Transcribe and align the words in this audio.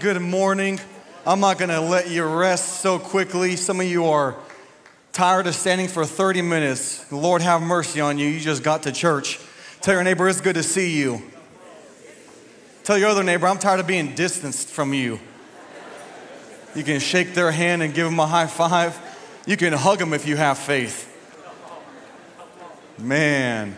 Good 0.00 0.22
morning. 0.22 0.80
I'm 1.26 1.40
not 1.40 1.58
going 1.58 1.68
to 1.68 1.78
let 1.78 2.08
you 2.08 2.24
rest 2.24 2.80
so 2.80 2.98
quickly. 2.98 3.54
Some 3.56 3.80
of 3.80 3.86
you 3.86 4.06
are 4.06 4.34
tired 5.12 5.46
of 5.46 5.54
standing 5.54 5.88
for 5.88 6.06
30 6.06 6.40
minutes. 6.40 7.12
Lord 7.12 7.42
have 7.42 7.60
mercy 7.60 8.00
on 8.00 8.16
you. 8.16 8.26
You 8.26 8.40
just 8.40 8.62
got 8.62 8.84
to 8.84 8.92
church. 8.92 9.38
Tell 9.82 9.92
your 9.92 10.02
neighbor 10.02 10.26
it's 10.26 10.40
good 10.40 10.54
to 10.54 10.62
see 10.62 10.96
you. 10.96 11.20
Tell 12.82 12.96
your 12.96 13.10
other 13.10 13.22
neighbor 13.22 13.46
I'm 13.46 13.58
tired 13.58 13.78
of 13.78 13.86
being 13.86 14.14
distanced 14.14 14.68
from 14.68 14.94
you. 14.94 15.20
You 16.74 16.82
can 16.82 16.98
shake 16.98 17.34
their 17.34 17.50
hand 17.52 17.82
and 17.82 17.92
give 17.92 18.06
them 18.06 18.18
a 18.18 18.26
high 18.26 18.46
five. 18.46 18.98
You 19.44 19.58
can 19.58 19.74
hug 19.74 19.98
them 19.98 20.14
if 20.14 20.26
you 20.26 20.36
have 20.36 20.56
faith. 20.56 21.06
Man. 22.96 23.76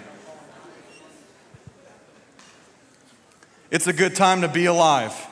It's 3.73 3.89
a 3.89 3.93
good 3.93 4.14
time 4.14 4.43
to 4.43 4.48
be 4.48 4.66
alive. 4.66 5.30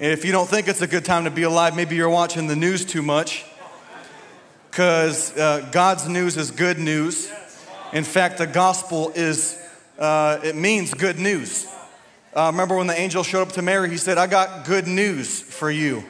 And 0.00 0.10
if 0.12 0.24
you 0.24 0.32
don't 0.32 0.48
think 0.48 0.66
it's 0.66 0.80
a 0.80 0.86
good 0.86 1.04
time 1.04 1.24
to 1.24 1.30
be 1.30 1.42
alive, 1.42 1.76
maybe 1.76 1.94
you're 1.94 2.08
watching 2.08 2.46
the 2.46 2.56
news 2.56 2.86
too 2.86 3.02
much. 3.02 3.44
Because 4.70 5.36
uh, 5.36 5.68
God's 5.72 6.08
news 6.08 6.38
is 6.38 6.50
good 6.50 6.78
news. 6.78 7.30
In 7.92 8.04
fact, 8.04 8.38
the 8.38 8.46
gospel 8.46 9.12
is, 9.14 9.62
uh, 9.98 10.40
it 10.42 10.56
means 10.56 10.94
good 10.94 11.18
news. 11.18 11.66
Uh, 12.34 12.48
remember 12.50 12.76
when 12.76 12.86
the 12.86 12.98
angel 12.98 13.22
showed 13.22 13.42
up 13.42 13.52
to 13.52 13.62
Mary, 13.62 13.90
he 13.90 13.98
said, 13.98 14.16
I 14.16 14.26
got 14.26 14.64
good 14.64 14.86
news 14.86 15.38
for 15.42 15.70
you. 15.70 16.02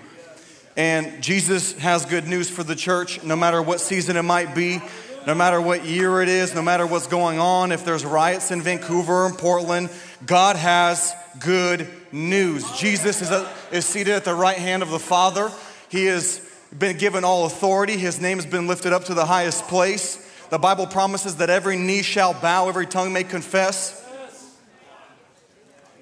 And 0.76 1.20
Jesus 1.20 1.76
has 1.78 2.06
good 2.06 2.28
news 2.28 2.48
for 2.48 2.62
the 2.62 2.76
church, 2.76 3.24
no 3.24 3.34
matter 3.34 3.60
what 3.60 3.80
season 3.80 4.16
it 4.16 4.22
might 4.22 4.54
be, 4.54 4.80
no 5.26 5.34
matter 5.34 5.60
what 5.60 5.84
year 5.84 6.22
it 6.22 6.28
is, 6.28 6.54
no 6.54 6.62
matter 6.62 6.86
what's 6.86 7.08
going 7.08 7.40
on, 7.40 7.72
if 7.72 7.84
there's 7.84 8.04
riots 8.04 8.52
in 8.52 8.62
Vancouver 8.62 9.26
and 9.26 9.36
Portland, 9.36 9.90
God 10.26 10.56
has 10.56 11.14
good 11.38 11.88
news. 12.12 12.70
Jesus 12.72 13.22
is, 13.22 13.30
a, 13.30 13.50
is 13.72 13.86
seated 13.86 14.14
at 14.14 14.24
the 14.24 14.34
right 14.34 14.56
hand 14.56 14.82
of 14.82 14.90
the 14.90 14.98
Father. 14.98 15.50
He 15.88 16.06
has 16.06 16.46
been 16.76 16.98
given 16.98 17.24
all 17.24 17.46
authority. 17.46 17.96
His 17.96 18.20
name 18.20 18.38
has 18.38 18.46
been 18.46 18.66
lifted 18.66 18.92
up 18.92 19.04
to 19.04 19.14
the 19.14 19.24
highest 19.24 19.64
place. 19.68 20.26
The 20.50 20.58
Bible 20.58 20.86
promises 20.86 21.36
that 21.36 21.48
every 21.48 21.76
knee 21.76 22.02
shall 22.02 22.34
bow, 22.34 22.68
every 22.68 22.86
tongue 22.86 23.12
may 23.12 23.24
confess. 23.24 23.96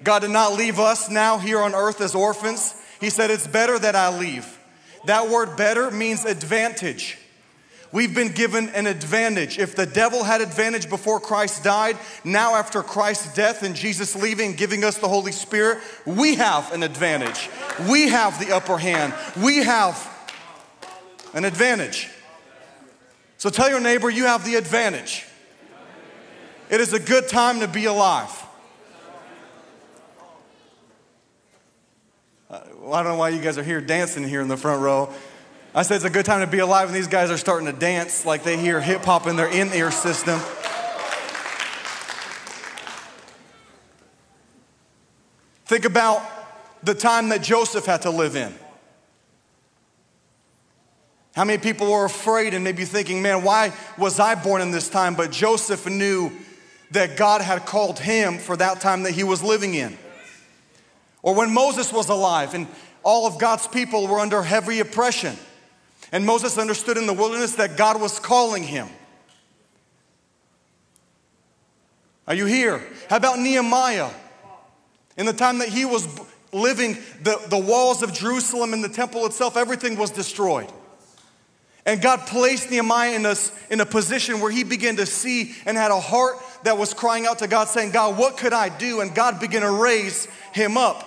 God 0.02 0.20
did 0.20 0.30
not 0.30 0.54
leave 0.54 0.78
us 0.78 1.10
now 1.10 1.38
here 1.38 1.60
on 1.60 1.74
earth 1.74 2.00
as 2.00 2.14
orphans. 2.14 2.74
He 3.00 3.10
said, 3.10 3.30
It's 3.30 3.46
better 3.46 3.78
that 3.78 3.94
I 3.94 4.16
leave. 4.16 4.58
That 5.06 5.28
word 5.28 5.56
better 5.56 5.90
means 5.90 6.24
advantage. 6.24 7.18
We've 7.90 8.14
been 8.14 8.32
given 8.32 8.68
an 8.70 8.86
advantage. 8.86 9.58
If 9.58 9.74
the 9.74 9.86
devil 9.86 10.22
had 10.22 10.42
advantage 10.42 10.90
before 10.90 11.20
Christ 11.20 11.64
died, 11.64 11.96
now 12.22 12.54
after 12.54 12.82
Christ's 12.82 13.34
death 13.34 13.62
and 13.62 13.74
Jesus 13.74 14.14
leaving, 14.14 14.54
giving 14.54 14.84
us 14.84 14.98
the 14.98 15.08
Holy 15.08 15.32
Spirit, 15.32 15.78
we 16.04 16.34
have 16.34 16.70
an 16.72 16.82
advantage. 16.82 17.48
We 17.88 18.08
have 18.08 18.38
the 18.38 18.54
upper 18.54 18.76
hand. 18.76 19.14
We 19.42 19.58
have 19.58 20.06
an 21.32 21.46
advantage. 21.46 22.10
So 23.38 23.48
tell 23.48 23.70
your 23.70 23.80
neighbor 23.80 24.10
you 24.10 24.24
have 24.24 24.44
the 24.44 24.56
advantage. 24.56 25.24
It 26.68 26.82
is 26.82 26.92
a 26.92 27.00
good 27.00 27.28
time 27.28 27.60
to 27.60 27.68
be 27.68 27.86
alive. 27.86 28.44
Uh, 32.50 32.60
I 32.92 33.02
don't 33.02 33.12
know 33.12 33.16
why 33.16 33.30
you 33.30 33.40
guys 33.40 33.56
are 33.56 33.62
here 33.62 33.80
dancing 33.80 34.26
here 34.26 34.42
in 34.42 34.48
the 34.48 34.56
front 34.56 34.82
row. 34.82 35.12
I 35.78 35.82
said 35.82 35.94
it's 35.94 36.04
a 36.04 36.10
good 36.10 36.26
time 36.26 36.40
to 36.40 36.48
be 36.48 36.58
alive, 36.58 36.88
and 36.88 36.96
these 36.96 37.06
guys 37.06 37.30
are 37.30 37.36
starting 37.36 37.66
to 37.66 37.72
dance 37.72 38.26
like 38.26 38.42
they 38.42 38.56
hear 38.56 38.80
hip 38.80 39.04
hop 39.04 39.28
in 39.28 39.36
their 39.36 39.46
in 39.46 39.72
ear 39.72 39.92
system. 39.92 40.40
Think 45.66 45.84
about 45.84 46.20
the 46.82 46.94
time 46.94 47.28
that 47.28 47.44
Joseph 47.44 47.86
had 47.86 48.02
to 48.02 48.10
live 48.10 48.34
in. 48.34 48.52
How 51.36 51.44
many 51.44 51.58
people 51.58 51.92
were 51.92 52.06
afraid 52.06 52.54
and 52.54 52.64
maybe 52.64 52.84
thinking, 52.84 53.22
man, 53.22 53.44
why 53.44 53.72
was 53.96 54.18
I 54.18 54.34
born 54.34 54.60
in 54.60 54.72
this 54.72 54.88
time? 54.88 55.14
But 55.14 55.30
Joseph 55.30 55.86
knew 55.86 56.32
that 56.90 57.16
God 57.16 57.40
had 57.40 57.66
called 57.66 58.00
him 58.00 58.38
for 58.38 58.56
that 58.56 58.80
time 58.80 59.04
that 59.04 59.12
he 59.12 59.22
was 59.22 59.44
living 59.44 59.74
in. 59.74 59.96
Or 61.22 61.36
when 61.36 61.54
Moses 61.54 61.92
was 61.92 62.08
alive 62.08 62.54
and 62.54 62.66
all 63.04 63.28
of 63.28 63.38
God's 63.38 63.68
people 63.68 64.08
were 64.08 64.18
under 64.18 64.42
heavy 64.42 64.80
oppression. 64.80 65.36
And 66.12 66.24
Moses 66.24 66.58
understood 66.58 66.96
in 66.96 67.06
the 67.06 67.12
wilderness 67.12 67.56
that 67.56 67.76
God 67.76 68.00
was 68.00 68.18
calling 68.18 68.62
him. 68.62 68.88
Are 72.26 72.34
you 72.34 72.46
here? 72.46 72.82
How 73.08 73.16
about 73.16 73.38
Nehemiah? 73.38 74.10
In 75.16 75.26
the 75.26 75.32
time 75.32 75.58
that 75.58 75.68
he 75.68 75.84
was 75.84 76.06
living, 76.52 76.98
the, 77.22 77.40
the 77.48 77.58
walls 77.58 78.02
of 78.02 78.12
Jerusalem 78.12 78.72
and 78.72 78.84
the 78.84 78.88
temple 78.88 79.26
itself, 79.26 79.56
everything 79.56 79.96
was 79.96 80.10
destroyed. 80.10 80.70
And 81.86 82.02
God 82.02 82.26
placed 82.26 82.70
Nehemiah 82.70 83.16
in 83.16 83.24
a, 83.24 83.34
in 83.70 83.80
a 83.80 83.86
position 83.86 84.40
where 84.40 84.50
he 84.50 84.62
began 84.62 84.96
to 84.96 85.06
see 85.06 85.54
and 85.64 85.74
had 85.74 85.90
a 85.90 85.98
heart 85.98 86.36
that 86.64 86.76
was 86.76 86.92
crying 86.92 87.26
out 87.26 87.38
to 87.38 87.48
God, 87.48 87.68
saying, 87.68 87.92
God, 87.92 88.18
what 88.18 88.36
could 88.36 88.52
I 88.52 88.68
do? 88.68 89.00
And 89.00 89.14
God 89.14 89.40
began 89.40 89.62
to 89.62 89.70
raise 89.70 90.26
him 90.52 90.76
up. 90.76 91.06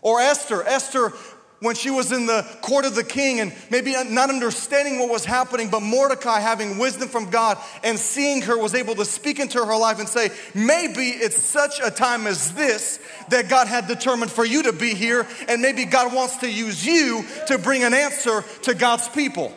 Or 0.00 0.18
Esther. 0.18 0.62
Esther 0.62 1.12
when 1.60 1.74
she 1.74 1.90
was 1.90 2.10
in 2.10 2.26
the 2.26 2.42
court 2.62 2.84
of 2.84 2.94
the 2.94 3.04
king 3.04 3.40
and 3.40 3.52
maybe 3.70 3.92
not 4.08 4.30
understanding 4.30 4.98
what 4.98 5.10
was 5.10 5.24
happening, 5.24 5.68
but 5.68 5.80
Mordecai 5.80 6.40
having 6.40 6.78
wisdom 6.78 7.08
from 7.08 7.30
God 7.30 7.58
and 7.84 7.98
seeing 7.98 8.42
her 8.42 8.58
was 8.58 8.74
able 8.74 8.94
to 8.96 9.04
speak 9.04 9.38
into 9.38 9.64
her 9.64 9.76
life 9.76 9.98
and 9.98 10.08
say, 10.08 10.30
maybe 10.54 11.08
it's 11.08 11.40
such 11.40 11.80
a 11.84 11.90
time 11.90 12.26
as 12.26 12.54
this 12.54 12.98
that 13.28 13.48
God 13.48 13.68
had 13.68 13.86
determined 13.86 14.32
for 14.32 14.44
you 14.44 14.64
to 14.64 14.72
be 14.72 14.94
here, 14.94 15.26
and 15.48 15.60
maybe 15.60 15.84
God 15.84 16.14
wants 16.14 16.38
to 16.38 16.50
use 16.50 16.84
you 16.84 17.24
to 17.46 17.58
bring 17.58 17.84
an 17.84 17.94
answer 17.94 18.42
to 18.62 18.74
God's 18.74 19.08
people. 19.08 19.54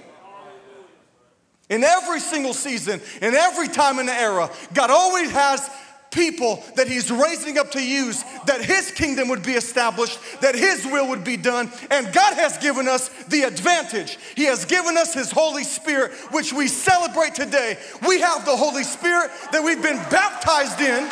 In 1.70 1.84
every 1.84 2.20
single 2.20 2.54
season, 2.54 3.02
in 3.22 3.34
every 3.34 3.70
time 3.70 3.98
in 3.98 4.06
the 4.06 4.14
era, 4.14 4.52
God 4.74 4.92
always 4.92 5.32
has 5.32 5.70
people 6.14 6.64
that 6.76 6.88
he's 6.88 7.12
raising 7.12 7.58
up 7.58 7.72
to 7.72 7.84
use 7.84 8.24
that 8.46 8.64
his 8.64 8.92
kingdom 8.92 9.30
would 9.30 9.44
be 9.44 9.54
established, 9.54 10.20
that 10.42 10.56
his 10.56 10.86
will 10.86 11.10
would 11.10 11.24
be 11.24 11.38
done. 11.38 11.72
And 11.90 12.14
God 12.14 12.36
has 12.36 12.58
given 12.60 12.88
us 12.88 13.10
the 13.26 13.44
advantage. 13.44 14.18
He 14.36 14.46
has 14.46 14.66
given 14.66 14.98
us 14.98 15.14
his 15.14 15.32
Holy 15.32 15.64
Spirit, 15.64 16.12
which 16.32 16.54
we 16.54 16.68
celebrate 16.68 17.36
today. 17.36 17.78
We 18.08 18.22
have 18.22 18.46
the 18.46 18.56
Holy 18.56 18.84
Spirit 18.84 19.32
that 19.52 19.64
we've 19.64 19.82
been 19.82 19.98
baptized 20.10 20.80
in. 20.80 21.10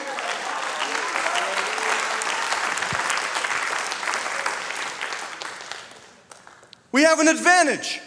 We 6.92 7.04
have 7.04 7.20
an 7.20 7.28
advantage. 7.28 8.02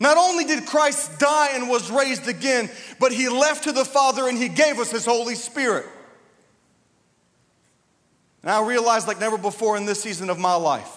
Not 0.00 0.16
only 0.16 0.44
did 0.44 0.64
Christ 0.64 1.18
die 1.18 1.50
and 1.52 1.68
was 1.68 1.90
raised 1.90 2.26
again, 2.26 2.70
but 2.98 3.12
he 3.12 3.28
left 3.28 3.64
to 3.64 3.72
the 3.72 3.84
Father 3.84 4.26
and 4.26 4.38
he 4.38 4.48
gave 4.48 4.78
us 4.78 4.90
his 4.90 5.04
Holy 5.04 5.34
Spirit. 5.34 5.84
And 8.42 8.50
I 8.50 8.66
realized, 8.66 9.06
like 9.06 9.20
never 9.20 9.36
before 9.36 9.76
in 9.76 9.84
this 9.84 10.02
season 10.02 10.30
of 10.30 10.38
my 10.38 10.54
life, 10.54 10.90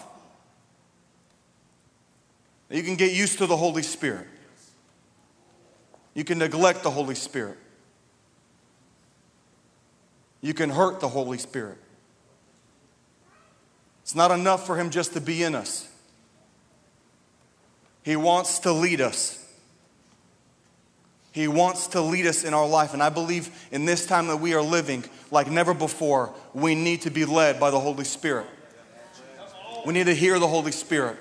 that 2.69 2.77
you 2.77 2.83
can 2.83 2.95
get 2.95 3.11
used 3.11 3.39
to 3.39 3.45
the 3.45 3.57
Holy 3.57 3.83
Spirit. 3.83 4.27
You 6.13 6.23
can 6.23 6.37
neglect 6.37 6.83
the 6.83 6.91
Holy 6.91 7.15
Spirit. 7.15 7.57
You 10.39 10.53
can 10.53 10.69
hurt 10.69 11.01
the 11.01 11.09
Holy 11.09 11.37
Spirit. 11.37 11.77
It's 14.03 14.15
not 14.15 14.31
enough 14.31 14.65
for 14.65 14.77
him 14.77 14.89
just 14.89 15.13
to 15.13 15.21
be 15.21 15.43
in 15.43 15.55
us. 15.55 15.92
He 18.03 18.15
wants 18.15 18.59
to 18.59 18.71
lead 18.71 19.01
us. 19.01 19.39
He 21.31 21.47
wants 21.47 21.87
to 21.87 22.01
lead 22.01 22.27
us 22.27 22.43
in 22.43 22.53
our 22.53 22.67
life. 22.67 22.93
And 22.93 23.01
I 23.01 23.09
believe 23.09 23.49
in 23.71 23.85
this 23.85 24.05
time 24.05 24.27
that 24.27 24.37
we 24.37 24.53
are 24.53 24.61
living, 24.61 25.03
like 25.31 25.49
never 25.49 25.73
before, 25.73 26.31
we 26.53 26.75
need 26.75 27.01
to 27.01 27.09
be 27.09 27.25
led 27.25 27.59
by 27.59 27.71
the 27.71 27.79
Holy 27.79 28.03
Spirit. 28.03 28.45
We 29.85 29.93
need 29.93 30.05
to 30.05 30.13
hear 30.13 30.37
the 30.37 30.47
Holy 30.47 30.71
Spirit. 30.71 31.17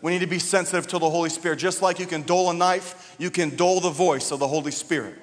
We 0.00 0.12
need 0.12 0.20
to 0.20 0.26
be 0.26 0.38
sensitive 0.38 0.86
to 0.88 0.98
the 0.98 1.10
Holy 1.10 1.28
Spirit. 1.28 1.58
Just 1.58 1.82
like 1.82 1.98
you 1.98 2.06
can 2.06 2.22
dull 2.22 2.50
a 2.50 2.54
knife, 2.54 3.14
you 3.18 3.30
can 3.30 3.56
dull 3.56 3.80
the 3.80 3.90
voice 3.90 4.30
of 4.30 4.38
the 4.38 4.48
Holy 4.48 4.70
Spirit. 4.70 5.16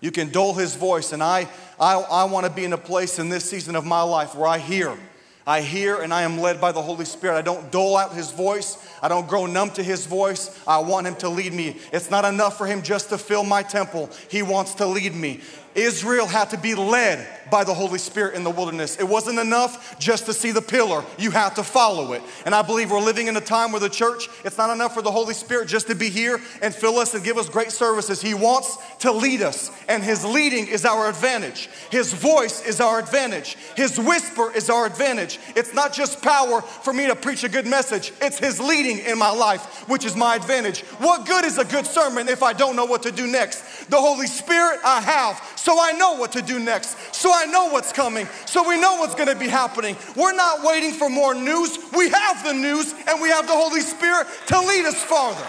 You 0.00 0.10
can 0.10 0.30
dull 0.30 0.54
his 0.54 0.74
voice. 0.74 1.12
And 1.12 1.22
I, 1.22 1.48
I, 1.78 1.94
I 1.94 2.24
want 2.24 2.46
to 2.46 2.52
be 2.52 2.64
in 2.64 2.72
a 2.72 2.78
place 2.78 3.18
in 3.18 3.28
this 3.28 3.48
season 3.48 3.76
of 3.76 3.86
my 3.86 4.02
life 4.02 4.34
where 4.34 4.48
I 4.48 4.58
hear 4.58 4.98
I 5.46 5.60
hear 5.60 6.00
and 6.00 6.12
I 6.12 6.22
am 6.22 6.38
led 6.38 6.60
by 6.60 6.72
the 6.72 6.80
Holy 6.80 7.04
Spirit. 7.04 7.36
I 7.36 7.42
don't 7.42 7.70
dole 7.70 7.96
out 7.96 8.14
his 8.14 8.30
voice. 8.30 8.78
I 9.02 9.08
don't 9.08 9.28
grow 9.28 9.44
numb 9.46 9.70
to 9.72 9.82
his 9.82 10.06
voice. 10.06 10.58
I 10.66 10.78
want 10.78 11.06
him 11.06 11.16
to 11.16 11.28
lead 11.28 11.52
me. 11.52 11.76
It's 11.92 12.10
not 12.10 12.24
enough 12.24 12.56
for 12.56 12.66
him 12.66 12.80
just 12.82 13.10
to 13.10 13.18
fill 13.18 13.44
my 13.44 13.62
temple, 13.62 14.10
he 14.28 14.42
wants 14.42 14.74
to 14.76 14.86
lead 14.86 15.14
me. 15.14 15.40
Israel 15.74 16.26
had 16.26 16.50
to 16.50 16.58
be 16.58 16.74
led 16.74 17.26
by 17.50 17.64
the 17.64 17.74
Holy 17.74 17.98
Spirit 17.98 18.34
in 18.34 18.44
the 18.44 18.50
wilderness. 18.50 18.96
It 18.96 19.08
wasn't 19.08 19.38
enough 19.38 19.98
just 19.98 20.26
to 20.26 20.32
see 20.32 20.50
the 20.50 20.62
pillar, 20.62 21.04
you 21.18 21.30
had 21.30 21.50
to 21.56 21.62
follow 21.62 22.12
it. 22.12 22.22
And 22.44 22.54
I 22.54 22.62
believe 22.62 22.90
we're 22.90 23.00
living 23.00 23.26
in 23.26 23.36
a 23.36 23.40
time 23.40 23.72
where 23.72 23.80
the 23.80 23.88
church, 23.88 24.28
it's 24.44 24.58
not 24.58 24.70
enough 24.70 24.94
for 24.94 25.02
the 25.02 25.10
Holy 25.10 25.34
Spirit 25.34 25.68
just 25.68 25.86
to 25.88 25.94
be 25.94 26.10
here 26.10 26.40
and 26.62 26.74
fill 26.74 26.98
us 26.98 27.14
and 27.14 27.24
give 27.24 27.38
us 27.38 27.48
great 27.48 27.72
services. 27.72 28.20
He 28.20 28.34
wants 28.34 28.76
to 29.00 29.12
lead 29.12 29.42
us, 29.42 29.70
and 29.88 30.02
His 30.02 30.24
leading 30.24 30.66
is 30.66 30.84
our 30.84 31.08
advantage. 31.08 31.68
His 31.90 32.12
voice 32.12 32.66
is 32.66 32.80
our 32.80 32.98
advantage. 32.98 33.56
His 33.76 33.98
whisper 33.98 34.52
is 34.52 34.70
our 34.70 34.86
advantage. 34.86 35.38
It's 35.56 35.74
not 35.74 35.92
just 35.92 36.22
power 36.22 36.62
for 36.62 36.92
me 36.92 37.06
to 37.06 37.16
preach 37.16 37.44
a 37.44 37.48
good 37.48 37.66
message, 37.66 38.12
it's 38.20 38.38
His 38.38 38.60
leading 38.60 38.98
in 38.98 39.18
my 39.18 39.30
life, 39.30 39.88
which 39.88 40.04
is 40.04 40.16
my 40.16 40.36
advantage. 40.36 40.80
What 40.98 41.26
good 41.26 41.44
is 41.44 41.58
a 41.58 41.64
good 41.64 41.86
sermon 41.86 42.28
if 42.28 42.42
I 42.42 42.52
don't 42.52 42.76
know 42.76 42.84
what 42.84 43.02
to 43.04 43.12
do 43.12 43.26
next? 43.26 43.90
The 43.90 44.00
Holy 44.00 44.26
Spirit 44.26 44.80
I 44.84 45.00
have, 45.00 45.40
so 45.64 45.80
I 45.80 45.92
know 45.92 46.16
what 46.16 46.32
to 46.32 46.42
do 46.42 46.58
next, 46.58 47.14
so 47.14 47.32
I 47.32 47.46
know 47.46 47.70
what's 47.70 47.90
coming, 47.90 48.28
so 48.44 48.68
we 48.68 48.78
know 48.78 48.96
what's 48.96 49.14
gonna 49.14 49.34
be 49.34 49.48
happening. 49.48 49.96
We're 50.14 50.34
not 50.34 50.62
waiting 50.62 50.92
for 50.92 51.08
more 51.08 51.34
news, 51.34 51.78
we 51.96 52.10
have 52.10 52.44
the 52.44 52.52
news, 52.52 52.92
and 53.08 53.18
we 53.22 53.30
have 53.30 53.46
the 53.46 53.54
Holy 53.54 53.80
Spirit 53.80 54.26
to 54.48 54.60
lead 54.60 54.84
us 54.84 55.02
farther. 55.02 55.46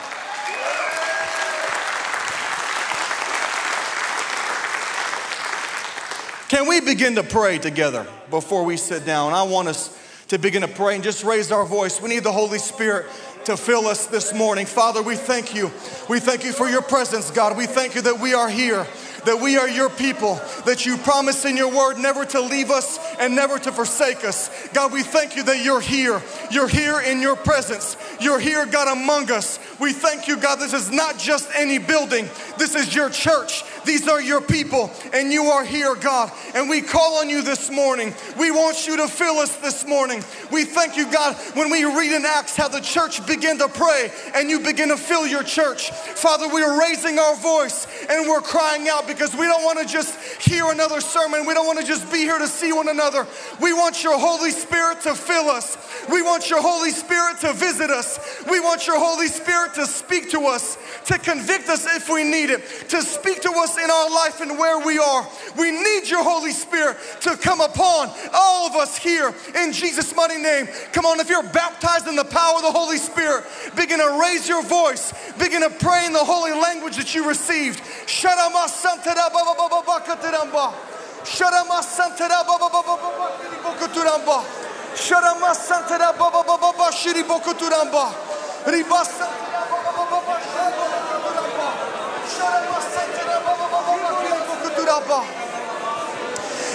Can 6.47 6.69
we 6.69 6.79
begin 6.79 7.15
to 7.15 7.23
pray 7.23 7.57
together 7.57 8.07
before 8.29 8.63
we 8.63 8.77
sit 8.77 9.05
down? 9.05 9.33
I 9.33 9.43
want 9.43 9.67
us 9.67 9.99
to 10.29 10.37
begin 10.37 10.61
to 10.61 10.69
pray 10.69 10.95
and 10.95 11.03
just 11.03 11.25
raise 11.25 11.51
our 11.51 11.65
voice. 11.65 12.01
We 12.01 12.07
need 12.07 12.23
the 12.23 12.31
Holy 12.31 12.59
Spirit 12.59 13.07
to 13.43 13.57
fill 13.57 13.85
us 13.87 14.05
this 14.05 14.33
morning. 14.33 14.65
Father, 14.65 15.01
we 15.01 15.17
thank 15.17 15.53
you. 15.53 15.71
We 16.09 16.21
thank 16.21 16.45
you 16.45 16.53
for 16.53 16.69
your 16.69 16.81
presence, 16.81 17.31
God. 17.31 17.57
We 17.57 17.65
thank 17.65 17.95
you 17.95 18.01
that 18.03 18.19
we 18.19 18.33
are 18.33 18.47
here 18.47 18.87
that 19.25 19.39
we 19.41 19.57
are 19.57 19.67
your 19.67 19.89
people, 19.89 20.35
that 20.65 20.85
you 20.85 20.97
promise 20.97 21.45
in 21.45 21.57
your 21.57 21.71
word 21.71 21.97
never 21.97 22.25
to 22.25 22.41
leave 22.41 22.71
us 22.71 22.99
and 23.19 23.35
never 23.35 23.59
to 23.59 23.71
forsake 23.71 24.23
us. 24.23 24.49
God, 24.69 24.91
we 24.91 25.03
thank 25.03 25.35
you 25.35 25.43
that 25.43 25.63
you're 25.63 25.81
here. 25.81 26.21
You're 26.51 26.67
here 26.67 26.99
in 26.99 27.21
your 27.21 27.35
presence. 27.35 27.97
You're 28.19 28.39
here, 28.39 28.65
God, 28.65 28.95
among 28.95 29.31
us. 29.31 29.59
We 29.79 29.93
thank 29.93 30.27
you, 30.27 30.37
God, 30.37 30.57
this 30.57 30.73
is 30.73 30.91
not 30.91 31.17
just 31.17 31.49
any 31.55 31.77
building, 31.77 32.29
this 32.57 32.75
is 32.75 32.93
your 32.95 33.09
church. 33.09 33.63
These 33.85 34.07
are 34.07 34.21
your 34.21 34.41
people, 34.41 34.91
and 35.13 35.31
you 35.31 35.45
are 35.45 35.63
here, 35.63 35.95
God. 35.95 36.31
And 36.53 36.69
we 36.69 36.81
call 36.81 37.19
on 37.19 37.29
you 37.29 37.41
this 37.41 37.69
morning. 37.69 38.13
We 38.37 38.51
want 38.51 38.87
you 38.87 38.97
to 38.97 39.07
fill 39.07 39.37
us 39.37 39.55
this 39.57 39.85
morning. 39.85 40.23
We 40.51 40.65
thank 40.65 40.97
you, 40.97 41.11
God, 41.11 41.35
when 41.53 41.69
we 41.69 41.83
read 41.83 42.15
in 42.15 42.25
Acts 42.25 42.55
how 42.55 42.67
the 42.67 42.79
church 42.79 43.25
began 43.27 43.57
to 43.59 43.67
pray 43.67 44.11
and 44.33 44.49
you 44.49 44.59
begin 44.59 44.89
to 44.89 44.97
fill 44.97 45.27
your 45.27 45.43
church. 45.43 45.91
Father, 45.91 46.47
we 46.47 46.61
are 46.63 46.79
raising 46.79 47.19
our 47.19 47.35
voice 47.35 47.87
and 48.09 48.27
we're 48.27 48.41
crying 48.41 48.87
out 48.89 49.07
because 49.07 49.33
we 49.33 49.45
don't 49.45 49.63
want 49.63 49.79
to 49.79 49.85
just 49.85 50.17
hear 50.41 50.71
another 50.71 51.01
sermon. 51.01 51.45
We 51.45 51.53
don't 51.53 51.67
want 51.67 51.79
to 51.79 51.85
just 51.85 52.11
be 52.11 52.19
here 52.19 52.39
to 52.39 52.47
see 52.47 52.73
one 52.73 52.89
another. 52.89 53.27
We 53.61 53.73
want 53.73 54.03
your 54.03 54.17
Holy 54.17 54.51
Spirit 54.51 55.01
to 55.01 55.15
fill 55.15 55.49
us. 55.49 55.77
We 56.09 56.21
want 56.21 56.49
your 56.49 56.61
Holy 56.61 56.91
Spirit 56.91 57.39
to 57.41 57.53
visit 57.53 57.89
us. 57.89 58.19
We 58.49 58.59
want 58.59 58.87
your 58.87 58.99
Holy 58.99 59.27
Spirit 59.27 59.73
to 59.75 59.85
speak 59.85 60.31
to 60.31 60.41
us, 60.41 60.77
to 61.05 61.17
convict 61.17 61.69
us 61.69 61.85
if 61.95 62.09
we 62.09 62.23
need 62.23 62.44
it, 62.49 62.89
to 62.89 63.01
speak 63.01 63.41
to 63.41 63.51
us 63.51 63.77
in 63.77 63.89
our 63.89 64.09
life 64.09 64.41
and 64.41 64.57
where 64.57 64.85
we 64.85 64.97
are. 64.99 65.27
We 65.57 65.71
need 65.71 66.07
your 66.07 66.23
Holy 66.23 66.51
Spirit 66.51 66.97
to 67.21 67.37
come 67.37 67.61
upon 67.61 68.11
all 68.33 68.67
of 68.67 68.75
us 68.75 68.97
here 68.97 69.33
in 69.55 69.71
Jesus' 69.71 70.15
mighty 70.15 70.41
name. 70.41 70.67
Come 70.91 71.05
on, 71.05 71.19
if 71.19 71.29
you're 71.29 71.43
baptized 71.43 72.07
in 72.07 72.15
the 72.15 72.25
power 72.25 72.57
of 72.57 72.63
the 72.63 72.71
Holy 72.71 72.97
Spirit, 72.97 73.43
begin 73.75 73.99
to 73.99 74.19
raise 74.21 74.47
your 74.47 74.63
voice, 74.63 75.13
begin 75.37 75.61
to 75.61 75.69
pray 75.69 76.05
in 76.05 76.13
the 76.13 76.23
holy 76.23 76.51
language 76.51 76.97
that 76.97 77.13
you 77.13 77.27
received. 77.27 77.79
Sharama 78.07 78.67
Santara 78.67 79.29
Baba 79.31 79.53
Baba 79.57 79.81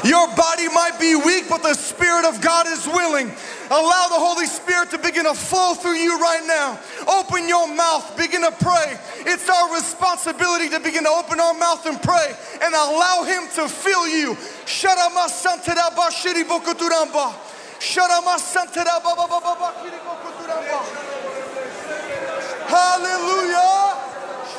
Your 0.05 0.27
body 0.35 0.69
might 0.69 0.99
be 0.99 1.15
weak, 1.15 1.45
but 1.49 1.63
the 1.63 1.75
Spirit 1.75 2.25
of 2.25 2.41
God 2.41 2.67
is 2.67 2.87
willing. 2.87 3.31
Allow 3.71 4.09
the 4.09 4.19
Holy 4.19 4.47
Spirit 4.47 4.91
to 4.91 4.99
begin 4.99 5.25
to 5.25 5.35
flow 5.35 5.75
through 5.75 5.95
you 6.01 6.19
right 6.19 6.43
now. 6.47 6.81
Open 7.07 7.47
your 7.47 7.69
mouth, 7.69 8.17
begin 8.17 8.41
to 8.43 8.51
pray. 8.51 8.99
It's 9.29 9.49
our 9.49 9.75
responsibility 9.75 10.69
to 10.71 10.81
begin 10.81 11.05
to 11.05 11.11
open 11.11 11.39
our 11.39 11.55
mouth 11.55 11.85
and 11.87 12.01
pray 12.03 12.35
and 12.63 12.75
allow 12.75 13.25
Him 13.25 13.45
to 13.57 13.69
fill 13.69 14.09
you. 14.09 14.35
Sharama 14.65 15.29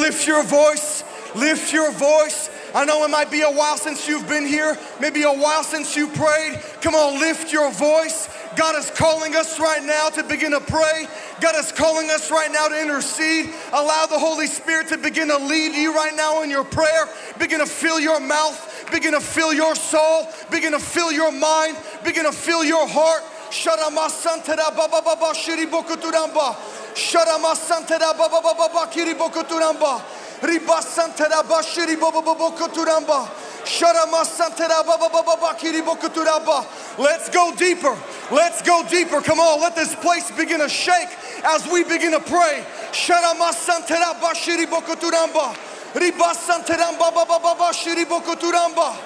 lift 0.00 0.26
your 0.26 0.42
voice. 0.44 1.04
Lift 1.34 1.72
your 1.72 1.92
voice. 1.92 2.50
I 2.74 2.84
know 2.84 3.04
it 3.04 3.08
might 3.08 3.30
be 3.30 3.42
a 3.42 3.50
while 3.50 3.76
since 3.76 4.08
you've 4.08 4.28
been 4.28 4.46
here, 4.46 4.76
maybe 5.00 5.22
a 5.22 5.32
while 5.32 5.62
since 5.62 5.96
you 5.96 6.06
prayed. 6.08 6.60
Come 6.80 6.94
on, 6.94 7.18
lift 7.20 7.52
your 7.52 7.70
voice. 7.72 8.28
God 8.56 8.76
is 8.76 8.90
calling 8.90 9.34
us 9.36 9.60
right 9.60 9.82
now 9.84 10.08
to 10.10 10.22
begin 10.22 10.50
to 10.52 10.60
pray. 10.60 11.06
God 11.40 11.54
is 11.56 11.70
calling 11.72 12.10
us 12.10 12.30
right 12.30 12.50
now 12.50 12.68
to 12.68 12.80
intercede. 12.80 13.50
Allow 13.72 14.06
the 14.06 14.18
Holy 14.18 14.46
Spirit 14.46 14.88
to 14.88 14.98
begin 14.98 15.28
to 15.28 15.38
lead 15.38 15.74
you 15.74 15.94
right 15.94 16.14
now 16.14 16.42
in 16.42 16.50
your 16.50 16.64
prayer. 16.64 17.08
Begin 17.38 17.60
to 17.60 17.66
fill 17.66 18.00
your 18.00 18.20
mouth. 18.20 18.90
Begin 18.90 19.12
to 19.12 19.20
fill 19.20 19.52
your 19.52 19.74
soul. 19.74 20.28
Begin 20.50 20.72
to 20.72 20.80
fill 20.80 21.12
your 21.12 21.30
mind. 21.30 21.76
Begin 22.04 22.24
to 22.24 22.32
fill 22.32 22.64
your 22.64 22.88
heart. 22.88 23.22
Sharama 23.50 24.08
santera 24.10 24.74
baba 24.76 25.00
baba 25.02 25.32
shiri 25.34 25.66
bokuturamba. 25.66 26.56
Sharama 26.98 27.54
santera 27.54 28.12
baba 28.18 28.40
baba 28.42 28.54
baba 28.58 28.90
kiri 28.90 29.14
bokuturamba. 29.14 30.02
Riba 30.42 30.82
santera 30.82 31.44
bashiri 31.44 31.94
baba 31.94 32.22
bokuturamba. 32.22 33.28
Sharama 33.64 34.24
santera 34.24 34.84
baba 34.84 35.08
baba 35.08 35.36
baba 35.36 35.54
kiri 35.56 35.80
bokuturamba. 35.80 36.66
Let's 36.98 37.28
go 37.28 37.54
deeper. 37.56 37.96
Let's 38.32 38.62
go 38.62 38.82
deeper. 38.90 39.20
Come 39.20 39.38
on, 39.38 39.60
let 39.60 39.76
this 39.76 39.94
place 39.94 40.28
begin 40.32 40.58
to 40.58 40.68
shake 40.68 41.08
as 41.44 41.64
we 41.70 41.84
begin 41.84 42.10
to 42.10 42.20
pray. 42.20 42.66
Sharama 42.90 43.52
santera 43.54 44.18
bashiri 44.20 44.66
bokuturamba. 44.66 45.54
Riba 45.94 46.34
santera 46.34 46.98
baba 46.98 47.24
baba 47.24 47.38
baba 47.38 47.72
shiri 47.72 48.04
bokuturamba. 48.06 48.96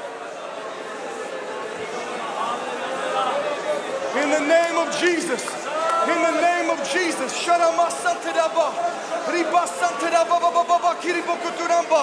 In 4.16 4.30
the 4.30 4.40
name 4.40 4.76
of 4.78 4.98
Jesus. 4.98 5.44
In 6.02 6.20
the 6.20 6.41
Jesus. 6.92 7.32
Sharama 7.32 7.88
santedaba. 7.90 8.66
Riba 9.32 9.66
santedaba 9.66 10.36
baba 10.40 10.62
baba 10.68 10.94
kiribokuturamba. 11.00 12.02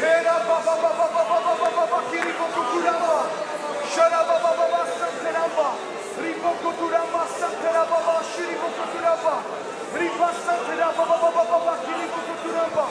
Hera 0.00 0.36
baba 0.48 0.74
baba 0.82 1.06
baba 1.14 1.32
baba 1.44 1.70
baba 1.76 1.98
kiribokuturamba. 2.10 3.18
Sharaba 3.94 4.36
baba 4.44 4.64
baba 4.70 4.82
santeramba. 4.98 5.68
Ribokuturamba 6.22 7.22
santeraba 7.38 7.96
baba 8.04 8.16
shiribokuturamba. 8.32 9.34
Riba 9.98 10.28
santeraba 10.44 11.02
baba 11.10 11.30
baba 11.34 11.44
baba 11.52 11.74
kiribokuturamba. 11.84 12.84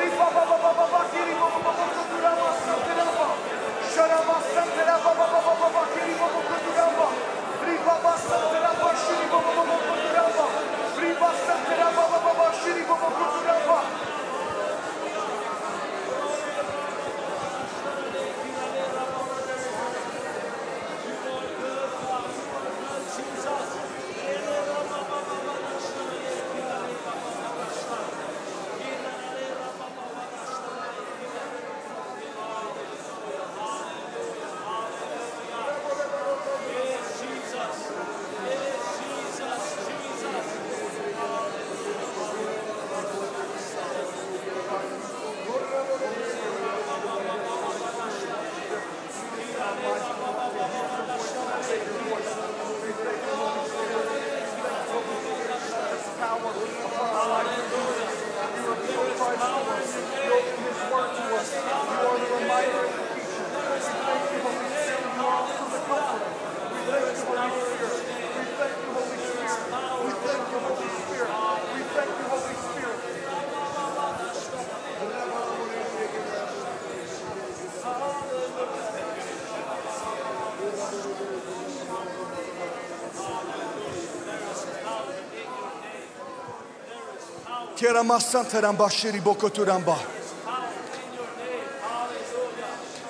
Riba 0.00 0.26
baba 0.36 0.56
baba 0.62 0.72
baba 0.80 1.00
kiribokuturamba 1.12 2.50
santeramba. 2.64 3.28
Sharaba 3.92 4.36
santeraba 4.54 5.10
baba 5.18 5.26
baba 5.46 5.54
baba 5.60 5.82
kiribokuturamba. 5.94 7.08
Riba 7.66 7.94
baba 8.02 8.14
santeraba 8.28 8.88
shiribokuturamba. 9.02 10.46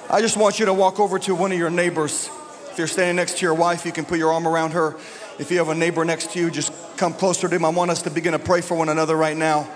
I 0.09 0.21
just 0.21 0.37
want 0.37 0.59
you 0.59 0.67
to 0.67 0.73
walk 0.73 0.99
over 0.99 1.19
to 1.19 1.35
one 1.35 1.53
of 1.53 1.59
your 1.59 1.69
neighbors. 1.69 2.31
If 2.71 2.79
you're 2.79 2.87
standing 2.87 3.17
next 3.17 3.39
to 3.39 3.47
your 3.47 3.53
wife, 3.55 3.85
you 3.85 3.93
can 3.93 4.05
put 4.07 4.19
your 4.19 4.33
arm 4.33 4.49
around 4.49 4.73
her. 4.73 4.97
If 5.39 5.51
you 5.51 5.59
have 5.59 5.69
a 5.69 5.75
neighbor 5.75 6.05
next 6.05 6.33
to 6.33 6.39
you, 6.39 6.51
just 6.51 6.73
come 6.97 7.13
closer 7.13 7.47
to 7.47 7.55
him. 7.55 7.65
I 7.65 7.69
want 7.69 7.91
us 7.91 8.03
to 8.03 8.11
begin 8.11 8.33
to 8.33 8.39
pray 8.39 8.63
for 8.63 8.75
one 8.75 8.89
another 8.89 9.17
right 9.17 9.37
now. 9.37 9.69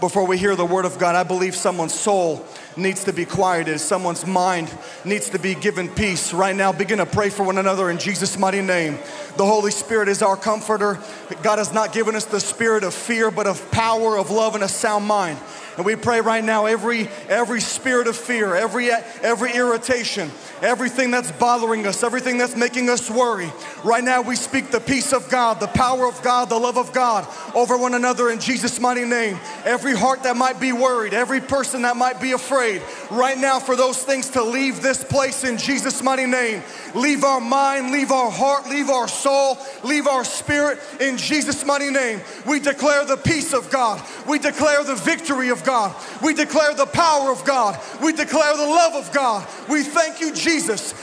Before 0.00 0.26
we 0.26 0.36
hear 0.36 0.56
the 0.56 0.66
word 0.66 0.84
of 0.84 0.98
God, 0.98 1.14
I 1.14 1.22
believe 1.22 1.54
someone's 1.54 1.94
soul 1.94 2.44
needs 2.80 3.04
to 3.04 3.12
be 3.12 3.24
quieted, 3.24 3.78
someone's 3.80 4.26
mind 4.26 4.70
needs 5.04 5.30
to 5.30 5.38
be 5.38 5.54
given 5.54 5.88
peace. 5.88 6.32
Right 6.32 6.56
now, 6.56 6.72
begin 6.72 6.98
to 6.98 7.06
pray 7.06 7.30
for 7.30 7.44
one 7.44 7.58
another 7.58 7.90
in 7.90 7.98
Jesus' 7.98 8.38
mighty 8.38 8.62
name. 8.62 8.98
The 9.36 9.46
Holy 9.46 9.70
Spirit 9.70 10.08
is 10.08 10.22
our 10.22 10.36
comforter. 10.36 10.98
God 11.42 11.58
has 11.58 11.72
not 11.72 11.92
given 11.92 12.16
us 12.16 12.24
the 12.24 12.40
spirit 12.40 12.82
of 12.84 12.94
fear, 12.94 13.30
but 13.30 13.46
of 13.46 13.70
power, 13.70 14.18
of 14.18 14.30
love, 14.30 14.54
and 14.54 14.64
a 14.64 14.68
sound 14.68 15.06
mind. 15.06 15.38
And 15.80 15.86
we 15.86 15.96
pray 15.96 16.20
right 16.20 16.44
now 16.44 16.66
every 16.66 17.08
every 17.26 17.62
spirit 17.62 18.06
of 18.06 18.14
fear, 18.14 18.54
every 18.54 18.90
every 18.90 19.52
irritation, 19.54 20.30
everything 20.60 21.10
that's 21.10 21.32
bothering 21.32 21.86
us, 21.86 22.02
everything 22.02 22.36
that's 22.36 22.54
making 22.54 22.90
us 22.90 23.10
worry. 23.10 23.50
Right 23.82 24.04
now 24.04 24.20
we 24.20 24.36
speak 24.36 24.70
the 24.70 24.80
peace 24.80 25.14
of 25.14 25.30
God, 25.30 25.58
the 25.58 25.68
power 25.68 26.06
of 26.06 26.20
God, 26.22 26.50
the 26.50 26.58
love 26.58 26.76
of 26.76 26.92
God 26.92 27.26
over 27.54 27.78
one 27.78 27.94
another 27.94 28.28
in 28.28 28.40
Jesus 28.40 28.78
mighty 28.78 29.06
name. 29.06 29.38
Every 29.64 29.96
heart 29.96 30.24
that 30.24 30.36
might 30.36 30.60
be 30.60 30.72
worried, 30.72 31.14
every 31.14 31.40
person 31.40 31.80
that 31.82 31.96
might 31.96 32.20
be 32.20 32.32
afraid, 32.32 32.69
right 33.10 33.36
now 33.36 33.58
for 33.58 33.74
those 33.76 34.02
things 34.02 34.30
to 34.30 34.42
leave 34.42 34.82
this 34.82 35.02
place 35.02 35.44
in 35.44 35.58
Jesus 35.58 36.02
mighty 36.02 36.26
name. 36.26 36.62
Leave 36.94 37.24
our 37.24 37.40
mind, 37.40 37.90
leave 37.90 38.12
our 38.12 38.30
heart, 38.30 38.68
leave 38.68 38.88
our 38.88 39.08
soul, 39.08 39.58
leave 39.82 40.06
our 40.06 40.24
spirit 40.24 40.78
in 41.00 41.16
Jesus 41.16 41.64
mighty 41.64 41.90
name. 41.90 42.20
We 42.46 42.60
declare 42.60 43.04
the 43.04 43.16
peace 43.16 43.52
of 43.52 43.70
God. 43.70 44.02
We 44.26 44.38
declare 44.38 44.84
the 44.84 44.94
victory 44.94 45.48
of 45.48 45.64
God. 45.64 45.94
We 46.22 46.34
declare 46.34 46.74
the 46.74 46.86
power 46.86 47.30
of 47.30 47.44
God. 47.44 47.80
We 48.02 48.12
declare 48.12 48.56
the 48.56 48.62
love 48.62 48.94
of 48.94 49.12
God. 49.12 49.46
We 49.68 49.82
thank 49.82 50.20
you, 50.20 50.32
Jesus. 50.32 50.94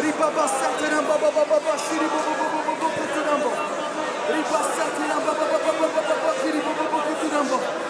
Ribaba 0.00 0.46
Santana 0.48 1.02
Baba 1.02 1.30
Baba 1.30 1.44
Baba 1.44 1.78
Shiri 1.78 2.06
Baba 2.08 2.32
Baba 2.38 2.60
Baba 2.64 2.88
Baba 2.88 3.40
Baba 3.40 3.69
Baba 7.50 7.89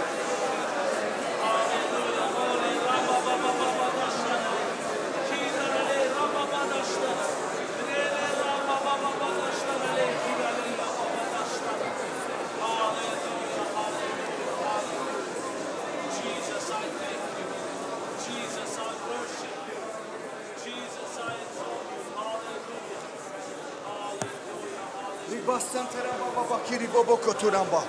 Baba 25.61 25.85
Kiri 25.88 26.07
Baba 26.07 26.25
Baba 26.35 26.57
bakiri 26.57 26.87
bobo 26.93 27.17
koturamba. 27.17 27.85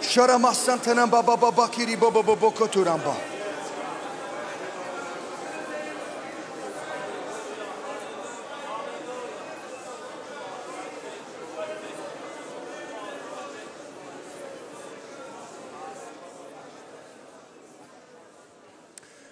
Sharama 0.00 0.54
santana 0.54 1.06
baba 1.10 1.36
baba 1.36 1.68
kiri 1.68 1.96
bobo 1.96 2.22
bobo 2.22 2.50
koturamba. 2.52 3.16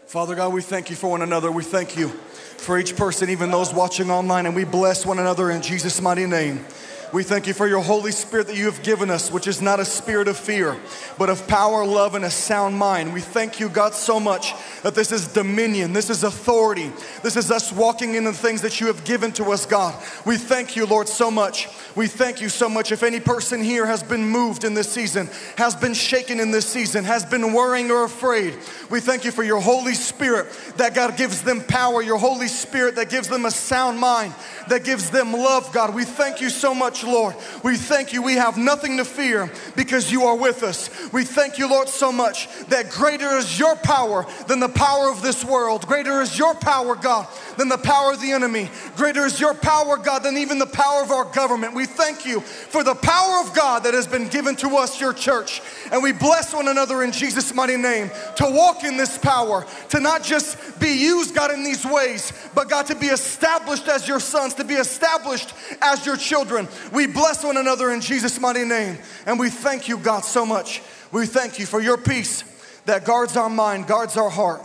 Father 0.06 0.34
God, 0.34 0.52
we 0.52 0.60
thank 0.60 0.90
you 0.90 0.96
for 0.96 1.08
one 1.08 1.22
another. 1.22 1.52
We 1.52 1.62
thank 1.62 1.96
you 1.96 2.08
for 2.08 2.80
each 2.80 2.96
person, 2.96 3.30
even 3.30 3.52
those 3.52 3.72
watching 3.72 4.10
online, 4.10 4.46
and 4.46 4.56
we 4.56 4.64
bless 4.64 5.06
one 5.06 5.20
another 5.20 5.52
in 5.52 5.62
Jesus' 5.62 6.00
mighty 6.02 6.26
name. 6.26 6.64
We 7.12 7.24
thank 7.24 7.48
you 7.48 7.54
for 7.54 7.66
your 7.66 7.82
Holy 7.82 8.12
Spirit 8.12 8.46
that 8.46 8.56
you 8.56 8.66
have 8.66 8.84
given 8.84 9.10
us, 9.10 9.32
which 9.32 9.48
is 9.48 9.60
not 9.60 9.80
a 9.80 9.84
spirit 9.84 10.28
of 10.28 10.36
fear, 10.36 10.76
but 11.18 11.28
of 11.28 11.48
power, 11.48 11.84
love, 11.84 12.14
and 12.14 12.24
a 12.24 12.30
sound 12.30 12.76
mind. 12.76 13.12
We 13.12 13.20
thank 13.20 13.58
you, 13.58 13.68
God, 13.68 13.94
so 13.94 14.20
much 14.20 14.54
that 14.82 14.94
this 14.94 15.12
is 15.12 15.28
dominion, 15.28 15.92
this 15.92 16.10
is 16.10 16.24
authority, 16.24 16.90
this 17.22 17.36
is 17.36 17.50
us 17.50 17.72
walking 17.72 18.14
in 18.14 18.24
the 18.24 18.32
things 18.32 18.62
that 18.62 18.80
you 18.80 18.86
have 18.86 19.04
given 19.04 19.32
to 19.32 19.44
us, 19.52 19.66
God. 19.66 19.94
We 20.24 20.36
thank 20.36 20.76
you, 20.76 20.86
Lord, 20.86 21.08
so 21.08 21.30
much. 21.30 21.68
We 21.96 22.06
thank 22.06 22.40
you 22.40 22.48
so 22.48 22.68
much. 22.68 22.92
If 22.92 23.02
any 23.02 23.20
person 23.20 23.62
here 23.62 23.86
has 23.86 24.02
been 24.02 24.24
moved 24.24 24.64
in 24.64 24.74
this 24.74 24.90
season, 24.90 25.28
has 25.56 25.74
been 25.74 25.94
shaken 25.94 26.40
in 26.40 26.50
this 26.50 26.66
season, 26.66 27.04
has 27.04 27.24
been 27.24 27.52
worrying 27.52 27.90
or 27.90 28.04
afraid, 28.04 28.56
we 28.90 29.00
thank 29.00 29.24
you 29.24 29.30
for 29.30 29.42
your 29.42 29.60
Holy 29.60 29.94
Spirit 29.94 30.48
that 30.76 30.94
God 30.94 31.16
gives 31.16 31.42
them 31.42 31.62
power, 31.62 32.02
your 32.02 32.18
Holy 32.18 32.48
Spirit 32.48 32.96
that 32.96 33.10
gives 33.10 33.28
them 33.28 33.44
a 33.44 33.50
sound 33.50 33.98
mind, 33.98 34.34
that 34.68 34.84
gives 34.84 35.10
them 35.10 35.32
love, 35.32 35.72
God. 35.72 35.94
We 35.94 36.04
thank 36.04 36.40
you 36.40 36.50
so 36.50 36.74
much, 36.74 37.04
Lord. 37.04 37.34
We 37.62 37.76
thank 37.76 38.12
you. 38.12 38.22
We 38.22 38.34
have 38.34 38.56
nothing 38.56 38.96
to 38.96 39.04
fear 39.04 39.50
because 39.76 40.10
you 40.10 40.24
are 40.24 40.36
with 40.36 40.62
us. 40.62 40.90
We 41.12 41.24
thank 41.24 41.58
you, 41.58 41.68
Lord, 41.68 41.88
so 41.88 42.10
much 42.10 42.48
that 42.68 42.90
greater 42.90 43.36
is 43.36 43.58
your 43.58 43.76
power 43.76 44.26
than 44.46 44.60
the 44.60 44.69
power 44.70 45.10
of 45.10 45.22
this 45.22 45.44
world. 45.44 45.86
Greater 45.86 46.20
is 46.20 46.38
your 46.38 46.54
power, 46.54 46.96
God, 46.96 47.28
than 47.56 47.68
the 47.68 47.78
power 47.78 48.12
of 48.12 48.20
the 48.20 48.32
enemy. 48.32 48.70
Greater 48.96 49.26
is 49.26 49.40
your 49.40 49.54
power, 49.54 49.96
God, 49.96 50.22
than 50.22 50.38
even 50.38 50.58
the 50.58 50.66
power 50.66 51.02
of 51.02 51.10
our 51.10 51.24
government. 51.24 51.74
We 51.74 51.86
thank 51.86 52.24
you 52.24 52.40
for 52.40 52.82
the 52.82 52.94
power 52.94 53.40
of 53.40 53.54
God 53.54 53.84
that 53.84 53.94
has 53.94 54.06
been 54.06 54.28
given 54.28 54.56
to 54.56 54.76
us, 54.76 55.00
your 55.00 55.12
church. 55.12 55.60
And 55.92 56.02
we 56.02 56.12
bless 56.12 56.54
one 56.54 56.68
another 56.68 57.02
in 57.02 57.12
Jesus' 57.12 57.54
mighty 57.54 57.76
name 57.76 58.10
to 58.36 58.50
walk 58.50 58.84
in 58.84 58.96
this 58.96 59.18
power, 59.18 59.66
to 59.90 60.00
not 60.00 60.22
just 60.22 60.80
be 60.80 60.90
used, 60.90 61.34
God, 61.34 61.50
in 61.50 61.64
these 61.64 61.84
ways, 61.84 62.32
but 62.54 62.68
God, 62.68 62.86
to 62.86 62.94
be 62.94 63.06
established 63.06 63.88
as 63.88 64.08
your 64.08 64.20
sons, 64.20 64.54
to 64.54 64.64
be 64.64 64.74
established 64.74 65.52
as 65.82 66.06
your 66.06 66.16
children. 66.16 66.68
We 66.92 67.06
bless 67.06 67.44
one 67.44 67.56
another 67.56 67.90
in 67.92 68.00
Jesus' 68.00 68.40
mighty 68.40 68.64
name. 68.64 68.98
And 69.26 69.38
we 69.38 69.50
thank 69.50 69.88
you, 69.88 69.98
God, 69.98 70.24
so 70.24 70.46
much. 70.46 70.82
We 71.12 71.26
thank 71.26 71.58
you 71.58 71.66
for 71.66 71.80
your 71.80 71.98
peace 71.98 72.44
that 72.90 73.04
guards 73.04 73.36
our 73.36 73.48
mind, 73.48 73.86
guards 73.86 74.16
our 74.16 74.28
heart, 74.28 74.60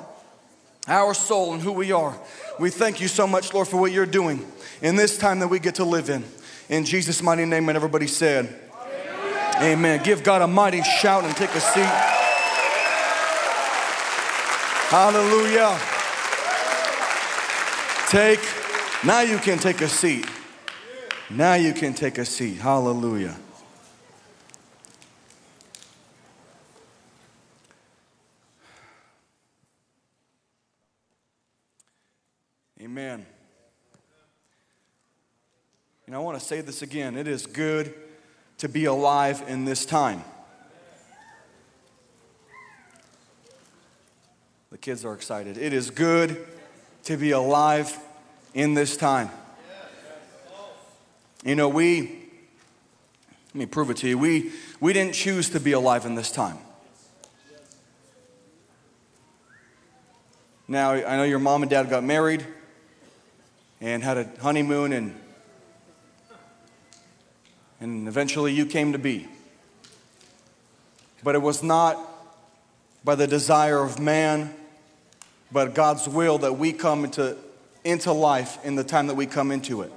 our 0.87 1.13
soul, 1.13 1.53
and 1.53 1.61
who 1.61 1.71
we 1.71 1.91
are. 1.91 2.19
We 2.59 2.71
thank 2.71 2.99
you 2.99 3.07
so 3.07 3.27
much, 3.27 3.53
Lord, 3.53 3.67
for 3.67 3.79
what 3.79 3.91
you're 3.91 4.07
doing 4.07 4.43
in 4.81 4.95
this 4.95 5.15
time 5.15 5.39
that 5.39 5.47
we 5.47 5.59
get 5.59 5.75
to 5.75 5.85
live 5.85 6.09
in. 6.09 6.23
In 6.67 6.85
Jesus' 6.85 7.21
mighty 7.21 7.45
name, 7.45 7.69
and 7.69 7.75
everybody 7.75 8.07
said, 8.07 8.47
Amen. 8.73 9.63
Amen. 9.63 10.03
Give 10.03 10.23
God 10.23 10.41
a 10.41 10.47
mighty 10.47 10.81
shout 10.81 11.23
and 11.23 11.35
take 11.35 11.51
a 11.51 11.59
seat. 11.59 11.85
Hallelujah. 14.89 15.77
Take, 18.09 18.39
now 19.05 19.21
you 19.21 19.37
can 19.37 19.59
take 19.59 19.81
a 19.81 19.87
seat. 19.87 20.25
Now 21.29 21.53
you 21.53 21.73
can 21.73 21.93
take 21.93 22.17
a 22.17 22.25
seat. 22.25 22.55
Hallelujah. 22.55 23.35
Amen. 32.97 33.25
And 36.07 36.15
I 36.15 36.19
want 36.19 36.39
to 36.39 36.45
say 36.45 36.61
this 36.61 36.81
again 36.81 37.17
it 37.17 37.27
is 37.27 37.45
good 37.45 37.93
to 38.59 38.69
be 38.69 38.85
alive 38.85 39.43
in 39.49 39.65
this 39.65 39.85
time. 39.85 40.23
The 44.71 44.77
kids 44.77 45.03
are 45.03 45.13
excited. 45.13 45.57
It 45.57 45.73
is 45.73 45.89
good 45.89 46.47
to 47.03 47.17
be 47.17 47.31
alive 47.31 47.99
in 48.53 48.75
this 48.75 48.95
time. 48.95 49.29
You 51.43 51.55
know, 51.55 51.67
we, 51.67 52.29
let 53.47 53.55
me 53.55 53.65
prove 53.65 53.89
it 53.89 53.97
to 53.97 54.07
you, 54.07 54.17
we, 54.17 54.53
we 54.79 54.93
didn't 54.93 55.15
choose 55.15 55.49
to 55.49 55.59
be 55.59 55.73
alive 55.73 56.05
in 56.05 56.15
this 56.15 56.31
time. 56.31 56.59
Now, 60.69 60.91
I 60.91 61.17
know 61.17 61.23
your 61.23 61.39
mom 61.39 61.61
and 61.61 61.69
dad 61.69 61.89
got 61.89 62.01
married 62.01 62.45
and 63.85 64.03
had 64.03 64.17
a 64.17 64.27
honeymoon 64.41 64.91
and 64.91 65.15
and 67.79 68.07
eventually 68.07 68.51
you 68.51 68.65
came 68.65 68.93
to 68.93 68.97
be. 68.97 69.27
But 71.23 71.35
it 71.35 71.41
was 71.41 71.61
not 71.61 71.99
by 73.03 73.13
the 73.13 73.27
desire 73.27 73.83
of 73.83 73.99
man, 73.99 74.55
but 75.51 75.75
God's 75.75 76.07
will 76.07 76.39
that 76.39 76.53
we 76.53 76.73
come 76.73 77.03
into, 77.03 77.37
into 77.83 78.11
life 78.11 78.57
in 78.63 78.75
the 78.75 78.83
time 78.83 79.05
that 79.07 79.15
we 79.15 79.27
come 79.27 79.51
into 79.51 79.81
it. 79.81 79.91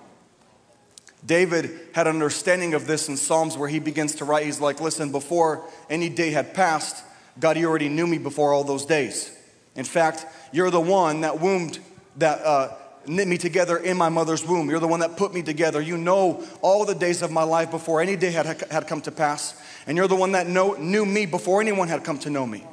David 1.25 1.71
had 1.95 2.07
an 2.07 2.17
understanding 2.17 2.75
of 2.75 2.87
this 2.87 3.09
in 3.09 3.17
Psalms 3.17 3.57
where 3.57 3.69
he 3.71 3.79
begins 3.79 4.17
to 4.17 4.27
write. 4.27 4.45
He's 4.45 4.61
like, 4.61 4.83
Listen, 4.83 5.13
before 5.13 5.65
any 5.89 6.11
day 6.11 6.31
had 6.31 6.53
passed, 6.53 7.03
God, 7.41 7.57
you 7.57 7.67
already 7.67 7.89
knew 7.89 8.07
me 8.07 8.19
before 8.19 8.53
all 8.53 8.65
those 8.65 8.85
days. 8.85 9.35
In 9.77 9.85
fact, 9.85 10.27
you're 10.53 10.71
the 10.71 10.81
one 10.81 11.23
that 11.23 11.41
wombed, 11.41 11.79
that 12.17 12.45
uh, 12.45 12.75
knit 13.09 13.27
me 13.27 13.39
together 13.39 13.77
in 13.77 13.97
my 13.97 14.09
mother's 14.09 14.47
womb. 14.47 14.69
You're 14.69 14.81
the 14.81 14.89
one 14.89 15.01
that 15.01 15.17
put 15.17 15.33
me 15.33 15.43
together. 15.43 15.81
You 15.81 15.97
know 15.97 16.45
all 16.63 16.85
the 16.85 16.95
days 16.95 17.23
of 17.23 17.31
my 17.31 17.43
life 17.43 17.71
before 17.71 18.01
any 18.01 18.17
day 18.17 18.31
had, 18.31 18.47
had 18.71 18.87
come 18.87 19.01
to 19.03 19.11
pass. 19.11 19.61
And 19.87 19.97
you're 19.97 20.09
the 20.09 20.17
one 20.17 20.33
that 20.33 20.47
know, 20.47 20.75
knew 20.75 21.07
me 21.07 21.27
before 21.27 21.61
anyone 21.61 21.89
had 21.89 22.05
come 22.05 22.19
to 22.21 22.31
know 22.31 22.47
me. 22.47 22.65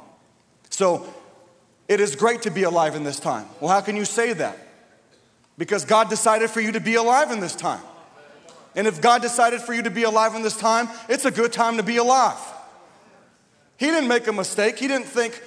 So 0.70 1.12
it 1.88 2.00
is 2.00 2.16
great 2.16 2.42
to 2.42 2.50
be 2.50 2.64
alive 2.64 2.94
in 2.94 3.04
this 3.04 3.18
time. 3.18 3.46
Well, 3.60 3.70
how 3.70 3.80
can 3.80 3.96
you 3.96 4.04
say 4.04 4.32
that? 4.34 4.58
Because 5.58 5.84
God 5.84 6.10
decided 6.10 6.50
for 6.50 6.60
you 6.60 6.72
to 6.72 6.80
be 6.80 6.96
alive 6.96 7.30
in 7.30 7.40
this 7.40 7.54
time. 7.54 7.82
And 8.74 8.86
if 8.86 9.00
God 9.00 9.22
decided 9.22 9.62
for 9.62 9.72
you 9.72 9.82
to 9.82 9.90
be 9.90 10.02
alive 10.02 10.34
in 10.34 10.42
this 10.42 10.56
time, 10.56 10.88
it's 11.08 11.24
a 11.24 11.30
good 11.30 11.52
time 11.52 11.78
to 11.78 11.82
be 11.82 11.96
alive. 11.96 12.38
He 13.78 13.86
didn't 13.86 14.08
make 14.08 14.26
a 14.26 14.32
mistake. 14.32 14.78
He 14.78 14.88
didn't 14.88 15.06
think 15.06 15.42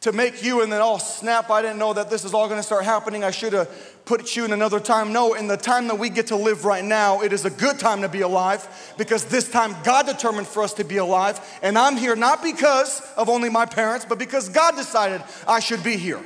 to 0.00 0.12
make 0.12 0.42
you 0.42 0.62
and 0.62 0.72
then, 0.72 0.80
oh, 0.82 0.96
snap, 0.96 1.50
I 1.50 1.60
didn't 1.60 1.78
know 1.78 1.92
that 1.92 2.08
this 2.08 2.24
is 2.24 2.32
all 2.32 2.48
gonna 2.48 2.62
start 2.62 2.84
happening. 2.84 3.22
I 3.22 3.30
should 3.30 3.52
have 3.52 3.68
put 4.06 4.34
you 4.34 4.44
in 4.46 4.52
another 4.52 4.80
time. 4.80 5.12
No, 5.12 5.34
in 5.34 5.46
the 5.46 5.58
time 5.58 5.88
that 5.88 5.98
we 5.98 6.08
get 6.08 6.28
to 6.28 6.36
live 6.36 6.64
right 6.64 6.84
now, 6.84 7.20
it 7.20 7.32
is 7.32 7.44
a 7.44 7.50
good 7.50 7.78
time 7.78 8.00
to 8.00 8.08
be 8.08 8.22
alive 8.22 8.94
because 8.96 9.26
this 9.26 9.50
time 9.50 9.76
God 9.84 10.06
determined 10.06 10.46
for 10.46 10.62
us 10.62 10.72
to 10.74 10.84
be 10.84 10.96
alive. 10.96 11.38
And 11.62 11.76
I'm 11.76 11.96
here 11.96 12.16
not 12.16 12.42
because 12.42 13.02
of 13.16 13.28
only 13.28 13.50
my 13.50 13.66
parents, 13.66 14.06
but 14.08 14.18
because 14.18 14.48
God 14.48 14.74
decided 14.74 15.22
I 15.46 15.60
should 15.60 15.84
be 15.84 15.96
here. 15.96 16.24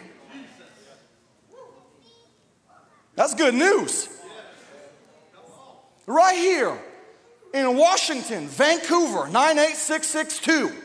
That's 3.16 3.34
good 3.34 3.54
news. 3.54 4.08
Right 6.06 6.36
here 6.36 6.78
in 7.52 7.76
Washington, 7.76 8.46
Vancouver, 8.46 9.28
98662. 9.28 10.83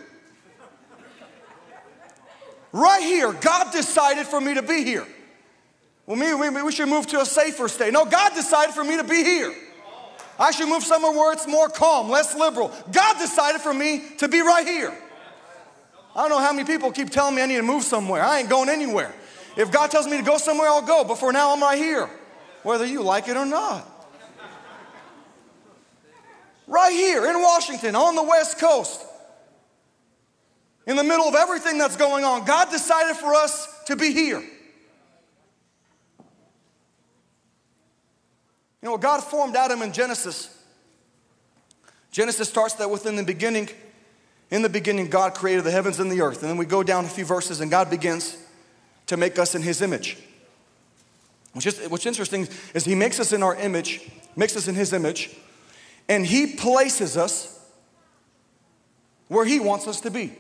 Right 2.72 3.02
here, 3.02 3.34
God 3.34 3.72
decided 3.72 4.28
for 4.28 4.40
me 4.40 4.54
to 4.54 4.62
be 4.62 4.84
here. 4.84 5.08
Well, 6.06 6.18
maybe 6.18 6.62
we 6.62 6.72
should 6.72 6.90
move 6.90 7.08
to 7.08 7.22
a 7.22 7.26
safer 7.26 7.68
state. 7.68 7.94
No, 7.94 8.06
God 8.06 8.34
decided 8.34 8.74
for 8.74 8.84
me 8.84 8.98
to 8.98 9.04
be 9.04 9.24
here. 9.24 9.54
I 10.40 10.52
should 10.52 10.70
move 10.70 10.84
somewhere 10.84 11.12
where 11.12 11.34
it's 11.34 11.48
more 11.48 11.68
calm, 11.68 12.10
less 12.10 12.36
liberal. 12.36 12.72
God 12.92 13.18
decided 13.20 13.62
for 13.62 13.74
me 13.74 14.04
to 14.18 14.28
be 14.28 14.42
right 14.42 14.66
here. 14.66 14.98
I 16.16 16.22
don't 16.22 16.30
know 16.30 16.40
how 16.40 16.54
many 16.54 16.66
people 16.66 16.92
keep 16.92 17.10
telling 17.10 17.36
me 17.36 17.42
I 17.42 17.46
need 17.46 17.58
to 17.58 17.64
move 17.64 17.84
somewhere. 17.84 18.24
I 18.24 18.40
ain't 18.40 18.50
going 18.50 18.70
anywhere. 18.70 19.14
If 19.58 19.72
God 19.72 19.92
tells 19.92 20.08
me 20.08 20.18
to 20.18 20.24
go 20.24 20.38
somewhere, 20.38 20.70
I'll 20.70 20.82
go. 20.82 21.04
But 21.04 21.16
for 21.16 21.34
now, 21.34 21.54
I'm 21.54 21.62
right 21.62 21.78
here, 21.78 22.10
whether 22.64 22.86
you 22.86 23.04
like 23.04 23.28
it 23.28 23.36
or 23.36 23.46
not. 23.46 23.86
Right 26.68 26.94
here 26.94 27.26
in 27.26 27.42
Washington, 27.42 27.96
on 27.96 28.16
the 28.16 28.24
West 28.24 28.60
Coast 28.60 29.06
in 30.88 30.96
the 30.96 31.04
middle 31.04 31.26
of 31.26 31.36
everything 31.36 31.78
that's 31.78 31.96
going 31.96 32.24
on, 32.24 32.46
God 32.46 32.72
decided 32.72 33.16
for 33.16 33.34
us 33.34 33.84
to 33.86 33.96
be 33.96 34.12
here. 34.12 34.44
You 38.82 38.88
know, 38.88 38.98
God 38.98 39.22
formed 39.22 39.56
Adam 39.56 39.82
in 39.82 39.92
Genesis. 39.92 40.56
Genesis 42.12 42.50
starts 42.50 42.76
that 42.76 42.90
within 42.90 43.16
the 43.16 43.24
beginning. 43.24 43.70
In 44.52 44.62
the 44.62 44.70
beginning, 44.70 45.10
God 45.10 45.36
created 45.36 45.64
the 45.64 45.72
heavens 45.72 46.00
and 46.00 46.12
the 46.12 46.22
earth. 46.22 46.42
And 46.42 46.50
then 46.50 46.58
we 46.58 46.66
go 46.66 46.82
down 46.82 47.06
a 47.06 47.10
few 47.10 47.26
verses, 47.26 47.62
and 47.62 47.70
God 47.70 47.90
begins 47.90 48.38
to 49.08 49.18
make 49.18 49.38
us 49.38 49.54
in 49.54 49.62
His 49.62 49.82
image. 49.82 50.18
Which 51.54 51.68
is, 51.68 51.88
what's 51.90 52.06
interesting 52.06 52.48
is 52.74 52.86
He 52.86 52.96
makes 52.96 53.20
us 53.20 53.34
in 53.34 53.44
our 53.44 53.56
image, 53.56 54.10
makes 54.36 54.56
us 54.56 54.68
in 54.68 54.76
His 54.76 54.94
image, 54.94 55.36
and 56.08 56.26
He 56.26 56.56
places 56.56 57.18
us 57.18 57.60
where 59.28 59.46
He 59.46 59.60
wants 59.60 59.88
us 59.88 60.02
to 60.02 60.12
be. 60.12 60.36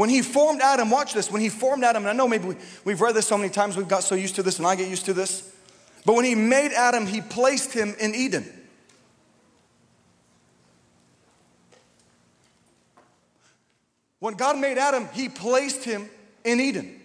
When 0.00 0.08
he 0.08 0.22
formed 0.22 0.62
Adam, 0.62 0.88
watch 0.88 1.12
this, 1.12 1.30
when 1.30 1.42
he 1.42 1.50
formed 1.50 1.84
Adam, 1.84 2.04
and 2.04 2.08
I 2.08 2.14
know 2.14 2.26
maybe 2.26 2.56
we, 2.86 2.92
have 2.92 3.02
read 3.02 3.14
this 3.14 3.26
so 3.26 3.36
many 3.36 3.50
times, 3.50 3.76
we've 3.76 3.86
got 3.86 4.02
so 4.02 4.14
used 4.14 4.34
to 4.36 4.42
this, 4.42 4.56
and 4.56 4.66
I 4.66 4.74
get 4.74 4.88
used 4.88 5.04
to 5.04 5.12
this. 5.12 5.54
But 6.06 6.14
when 6.14 6.24
he 6.24 6.34
made 6.34 6.72
Adam, 6.72 7.06
he 7.06 7.20
placed 7.20 7.74
him 7.74 7.94
in 8.00 8.14
Eden. 8.14 8.50
When 14.20 14.32
God 14.36 14.56
made 14.56 14.78
Adam, 14.78 15.06
he 15.12 15.28
placed 15.28 15.84
him 15.84 16.08
in 16.44 16.60
Eden. 16.60 16.98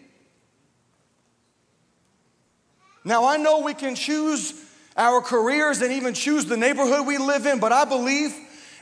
Now, 3.04 3.26
I 3.26 3.36
know 3.36 3.60
we 3.60 3.74
can 3.74 3.96
choose 3.96 4.54
our 4.96 5.20
careers 5.20 5.82
and 5.82 5.92
even 5.92 6.14
choose 6.14 6.46
the 6.46 6.56
neighborhood 6.56 7.06
we 7.06 7.18
live 7.18 7.46
in, 7.46 7.60
but 7.60 7.74
I 7.74 7.84
believe 7.84 8.34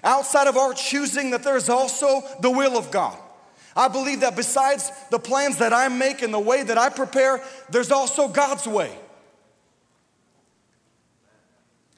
outside 0.04 0.46
of 0.46 0.56
our 0.56 0.76
choosing 0.76 1.32
that 1.32 1.42
there's 1.42 1.68
also 1.68 2.22
the 2.42 2.52
will 2.52 2.78
of 2.78 2.92
God. 2.92 3.18
I 3.76 3.88
believe 3.88 4.20
that 4.22 4.36
besides 4.36 4.92
the 5.10 5.20
plans 5.20 5.58
that 5.58 5.74
I 5.74 5.88
make 5.88 6.22
and 6.22 6.34
the 6.34 6.40
way 6.40 6.64
that 6.64 6.78
I 6.78 6.90
prepare, 6.90 7.44
there's 7.70 7.92
also 7.92 8.28
God's 8.28 8.68
way. 8.68 8.96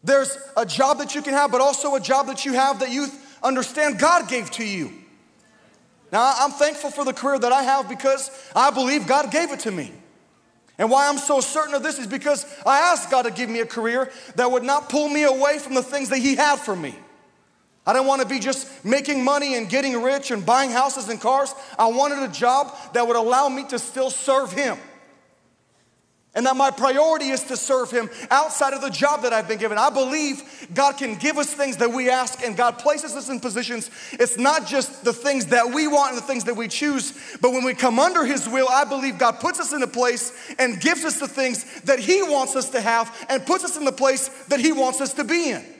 There's 0.03 0.37
a 0.55 0.65
job 0.65 0.99
that 0.99 1.15
you 1.15 1.21
can 1.21 1.33
have, 1.33 1.51
but 1.51 1.61
also 1.61 1.95
a 1.95 1.99
job 1.99 2.27
that 2.27 2.45
you 2.45 2.53
have 2.53 2.79
that 2.79 2.91
you 2.91 3.07
understand 3.41 3.99
God 3.99 4.29
gave 4.29 4.51
to 4.51 4.65
you. 4.65 4.91
Now, 6.11 6.33
I'm 6.37 6.51
thankful 6.51 6.91
for 6.91 7.03
the 7.03 7.13
career 7.13 7.39
that 7.39 7.51
I 7.51 7.63
have 7.63 7.89
because 7.89 8.29
I 8.55 8.69
believe 8.69 9.07
God 9.07 9.31
gave 9.31 9.51
it 9.51 9.61
to 9.61 9.71
me. 9.71 9.91
And 10.77 10.91
why 10.91 11.07
I'm 11.09 11.17
so 11.17 11.41
certain 11.41 11.73
of 11.73 11.83
this 11.83 11.99
is 11.99 12.07
because 12.07 12.45
I 12.65 12.79
asked 12.91 13.09
God 13.09 13.23
to 13.23 13.31
give 13.31 13.49
me 13.49 13.61
a 13.61 13.65
career 13.65 14.11
that 14.35 14.51
would 14.51 14.63
not 14.63 14.89
pull 14.89 15.09
me 15.09 15.23
away 15.23 15.57
from 15.57 15.73
the 15.73 15.83
things 15.83 16.09
that 16.09 16.19
He 16.19 16.35
had 16.35 16.57
for 16.57 16.75
me. 16.75 16.95
I 17.85 17.93
didn't 17.93 18.07
want 18.07 18.21
to 18.23 18.27
be 18.27 18.39
just 18.39 18.83
making 18.83 19.23
money 19.23 19.55
and 19.55 19.69
getting 19.69 20.01
rich 20.01 20.31
and 20.31 20.43
buying 20.43 20.71
houses 20.71 21.09
and 21.09 21.21
cars. 21.21 21.53
I 21.77 21.85
wanted 21.87 22.19
a 22.19 22.31
job 22.31 22.75
that 22.93 23.07
would 23.07 23.15
allow 23.15 23.47
me 23.47 23.65
to 23.65 23.77
still 23.77 24.09
serve 24.09 24.51
Him. 24.51 24.77
And 26.33 26.47
that 26.47 26.57
my 26.57 26.69
priority 26.69 27.29
is 27.29 27.43
to 27.43 27.55
serve 27.55 27.91
Him 27.91 28.09
outside 28.29 28.73
of 28.73 28.81
the 28.81 28.89
job 28.89 29.21
that 29.21 29.31
I've 29.31 29.47
been 29.47 29.59
given. 29.59 29.77
I 29.77 29.91
believe 29.91 30.67
God 30.73 30.97
can 30.97 31.15
give 31.15 31.37
us 31.37 31.53
things 31.53 31.77
that 31.77 31.91
we 31.91 32.09
ask, 32.09 32.43
and 32.43 32.57
God 32.57 32.79
places 32.79 33.15
us 33.15 33.29
in 33.29 33.39
positions. 33.39 33.89
It's 34.13 34.37
not 34.37 34.65
just 34.65 35.05
the 35.05 35.13
things 35.13 35.45
that 35.47 35.71
we 35.71 35.87
want 35.87 36.13
and 36.13 36.17
the 36.21 36.25
things 36.25 36.43
that 36.45 36.57
we 36.57 36.67
choose, 36.67 37.37
but 37.39 37.51
when 37.51 37.63
we 37.63 37.75
come 37.75 37.99
under 37.99 38.25
His 38.25 38.49
will, 38.49 38.67
I 38.67 38.83
believe 38.83 39.19
God 39.19 39.39
puts 39.39 39.59
us 39.59 39.73
in 39.73 39.83
a 39.83 39.87
place 39.87 40.33
and 40.57 40.81
gives 40.81 41.05
us 41.05 41.19
the 41.19 41.27
things 41.27 41.81
that 41.81 41.99
He 41.99 42.23
wants 42.23 42.55
us 42.55 42.71
to 42.71 42.81
have 42.81 43.15
and 43.29 43.45
puts 43.45 43.63
us 43.63 43.77
in 43.77 43.85
the 43.85 43.93
place 43.93 44.27
that 44.47 44.59
He 44.59 44.73
wants 44.73 45.01
us 45.01 45.13
to 45.13 45.23
be 45.23 45.51
in. 45.51 45.74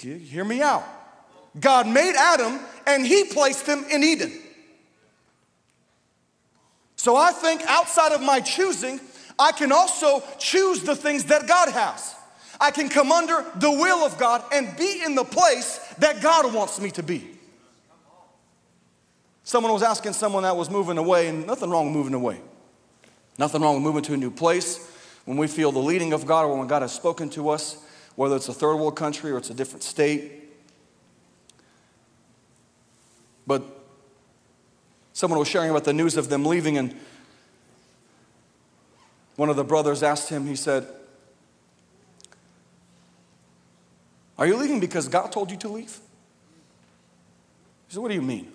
Hear 0.00 0.44
me 0.44 0.62
out. 0.62 0.84
God 1.58 1.88
made 1.88 2.14
Adam 2.16 2.60
and 2.86 3.06
he 3.06 3.24
placed 3.24 3.66
him 3.66 3.84
in 3.90 4.04
Eden. 4.04 4.32
So 6.96 7.16
I 7.16 7.32
think 7.32 7.62
outside 7.66 8.12
of 8.12 8.20
my 8.20 8.40
choosing, 8.40 9.00
I 9.38 9.52
can 9.52 9.72
also 9.72 10.22
choose 10.38 10.82
the 10.82 10.96
things 10.96 11.24
that 11.26 11.46
God 11.46 11.70
has. 11.70 12.14
I 12.60 12.70
can 12.70 12.88
come 12.88 13.12
under 13.12 13.44
the 13.56 13.70
will 13.70 14.04
of 14.04 14.18
God 14.18 14.42
and 14.52 14.76
be 14.76 15.02
in 15.04 15.14
the 15.14 15.24
place 15.24 15.78
that 15.98 16.20
God 16.20 16.52
wants 16.52 16.80
me 16.80 16.90
to 16.92 17.02
be. 17.02 17.38
Someone 19.44 19.72
was 19.72 19.82
asking 19.82 20.12
someone 20.12 20.42
that 20.42 20.56
was 20.56 20.68
moving 20.68 20.98
away, 20.98 21.28
and 21.28 21.46
nothing 21.46 21.70
wrong 21.70 21.86
with 21.86 21.94
moving 21.94 22.14
away. 22.14 22.40
Nothing 23.38 23.62
wrong 23.62 23.76
with 23.76 23.84
moving 23.84 24.02
to 24.02 24.14
a 24.14 24.16
new 24.16 24.30
place 24.30 24.90
when 25.24 25.36
we 25.36 25.46
feel 25.46 25.70
the 25.70 25.78
leading 25.78 26.12
of 26.12 26.26
God 26.26 26.44
or 26.44 26.58
when 26.58 26.66
God 26.66 26.82
has 26.82 26.92
spoken 26.92 27.30
to 27.30 27.48
us 27.48 27.78
whether 28.18 28.34
it's 28.34 28.48
a 28.48 28.52
third 28.52 28.74
world 28.74 28.96
country 28.96 29.30
or 29.30 29.38
it's 29.38 29.48
a 29.48 29.54
different 29.54 29.84
state. 29.84 30.32
But 33.46 33.62
someone 35.12 35.38
was 35.38 35.46
sharing 35.46 35.70
about 35.70 35.84
the 35.84 35.92
news 35.92 36.16
of 36.16 36.28
them 36.28 36.44
leaving, 36.44 36.78
and 36.78 36.96
one 39.36 39.48
of 39.48 39.54
the 39.54 39.62
brothers 39.62 40.02
asked 40.02 40.30
him, 40.30 40.48
he 40.48 40.56
said, 40.56 40.84
Are 44.36 44.48
you 44.48 44.56
leaving 44.56 44.80
because 44.80 45.06
God 45.06 45.30
told 45.30 45.52
you 45.52 45.56
to 45.58 45.68
leave? 45.68 46.00
He 47.86 47.94
said, 47.94 48.02
What 48.02 48.08
do 48.08 48.14
you 48.14 48.22
mean? 48.22 48.50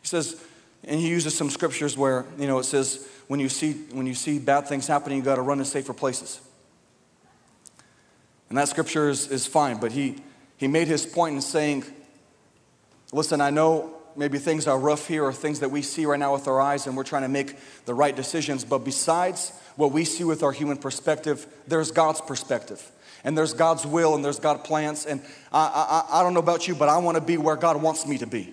He 0.00 0.08
says, 0.08 0.42
and 0.82 0.98
he 0.98 1.08
uses 1.08 1.36
some 1.36 1.50
scriptures 1.50 1.98
where, 1.98 2.24
you 2.38 2.46
know, 2.46 2.58
it 2.58 2.64
says, 2.64 3.06
when 3.26 3.38
you 3.38 3.50
see, 3.50 3.74
when 3.92 4.06
you 4.06 4.14
see 4.14 4.38
bad 4.38 4.66
things 4.66 4.86
happening, 4.86 5.18
you 5.18 5.24
got 5.24 5.34
to 5.34 5.42
run 5.42 5.58
to 5.58 5.66
safer 5.66 5.92
places. 5.92 6.40
And 8.48 8.58
that 8.58 8.68
scripture 8.68 9.08
is, 9.08 9.28
is 9.28 9.46
fine, 9.46 9.78
but 9.78 9.92
he, 9.92 10.16
he 10.56 10.68
made 10.68 10.88
his 10.88 11.04
point 11.04 11.34
in 11.34 11.42
saying, 11.42 11.84
Listen, 13.12 13.40
I 13.40 13.48
know 13.50 13.94
maybe 14.16 14.36
things 14.38 14.66
are 14.66 14.78
rough 14.78 15.06
here 15.06 15.24
or 15.24 15.32
things 15.32 15.60
that 15.60 15.70
we 15.70 15.80
see 15.80 16.04
right 16.04 16.18
now 16.18 16.34
with 16.34 16.46
our 16.46 16.60
eyes 16.60 16.86
and 16.86 16.94
we're 16.96 17.04
trying 17.04 17.22
to 17.22 17.28
make 17.28 17.56
the 17.86 17.94
right 17.94 18.14
decisions. 18.14 18.64
But 18.64 18.78
besides 18.78 19.50
what 19.76 19.92
we 19.92 20.04
see 20.04 20.24
with 20.24 20.42
our 20.42 20.52
human 20.52 20.76
perspective, 20.76 21.46
there's 21.66 21.90
God's 21.90 22.20
perspective. 22.20 22.90
And 23.24 23.36
there's 23.36 23.54
God's 23.54 23.86
will 23.86 24.14
and 24.14 24.22
there's 24.22 24.38
God's 24.38 24.66
plans. 24.66 25.06
And 25.06 25.22
I, 25.50 26.04
I, 26.10 26.20
I 26.20 26.22
don't 26.22 26.34
know 26.34 26.40
about 26.40 26.68
you, 26.68 26.74
but 26.74 26.90
I 26.90 26.98
want 26.98 27.16
to 27.16 27.22
be 27.22 27.38
where 27.38 27.56
God 27.56 27.80
wants 27.80 28.06
me 28.06 28.18
to 28.18 28.26
be 28.26 28.52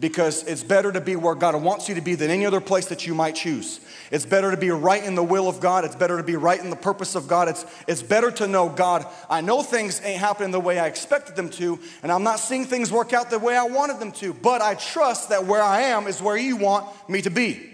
because 0.00 0.44
it's 0.44 0.62
better 0.62 0.92
to 0.92 1.00
be 1.00 1.16
where 1.16 1.34
God 1.34 1.60
wants 1.60 1.88
you 1.88 1.96
to 1.96 2.00
be 2.00 2.14
than 2.14 2.30
any 2.30 2.46
other 2.46 2.60
place 2.60 2.86
that 2.86 3.06
you 3.06 3.14
might 3.14 3.34
choose. 3.34 3.80
It's 4.10 4.24
better 4.24 4.50
to 4.50 4.56
be 4.56 4.70
right 4.70 5.02
in 5.02 5.16
the 5.16 5.24
will 5.24 5.48
of 5.48 5.60
God. 5.60 5.84
It's 5.84 5.96
better 5.96 6.16
to 6.16 6.22
be 6.22 6.36
right 6.36 6.60
in 6.60 6.70
the 6.70 6.76
purpose 6.76 7.14
of 7.14 7.26
God. 7.26 7.48
It's, 7.48 7.66
it's 7.88 8.02
better 8.02 8.30
to 8.32 8.46
know 8.46 8.68
God. 8.68 9.06
I 9.28 9.40
know 9.40 9.62
things 9.62 10.00
ain't 10.04 10.20
happening 10.20 10.52
the 10.52 10.60
way 10.60 10.78
I 10.78 10.86
expected 10.86 11.34
them 11.34 11.50
to, 11.50 11.80
and 12.02 12.12
I'm 12.12 12.22
not 12.22 12.38
seeing 12.38 12.64
things 12.64 12.92
work 12.92 13.12
out 13.12 13.30
the 13.30 13.38
way 13.38 13.56
I 13.56 13.64
wanted 13.64 13.98
them 13.98 14.12
to, 14.12 14.32
but 14.32 14.62
I 14.62 14.74
trust 14.74 15.30
that 15.30 15.46
where 15.46 15.62
I 15.62 15.82
am 15.82 16.06
is 16.06 16.22
where 16.22 16.36
you 16.36 16.56
want 16.56 16.86
me 17.08 17.20
to 17.22 17.30
be. 17.30 17.68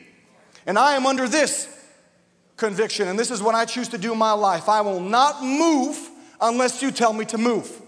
And 0.66 0.78
I 0.78 0.94
am 0.94 1.06
under 1.06 1.28
this 1.28 1.68
conviction, 2.56 3.06
and 3.08 3.18
this 3.18 3.30
is 3.30 3.42
what 3.42 3.54
I 3.54 3.66
choose 3.66 3.88
to 3.88 3.98
do 3.98 4.12
in 4.12 4.18
my 4.18 4.32
life. 4.32 4.68
I 4.68 4.80
will 4.80 5.00
not 5.00 5.42
move 5.42 5.98
unless 6.40 6.80
you 6.80 6.90
tell 6.90 7.12
me 7.12 7.26
to 7.26 7.38
move. 7.38 7.82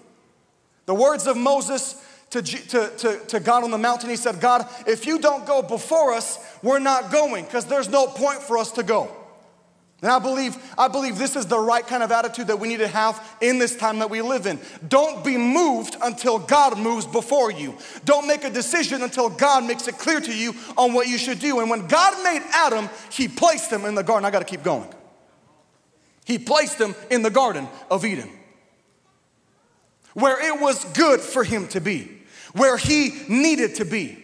The 0.85 0.95
words 0.95 1.27
of 1.27 1.37
Moses 1.37 2.01
to, 2.31 2.43
to, 2.43 2.91
to, 2.99 3.19
to 3.27 3.41
God 3.41 3.65
on 3.65 3.71
the 3.71 3.79
mountain. 3.79 4.11
He 4.11 4.17
said, 4.17 4.41
God, 4.41 4.69
if 4.87 5.07
you 5.07 5.19
don't 5.19 5.47
go 5.47 5.63
before 5.63 6.13
us, 6.13 6.39
we're 6.63 6.79
not 6.79 7.13
going 7.13 7.45
because 7.45 7.67
there's 7.67 7.89
no 7.89 8.07
point 8.07 8.43
for 8.43 8.59
us 8.59 8.73
to 8.73 8.83
go. 8.83 9.15
And 10.03 10.11
I 10.11 10.19
believe, 10.19 10.57
I 10.77 10.89
believe 10.89 11.17
this 11.17 11.37
is 11.37 11.47
the 11.47 11.59
right 11.59 11.87
kind 11.87 12.03
of 12.03 12.13
attitude 12.13 12.49
that 12.49 12.61
we 12.61 12.69
need 12.69 12.81
to 12.81 12.89
have 12.89 13.39
in 13.41 13.59
this 13.59 13.75
time 13.75 14.01
that 14.01 14.11
we 14.11 14.21
live 14.21 14.47
in. 14.47 14.61
Don't 14.87 15.25
be 15.25 15.39
moved 15.39 15.97
until 16.03 16.39
God 16.39 16.79
moves 16.79 17.07
before 17.07 17.51
you. 17.51 17.79
Don't 18.05 18.27
make 18.27 18.45
a 18.45 18.51
decision 18.51 19.03
until 19.03 19.31
God 19.31 19.65
makes 19.65 19.89
it 19.89 19.97
clear 19.97 20.21
to 20.21 20.37
you 20.37 20.55
on 20.77 20.93
what 20.93 21.09
you 21.09 21.17
should 21.17 21.39
do. 21.39 21.61
And 21.61 21.71
when 21.71 21.87
God 21.87 22.23
made 22.23 22.43
Adam, 22.53 22.91
He 23.11 23.27
placed 23.27 23.73
him 23.73 23.87
in 23.87 23.95
the 23.95 24.03
garden. 24.03 24.27
I 24.27 24.31
got 24.31 24.41
to 24.41 24.45
keep 24.45 24.63
going. 24.63 24.93
He 26.27 26.39
placed 26.39 26.79
him 26.79 26.95
in 27.09 27.23
the 27.23 27.31
Garden 27.31 27.69
of 27.89 28.05
Eden, 28.05 28.29
where 30.13 30.45
it 30.45 30.61
was 30.61 30.85
good 30.87 31.21
for 31.21 31.45
him 31.45 31.69
to 31.69 31.81
be 31.81 32.16
where 32.57 32.77
he 32.77 33.13
needed 33.29 33.77
to 33.77 33.85
be. 33.85 34.23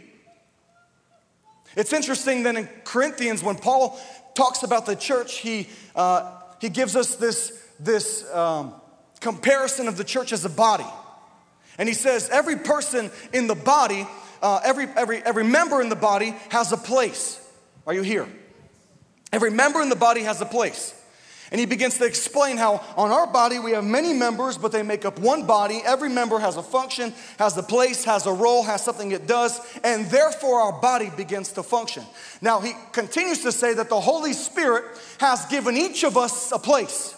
It's 1.77 1.92
interesting 1.92 2.42
that 2.42 2.57
in 2.57 2.68
Corinthians, 2.85 3.42
when 3.42 3.57
Paul 3.57 4.01
talks 4.35 4.62
about 4.62 4.87
the 4.87 4.97
church, 4.97 5.38
he, 5.38 5.68
uh, 5.95 6.40
he 6.61 6.68
gives 6.68 6.97
us 6.97 7.16
this, 7.16 7.62
this 7.79 8.31
um, 8.33 8.75
comparison 9.21 9.88
of 9.88 9.97
the 9.97 10.05
church 10.05 10.33
as 10.33 10.45
a 10.45 10.51
body. 10.51 10.87
And 11.79 11.88
he 11.88 11.95
says, 11.95 12.29
every 12.31 12.57
person 12.57 13.11
in 13.33 13.47
the 13.47 13.55
body, 13.55 14.07
uh, 14.42 14.61
every, 14.64 14.87
every, 14.97 15.18
every 15.18 15.45
member 15.45 15.81
in 15.81 15.88
the 15.88 15.97
body 15.97 16.35
has 16.51 16.73
a 16.73 16.77
place. 16.77 17.40
Are 17.87 17.95
you 17.95 18.03
here? 18.03 18.29
Every 19.33 19.51
member 19.51 19.81
in 19.81 19.88
the 19.88 19.97
body 19.97 20.23
has 20.23 20.40
a 20.40 20.47
place. 20.47 20.95
And 21.53 21.61
he 21.61 21.67
begins 21.67 21.99
to 21.99 22.07
explain 22.07 22.57
how 22.57 22.83
on 22.97 23.11
our 23.11 23.27
body 23.27 23.59
we 23.59 23.73
have 23.73 23.85
many 23.85 24.15
members, 24.15 24.57
but 24.57 24.73
they 24.73 24.83
make 24.83 25.05
up 25.05 25.19
one 25.19 25.47
body. 25.47 25.83
Every 25.85 26.09
member 26.09 26.38
has 26.38 26.57
a 26.57 26.62
function, 26.62 27.12
has 27.38 27.59
a 27.59 27.62
place, 27.62 28.05
has 28.05 28.25
a 28.25 28.33
role, 28.33 28.62
has 28.62 28.83
something 28.83 29.12
it 29.12 29.27
does, 29.27 29.61
and 29.85 30.07
therefore 30.07 30.62
our 30.62 30.81
body 30.81 31.11
begins 31.15 31.53
to 31.53 31.62
function. 31.62 32.05
Now 32.41 32.61
he 32.61 32.73
continues 32.93 33.43
to 33.43 33.53
say 33.53 33.75
that 33.75 33.91
the 33.91 34.01
Holy 34.01 34.33
Spirit 34.33 34.99
has 35.19 35.45
given 35.45 35.77
each 35.77 36.05
of 36.05 36.17
us 36.17 36.53
a 36.53 36.59
place. 36.59 37.15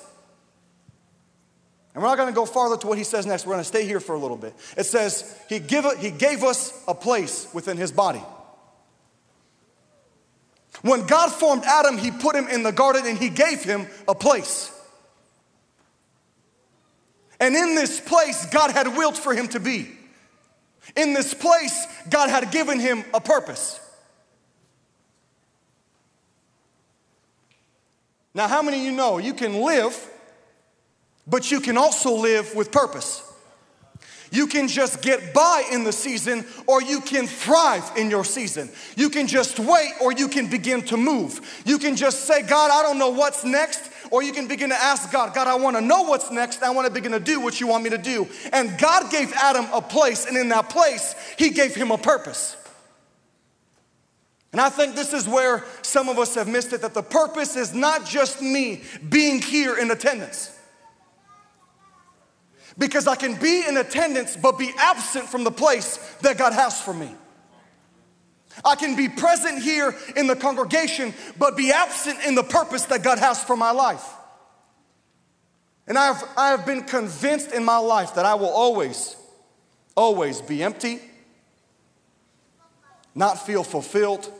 And 1.95 2.03
we're 2.03 2.09
not 2.09 2.17
going 2.17 2.29
to 2.29 2.35
go 2.35 2.45
farther 2.45 2.77
to 2.79 2.87
what 2.89 2.99
he 2.99 3.05
says 3.05 3.25
next. 3.27 3.47
We're 3.47 3.53
going 3.53 3.63
to 3.63 3.69
stay 3.69 3.87
here 3.87 4.01
for 4.01 4.17
a 4.17 4.19
little 4.19 4.37
bit. 4.37 4.55
It 4.77 4.85
says, 4.85 5.39
He, 5.49 5.61
give, 5.61 5.87
he 6.01 6.11
gave 6.11 6.43
us 6.43 6.83
a 6.89 6.95
place 6.95 7.47
within 7.55 7.77
His 7.77 7.93
body. 7.93 8.23
When 10.85 11.07
God 11.07 11.33
formed 11.33 11.65
Adam, 11.65 11.97
He 11.97 12.11
put 12.11 12.37
him 12.37 12.47
in 12.47 12.63
the 12.63 12.71
garden 12.71 13.07
and 13.07 13.17
He 13.17 13.31
gave 13.31 13.65
him 13.65 13.87
a 14.07 14.15
place. 14.15 14.71
And 17.41 17.57
in 17.57 17.75
this 17.75 18.01
place, 18.01 18.45
God 18.47 18.71
had 18.71 18.89
willed 18.89 19.17
for 19.17 19.35
him 19.35 19.49
to 19.49 19.61
be. 19.61 19.89
In 20.95 21.15
this 21.15 21.33
place, 21.33 21.87
God 22.11 22.29
had 22.29 22.51
given 22.51 22.79
him 22.79 23.03
a 23.15 23.21
purpose. 23.21 23.81
Now, 28.35 28.47
how 28.47 28.61
many 28.61 28.79
of 28.79 28.85
you 28.85 28.93
know 28.93 29.17
you 29.17 29.33
can 29.33 29.63
live, 29.63 30.11
but 31.27 31.51
you 31.51 31.61
can 31.61 31.79
also 31.79 32.15
live 32.15 32.55
with 32.55 32.71
purpose? 32.71 33.23
You 34.35 34.49
can 34.49 34.67
just 34.67 35.01
get 35.01 35.33
by 35.33 35.63
in 35.71 35.85
the 35.85 35.93
season, 35.93 36.45
or 36.67 36.83
you 36.83 37.01
can 37.01 37.29
thrive 37.29 37.89
in 37.97 38.11
your 38.11 38.25
season. 38.25 38.69
You 38.97 39.09
can 39.09 39.29
just 39.29 39.61
wait, 39.61 39.93
or 40.03 40.11
you 40.11 40.27
can 40.27 40.49
begin 40.49 40.83
to 40.87 40.97
move. 40.97 41.63
You 41.65 41.79
can 41.79 41.95
just 41.95 42.25
say, 42.25 42.43
God, 42.43 42.73
I 42.73 42.83
don't 42.83 42.99
know 42.99 43.11
what's 43.11 43.45
next, 43.45 43.93
or 44.11 44.25
you 44.25 44.33
can 44.33 44.49
begin 44.49 44.71
to 44.71 44.75
ask 44.75 45.13
God, 45.13 45.37
God, 45.37 45.47
I 45.47 45.55
want 45.55 45.77
to 45.77 45.81
know 45.81 46.03
what's 46.03 46.33
next. 46.33 46.65
I 46.65 46.71
want 46.71 46.89
to 46.89 46.93
begin 46.93 47.13
to 47.13 47.21
do 47.21 47.39
what 47.39 47.61
you 47.61 47.69
want 47.69 47.85
me 47.85 47.91
to 47.91 47.99
do. 47.99 48.27
And 48.53 48.77
God 48.77 49.09
gave 49.13 49.33
Adam 49.35 49.67
a 49.73 49.81
place, 49.81 50.27
and 50.27 50.37
in 50.37 50.49
that 50.49 50.69
place, 50.69 51.15
He 51.39 51.51
gave 51.51 51.77
him 51.77 51.93
a 51.93 51.99
purpose. 51.99 52.57
And 54.51 54.61
I 54.61 54.69
think 54.69 54.97
this 54.97 55.13
is 55.13 55.29
where 55.29 55.65
some 55.83 56.09
of 56.09 56.19
us 56.19 56.35
have 56.35 56.49
missed 56.49 56.73
it 56.73 56.83
that 56.83 56.95
the 56.95 57.05
purpose 57.05 57.55
is 57.55 57.73
not 57.73 58.05
just 58.05 58.43
me 58.43 58.83
being 59.09 59.41
here 59.41 59.79
in 59.79 59.93
attendance. 59.93 60.54
Because 62.77 63.07
I 63.07 63.15
can 63.15 63.37
be 63.37 63.65
in 63.67 63.77
attendance 63.77 64.37
but 64.37 64.59
be 64.59 64.73
absent 64.79 65.29
from 65.29 65.45
the 65.45 65.51
place 65.51 65.97
that 66.23 66.39
God 66.39 66.53
has 66.53 66.81
for 66.81 66.93
me. 66.93 67.15
I 68.65 68.77
can 68.77 68.97
be 68.97 69.09
present 69.09 69.63
here 69.63 69.95
in 70.17 70.27
the 70.27 70.37
congregation 70.37 71.15
but 71.39 71.57
be 71.57 71.73
absent 71.73 72.19
in 72.27 72.35
the 72.35 72.43
purpose 72.43 72.85
that 72.87 73.03
God 73.03 73.19
has 73.19 73.43
for 73.43 73.57
my 73.57 73.71
life. 73.71 74.05
And 75.87 75.99
I 75.99 76.07
have, 76.07 76.29
I 76.37 76.51
have 76.51 76.65
been 76.65 76.83
convinced 76.83 77.53
in 77.53 77.65
my 77.65 77.77
life 77.77 78.15
that 78.15 78.25
I 78.25 78.35
will 78.35 78.49
always, 78.49 79.17
always 79.97 80.41
be 80.41 80.63
empty, 80.63 81.01
not 83.15 83.45
feel 83.45 83.63
fulfilled, 83.63 84.33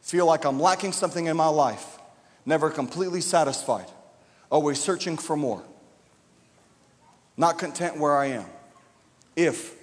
feel 0.00 0.26
like 0.26 0.44
I'm 0.44 0.60
lacking 0.60 0.92
something 0.92 1.26
in 1.26 1.36
my 1.36 1.48
life, 1.48 1.98
never 2.46 2.70
completely 2.70 3.20
satisfied, 3.20 3.86
always 4.50 4.80
searching 4.80 5.18
for 5.18 5.36
more 5.36 5.64
not 7.36 7.58
content 7.58 7.96
where 7.96 8.16
I 8.16 8.26
am, 8.26 8.46
if 9.36 9.74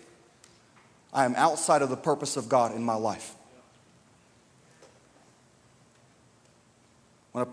I 1.12 1.26
am 1.26 1.36
outside 1.36 1.82
of 1.82 1.90
the 1.90 1.98
purpose 1.98 2.38
of 2.38 2.50
God 2.50 2.76
in 2.76 2.84
my 2.84 2.96
life. 2.96 3.34
When 7.32 7.46
a, 7.46 7.48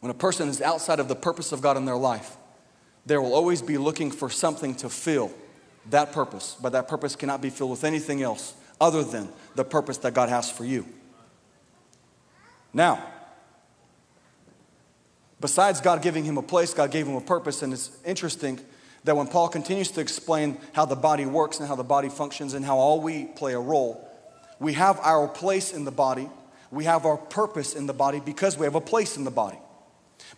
when 0.00 0.10
a 0.10 0.14
person 0.14 0.48
is 0.48 0.60
outside 0.60 1.00
of 1.00 1.08
the 1.08 1.14
purpose 1.14 1.52
of 1.52 1.60
God 1.60 1.76
in 1.76 1.84
their 1.84 1.96
life, 1.96 2.36
they 3.06 3.16
will 3.16 3.34
always 3.34 3.62
be 3.62 3.78
looking 3.78 4.10
for 4.10 4.30
something 4.30 4.74
to 4.76 4.88
fill 4.88 5.30
that 5.90 6.12
purpose, 6.12 6.56
but 6.60 6.72
that 6.72 6.88
purpose 6.88 7.16
cannot 7.16 7.40
be 7.40 7.50
filled 7.50 7.70
with 7.70 7.84
anything 7.84 8.22
else 8.22 8.54
other 8.80 9.02
than 9.02 9.28
the 9.54 9.64
purpose 9.64 9.98
that 9.98 10.14
God 10.14 10.28
has 10.28 10.50
for 10.50 10.64
you. 10.64 10.86
Now, 12.72 13.04
besides 15.40 15.80
God 15.80 16.02
giving 16.02 16.24
him 16.24 16.38
a 16.38 16.42
place, 16.42 16.72
God 16.72 16.90
gave 16.90 17.06
him 17.06 17.16
a 17.16 17.20
purpose, 17.20 17.62
and 17.62 17.72
it's 17.72 17.90
interesting 18.04 18.60
that 19.04 19.16
when 19.16 19.26
Paul 19.26 19.48
continues 19.48 19.90
to 19.92 20.00
explain 20.00 20.58
how 20.72 20.84
the 20.84 20.96
body 20.96 21.26
works 21.26 21.58
and 21.58 21.68
how 21.68 21.76
the 21.76 21.84
body 21.84 22.08
functions 22.08 22.54
and 22.54 22.64
how 22.64 22.76
all 22.76 23.00
we 23.00 23.24
play 23.24 23.54
a 23.54 23.60
role, 23.60 24.06
we 24.58 24.74
have 24.74 25.00
our 25.00 25.26
place 25.26 25.72
in 25.72 25.84
the 25.84 25.90
body, 25.90 26.28
we 26.70 26.84
have 26.84 27.06
our 27.06 27.16
purpose 27.16 27.74
in 27.74 27.86
the 27.86 27.94
body 27.94 28.20
because 28.20 28.58
we 28.58 28.64
have 28.64 28.74
a 28.74 28.80
place 28.80 29.16
in 29.16 29.24
the 29.24 29.30
body. 29.30 29.58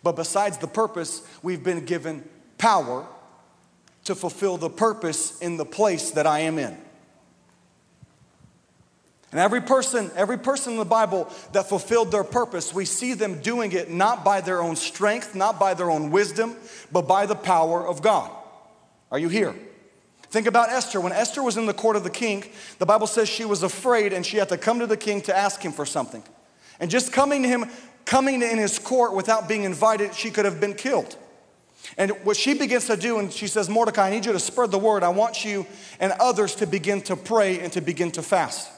But 0.01 0.15
besides 0.15 0.57
the 0.57 0.67
purpose, 0.67 1.21
we've 1.41 1.63
been 1.63 1.85
given 1.85 2.27
power 2.57 3.05
to 4.05 4.15
fulfill 4.15 4.57
the 4.57 4.69
purpose 4.69 5.39
in 5.39 5.57
the 5.57 5.65
place 5.65 6.11
that 6.11 6.25
I 6.25 6.39
am 6.39 6.57
in. 6.57 6.77
And 9.31 9.39
every 9.39 9.61
person, 9.61 10.11
every 10.15 10.37
person 10.37 10.73
in 10.73 10.79
the 10.79 10.85
Bible 10.85 11.27
that 11.53 11.67
fulfilled 11.67 12.11
their 12.11 12.23
purpose, 12.23 12.73
we 12.73 12.85
see 12.85 13.13
them 13.13 13.41
doing 13.41 13.71
it 13.71 13.89
not 13.89 14.23
by 14.23 14.41
their 14.41 14.61
own 14.61 14.75
strength, 14.75 15.33
not 15.33 15.59
by 15.59 15.73
their 15.73 15.89
own 15.89 16.11
wisdom, 16.11 16.55
but 16.91 17.07
by 17.07 17.25
the 17.25 17.35
power 17.35 17.85
of 17.85 18.01
God. 18.03 18.31
Are 19.13 19.19
you 19.19 19.29
here? 19.29 19.53
Think 20.31 20.47
about 20.47 20.69
Esther. 20.69 20.99
When 20.99 21.13
Esther 21.13 21.43
was 21.43 21.55
in 21.55 21.67
the 21.67 21.73
court 21.73 21.95
of 21.95 22.03
the 22.03 22.09
king, 22.09 22.43
the 22.79 22.85
Bible 22.87 23.05
says 23.05 23.29
she 23.29 23.45
was 23.45 23.61
afraid 23.61 24.11
and 24.11 24.25
she 24.25 24.37
had 24.37 24.49
to 24.49 24.57
come 24.57 24.79
to 24.79 24.87
the 24.87 24.97
king 24.97 25.21
to 25.21 25.37
ask 25.37 25.61
him 25.61 25.71
for 25.71 25.85
something. 25.85 26.23
And 26.79 26.89
just 26.89 27.13
coming 27.13 27.43
to 27.43 27.47
him, 27.47 27.69
coming 28.05 28.41
in 28.41 28.57
his 28.57 28.79
court 28.79 29.13
without 29.13 29.47
being 29.47 29.65
invited, 29.65 30.15
she 30.15 30.31
could 30.31 30.45
have 30.45 30.59
been 30.59 30.73
killed. 30.73 31.15
And 31.95 32.11
what 32.23 32.37
she 32.37 32.55
begins 32.55 32.87
to 32.87 32.97
do, 32.97 33.19
and 33.19 33.31
she 33.31 33.45
says, 33.45 33.69
Mordecai, 33.69 34.07
I 34.07 34.09
need 34.09 34.25
you 34.25 34.31
to 34.31 34.39
spread 34.39 34.71
the 34.71 34.79
word. 34.79 35.03
I 35.03 35.09
want 35.09 35.45
you 35.45 35.67
and 35.99 36.11
others 36.13 36.55
to 36.55 36.65
begin 36.65 37.03
to 37.03 37.15
pray 37.15 37.59
and 37.59 37.71
to 37.73 37.81
begin 37.81 38.09
to 38.13 38.23
fast. 38.23 38.71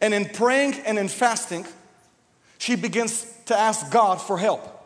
And 0.00 0.14
in 0.14 0.26
praying 0.26 0.74
and 0.86 1.00
in 1.00 1.08
fasting, 1.08 1.66
she 2.58 2.76
begins 2.76 3.26
to 3.46 3.58
ask 3.58 3.90
God 3.90 4.20
for 4.20 4.38
help. 4.38 4.79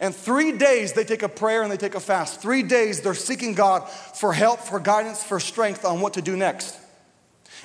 And 0.00 0.14
three 0.14 0.52
days 0.52 0.92
they 0.92 1.04
take 1.04 1.22
a 1.22 1.28
prayer 1.28 1.62
and 1.62 1.72
they 1.72 1.76
take 1.76 1.94
a 1.94 2.00
fast. 2.00 2.42
Three 2.42 2.62
days 2.62 3.00
they're 3.00 3.14
seeking 3.14 3.54
God 3.54 3.88
for 3.88 4.32
help, 4.32 4.60
for 4.60 4.78
guidance, 4.78 5.22
for 5.22 5.40
strength 5.40 5.84
on 5.84 6.00
what 6.00 6.14
to 6.14 6.22
do 6.22 6.36
next. 6.36 6.78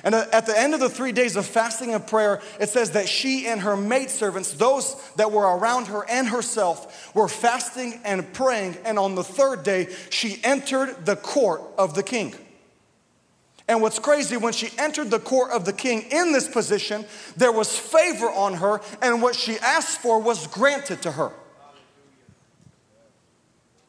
And 0.04 0.14
uh, 0.14 0.26
at 0.32 0.46
the 0.46 0.58
end 0.58 0.74
of 0.74 0.80
the 0.80 0.88
three 0.88 1.12
days 1.12 1.36
of 1.36 1.46
fasting 1.46 1.94
and 1.94 2.04
prayer, 2.04 2.40
it 2.58 2.68
says 2.68 2.92
that 2.92 3.08
she 3.08 3.46
and 3.46 3.60
her 3.60 3.76
maidservants, 3.76 4.52
those 4.54 4.96
that 5.16 5.30
were 5.30 5.44
around 5.44 5.86
her 5.86 6.08
and 6.08 6.26
herself, 6.26 7.14
were 7.14 7.28
fasting 7.28 8.00
and 8.04 8.32
praying. 8.32 8.78
And 8.84 8.98
on 8.98 9.14
the 9.14 9.22
third 9.22 9.62
day, 9.62 9.88
she 10.10 10.40
entered 10.42 11.06
the 11.06 11.16
court 11.16 11.62
of 11.78 11.94
the 11.94 12.02
king. 12.02 12.34
And 13.68 13.80
what's 13.80 13.98
crazy, 13.98 14.36
when 14.36 14.52
she 14.52 14.70
entered 14.76 15.10
the 15.10 15.20
court 15.20 15.52
of 15.52 15.64
the 15.64 15.72
king 15.72 16.02
in 16.10 16.32
this 16.32 16.48
position, 16.48 17.04
there 17.36 17.52
was 17.52 17.78
favor 17.78 18.28
on 18.28 18.54
her, 18.54 18.80
and 19.00 19.22
what 19.22 19.36
she 19.36 19.56
asked 19.58 19.98
for 20.00 20.20
was 20.20 20.48
granted 20.48 21.02
to 21.02 21.12
her. 21.12 21.32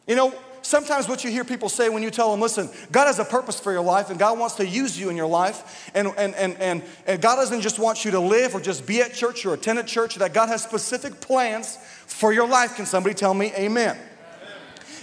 You 0.08 0.16
know, 0.16 0.34
sometimes 0.62 1.08
what 1.08 1.24
you 1.24 1.30
hear 1.30 1.44
people 1.44 1.70
say 1.70 1.90
when 1.90 2.04
you 2.04 2.12
tell 2.12 2.32
them, 2.32 2.42
listen, 2.42 2.70
God 2.92 3.06
has 3.06 3.20
a 3.20 3.26
purpose 3.26 3.60
for 3.60 3.72
your 3.72 3.84
life 3.84 4.10
and 4.10 4.20
God 4.20 4.38
wants 4.38 4.56
to 4.56 4.68
use 4.68 5.00
you 5.00 5.10
in 5.10 5.16
your 5.16 5.28
life. 5.28 5.92
And, 5.94 6.10
and, 6.18 6.36
and, 6.36 6.58
and, 6.60 6.84
and 7.08 7.22
God 7.22 7.36
doesn't 7.36 7.62
just 7.62 7.80
want 7.80 8.04
you 8.04 8.12
to 8.12 8.20
live 8.20 8.56
or 8.56 8.60
just 8.60 8.86
be 8.86 9.02
at 9.02 9.14
church 9.14 9.46
or 9.46 9.54
attend 9.54 9.80
a 9.80 9.84
church, 9.84 10.16
that 10.16 10.34
God 10.34 10.50
has 10.50 10.64
specific 10.64 11.22
plans 11.22 11.78
for 12.06 12.34
your 12.34 12.48
life. 12.48 12.76
Can 12.76 12.86
somebody 12.86 13.16
tell 13.16 13.34
me 13.34 13.54
amen? 13.56 13.98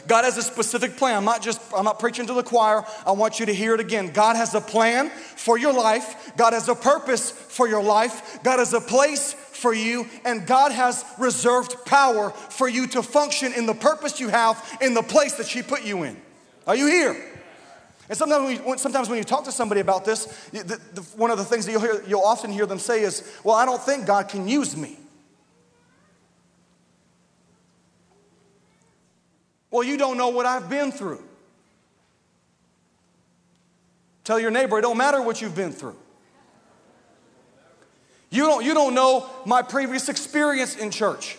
God 0.06 0.24
has 0.24 0.36
a 0.38 0.42
specific 0.42 0.96
plan. 0.96 1.16
I'm 1.16 1.24
not 1.24 1.40
just, 1.40 1.60
I'm 1.74 1.84
not 1.84 2.00
preaching 2.00 2.26
to 2.26 2.32
the 2.32 2.42
choir. 2.42 2.84
I 3.06 3.12
want 3.12 3.38
you 3.38 3.46
to 3.46 3.54
hear 3.54 3.74
it 3.74 3.80
again. 3.80 4.08
God 4.08 4.34
has 4.34 4.54
a 4.54 4.60
plan 4.60 5.10
for 5.10 5.56
your 5.56 5.72
life. 5.72 6.32
God 6.36 6.52
has 6.52 6.68
a 6.68 6.74
purpose 6.74 7.30
for 7.30 7.68
your 7.68 7.82
life. 7.82 8.42
God 8.42 8.58
has 8.58 8.72
a 8.72 8.80
place 8.80 9.34
for 9.60 9.74
you, 9.74 10.06
and 10.24 10.46
God 10.46 10.72
has 10.72 11.04
reserved 11.18 11.84
power 11.84 12.30
for 12.30 12.68
you 12.68 12.86
to 12.88 13.02
function 13.02 13.52
in 13.52 13.66
the 13.66 13.74
purpose 13.74 14.18
you 14.18 14.28
have 14.28 14.78
in 14.80 14.94
the 14.94 15.02
place 15.02 15.34
that 15.34 15.46
she 15.46 15.62
put 15.62 15.84
you 15.84 16.02
in. 16.02 16.20
Are 16.66 16.74
you 16.74 16.86
here? 16.86 17.30
And 18.08 18.18
sometimes 18.18 18.44
when, 18.44 18.66
you, 18.66 18.78
sometimes 18.78 19.08
when 19.08 19.18
you 19.18 19.24
talk 19.24 19.44
to 19.44 19.52
somebody 19.52 19.80
about 19.80 20.04
this, 20.04 20.24
the, 20.50 20.80
the, 20.94 21.02
one 21.16 21.30
of 21.30 21.38
the 21.38 21.44
things 21.44 21.66
that 21.66 21.72
you'll, 21.72 21.80
hear, 21.80 22.02
you'll 22.08 22.24
often 22.24 22.50
hear 22.50 22.66
them 22.66 22.80
say 22.80 23.02
is, 23.02 23.38
Well, 23.44 23.54
I 23.54 23.64
don't 23.64 23.80
think 23.80 24.06
God 24.06 24.28
can 24.28 24.48
use 24.48 24.76
me. 24.76 24.96
Well, 29.70 29.84
you 29.84 29.96
don't 29.96 30.16
know 30.16 30.30
what 30.30 30.46
I've 30.46 30.68
been 30.68 30.90
through. 30.90 31.22
Tell 34.24 34.40
your 34.40 34.50
neighbor, 34.50 34.78
it 34.78 34.82
don't 34.82 34.98
matter 34.98 35.22
what 35.22 35.40
you've 35.40 35.54
been 35.54 35.72
through. 35.72 35.96
You 38.30 38.44
don't, 38.44 38.64
you 38.64 38.74
don't 38.74 38.94
know 38.94 39.28
my 39.44 39.62
previous 39.62 40.08
experience 40.08 40.76
in 40.76 40.90
church. 40.90 41.36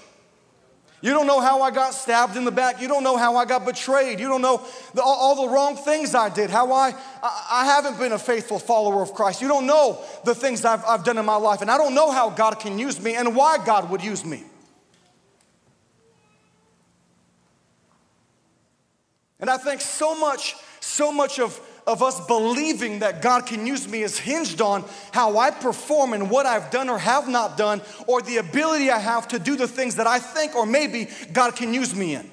You 1.01 1.13
don't 1.13 1.25
know 1.25 1.39
how 1.39 1.63
I 1.63 1.71
got 1.71 1.95
stabbed 1.95 2.37
in 2.37 2.45
the 2.45 2.51
back. 2.51 2.79
You 2.79 2.87
don't 2.87 3.03
know 3.03 3.17
how 3.17 3.35
I 3.35 3.45
got 3.45 3.65
betrayed. 3.65 4.19
You 4.19 4.27
don't 4.27 4.41
know 4.41 4.63
the, 4.93 5.01
all, 5.01 5.15
all, 5.15 5.47
the 5.47 5.51
wrong 5.51 5.75
things 5.75 6.13
I 6.13 6.29
did, 6.29 6.51
how 6.51 6.71
I, 6.71 6.93
I, 7.23 7.47
I, 7.51 7.65
haven't 7.65 7.97
been 7.97 8.11
a 8.11 8.19
faithful 8.19 8.59
follower 8.59 9.01
of 9.01 9.15
Christ. 9.15 9.41
You 9.41 9.47
don't 9.47 9.65
know 9.65 9.99
the 10.25 10.35
things 10.35 10.63
I've, 10.63 10.85
I've 10.85 11.03
done 11.03 11.17
in 11.17 11.25
my 11.25 11.37
life. 11.37 11.63
And 11.63 11.71
I 11.71 11.77
don't 11.77 11.95
know 11.95 12.11
how 12.11 12.29
God 12.29 12.59
can 12.59 12.77
use 12.77 13.01
me 13.01 13.15
and 13.15 13.35
why 13.35 13.57
God 13.65 13.89
would 13.89 14.03
use 14.03 14.23
me. 14.23 14.43
And 19.39 19.49
I 19.49 19.57
think 19.57 19.81
so 19.81 20.13
much, 20.13 20.55
so 20.81 21.11
much 21.11 21.39
of 21.39 21.59
of 21.91 22.01
us 22.01 22.25
believing 22.25 22.99
that 22.99 23.21
God 23.21 23.45
can 23.45 23.67
use 23.67 23.87
me 23.87 24.01
is 24.01 24.17
hinged 24.17 24.61
on 24.61 24.85
how 25.11 25.37
I 25.37 25.51
perform 25.51 26.13
and 26.13 26.29
what 26.29 26.45
I've 26.45 26.71
done 26.71 26.89
or 26.89 26.97
have 26.97 27.27
not 27.27 27.57
done, 27.57 27.81
or 28.07 28.21
the 28.21 28.37
ability 28.37 28.89
I 28.89 28.99
have 28.99 29.27
to 29.29 29.39
do 29.39 29.55
the 29.55 29.67
things 29.67 29.95
that 29.95 30.07
I 30.07 30.19
think 30.19 30.55
or 30.55 30.65
maybe 30.65 31.07
God 31.33 31.55
can 31.55 31.73
use 31.73 31.93
me 31.93 32.15
in. 32.15 32.29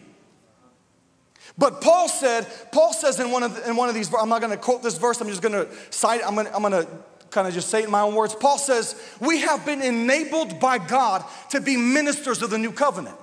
But 1.58 1.80
Paul 1.80 2.08
said, 2.08 2.46
Paul 2.70 2.92
says 2.92 3.18
in 3.18 3.32
one 3.32 3.42
of, 3.42 3.60
in 3.66 3.74
one 3.74 3.88
of 3.88 3.94
these, 3.94 4.12
I'm 4.14 4.28
not 4.28 4.40
gonna 4.40 4.56
quote 4.56 4.82
this 4.82 4.96
verse, 4.96 5.20
I'm 5.20 5.28
just 5.28 5.42
gonna 5.42 5.66
cite, 5.90 6.20
I'm 6.24 6.36
gonna, 6.36 6.50
I'm 6.54 6.62
gonna 6.62 6.86
kind 7.30 7.48
of 7.48 7.54
just 7.54 7.68
say 7.68 7.80
it 7.80 7.86
in 7.86 7.90
my 7.90 8.02
own 8.02 8.14
words. 8.14 8.34
Paul 8.34 8.58
says, 8.58 8.94
We 9.20 9.40
have 9.40 9.66
been 9.66 9.82
enabled 9.82 10.60
by 10.60 10.78
God 10.78 11.24
to 11.50 11.60
be 11.60 11.76
ministers 11.76 12.42
of 12.42 12.50
the 12.50 12.58
new 12.58 12.72
covenant. 12.72 13.16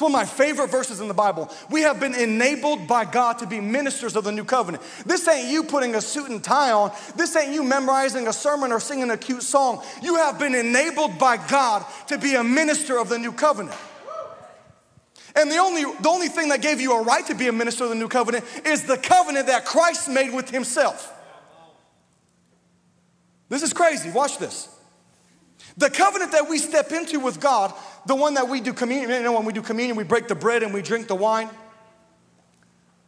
It's 0.00 0.02
one 0.02 0.12
of 0.12 0.18
my 0.18 0.24
favorite 0.24 0.70
verses 0.70 1.02
in 1.02 1.08
the 1.08 1.14
Bible. 1.14 1.52
We 1.68 1.82
have 1.82 2.00
been 2.00 2.14
enabled 2.14 2.88
by 2.88 3.04
God 3.04 3.40
to 3.40 3.46
be 3.46 3.60
ministers 3.60 4.16
of 4.16 4.24
the 4.24 4.32
new 4.32 4.46
covenant. 4.46 4.82
This 5.04 5.28
ain't 5.28 5.50
you 5.50 5.62
putting 5.62 5.94
a 5.94 6.00
suit 6.00 6.30
and 6.30 6.42
tie 6.42 6.72
on. 6.72 6.90
This 7.16 7.36
ain't 7.36 7.52
you 7.52 7.62
memorizing 7.62 8.26
a 8.26 8.32
sermon 8.32 8.72
or 8.72 8.80
singing 8.80 9.10
a 9.10 9.18
cute 9.18 9.42
song. 9.42 9.84
You 10.00 10.16
have 10.16 10.38
been 10.38 10.54
enabled 10.54 11.18
by 11.18 11.36
God 11.36 11.84
to 12.06 12.16
be 12.16 12.34
a 12.34 12.42
minister 12.42 12.98
of 12.98 13.10
the 13.10 13.18
new 13.18 13.30
covenant. 13.30 13.76
And 15.36 15.50
the 15.50 15.58
only, 15.58 15.82
the 15.82 16.08
only 16.08 16.28
thing 16.28 16.48
that 16.48 16.62
gave 16.62 16.80
you 16.80 16.94
a 16.94 17.02
right 17.02 17.26
to 17.26 17.34
be 17.34 17.48
a 17.48 17.52
minister 17.52 17.84
of 17.84 17.90
the 17.90 17.96
new 17.96 18.08
covenant 18.08 18.46
is 18.64 18.84
the 18.84 18.96
covenant 18.96 19.48
that 19.48 19.66
Christ 19.66 20.08
made 20.08 20.32
with 20.32 20.48
himself. 20.48 21.12
This 23.50 23.62
is 23.62 23.74
crazy. 23.74 24.10
Watch 24.10 24.38
this. 24.38 24.79
The 25.80 25.88
covenant 25.88 26.32
that 26.32 26.46
we 26.46 26.58
step 26.58 26.92
into 26.92 27.18
with 27.20 27.40
God 27.40 27.72
the 28.04 28.14
one 28.14 28.34
that 28.34 28.48
we 28.48 28.60
do 28.60 28.74
communion, 28.74 29.10
you 29.10 29.22
know, 29.22 29.32
when 29.32 29.46
we 29.46 29.52
do 29.54 29.62
communion, 29.62 29.96
we 29.96 30.04
break 30.04 30.28
the 30.28 30.34
bread 30.34 30.62
and 30.62 30.74
we 30.74 30.82
drink 30.82 31.08
the 31.08 31.14
wine. 31.14 31.48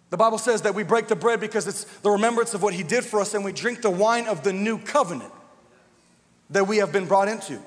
The 0.08 0.16
Bible 0.16 0.38
says 0.38 0.62
that 0.62 0.74
we 0.74 0.82
break 0.82 1.06
the 1.08 1.16
bread 1.16 1.38
because 1.38 1.66
it's 1.66 1.85
the 2.00 2.11
remembrance 2.11 2.54
of 2.54 2.62
what 2.62 2.72
He 2.72 2.82
did 2.82 3.04
for 3.04 3.20
us, 3.20 3.35
and 3.35 3.44
we 3.44 3.52
drink 3.52 3.82
the 3.82 3.90
wine 3.90 4.26
of 4.26 4.42
the 4.42 4.54
new 4.54 4.78
covenant 4.78 5.32
that 6.48 6.66
we 6.66 6.78
have 6.78 6.92
been 6.92 7.06
brought 7.06 7.28
into. 7.28 7.58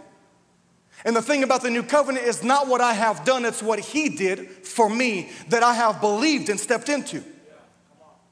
And 1.04 1.16
the 1.16 1.22
thing 1.22 1.44
about 1.44 1.62
the 1.62 1.70
new 1.70 1.84
covenant 1.84 2.26
is 2.26 2.44
not 2.44 2.68
what 2.68 2.82
I 2.82 2.94
have 2.94 3.26
done, 3.26 3.46
it's 3.46 3.62
what 3.62 3.80
He 3.80 4.10
did 4.10 4.48
for 4.48 4.90
me 4.90 5.32
that 5.50 5.62
I 5.62 5.76
have 5.76 6.02
believed 6.02 6.50
and 6.50 6.60
stepped 6.60 6.90
into. 6.90 7.24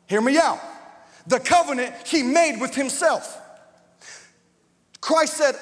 Hear 0.07 0.21
me 0.21 0.39
out. 0.39 0.59
The 1.27 1.39
covenant 1.39 1.93
He 2.05 2.23
made 2.23 2.59
with 2.59 2.75
Himself. 2.75 3.39
Christ 5.01 5.37
said, 5.37 5.55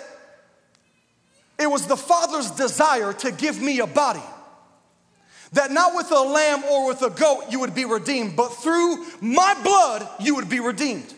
it 1.61 1.69
was 1.69 1.87
the 1.87 1.97
Father's 1.97 2.51
desire 2.51 3.13
to 3.13 3.31
give 3.31 3.61
me 3.61 3.79
a 3.79 3.87
body. 3.87 4.23
That 5.53 5.71
not 5.71 5.95
with 5.95 6.11
a 6.11 6.21
lamb 6.21 6.63
or 6.63 6.87
with 6.87 7.01
a 7.01 7.09
goat 7.09 7.45
you 7.49 7.59
would 7.59 7.75
be 7.75 7.85
redeemed, 7.85 8.35
but 8.35 8.49
through 8.49 9.05
my 9.19 9.53
blood 9.63 10.07
you 10.19 10.35
would 10.35 10.49
be 10.49 10.59
redeemed. 10.59 11.13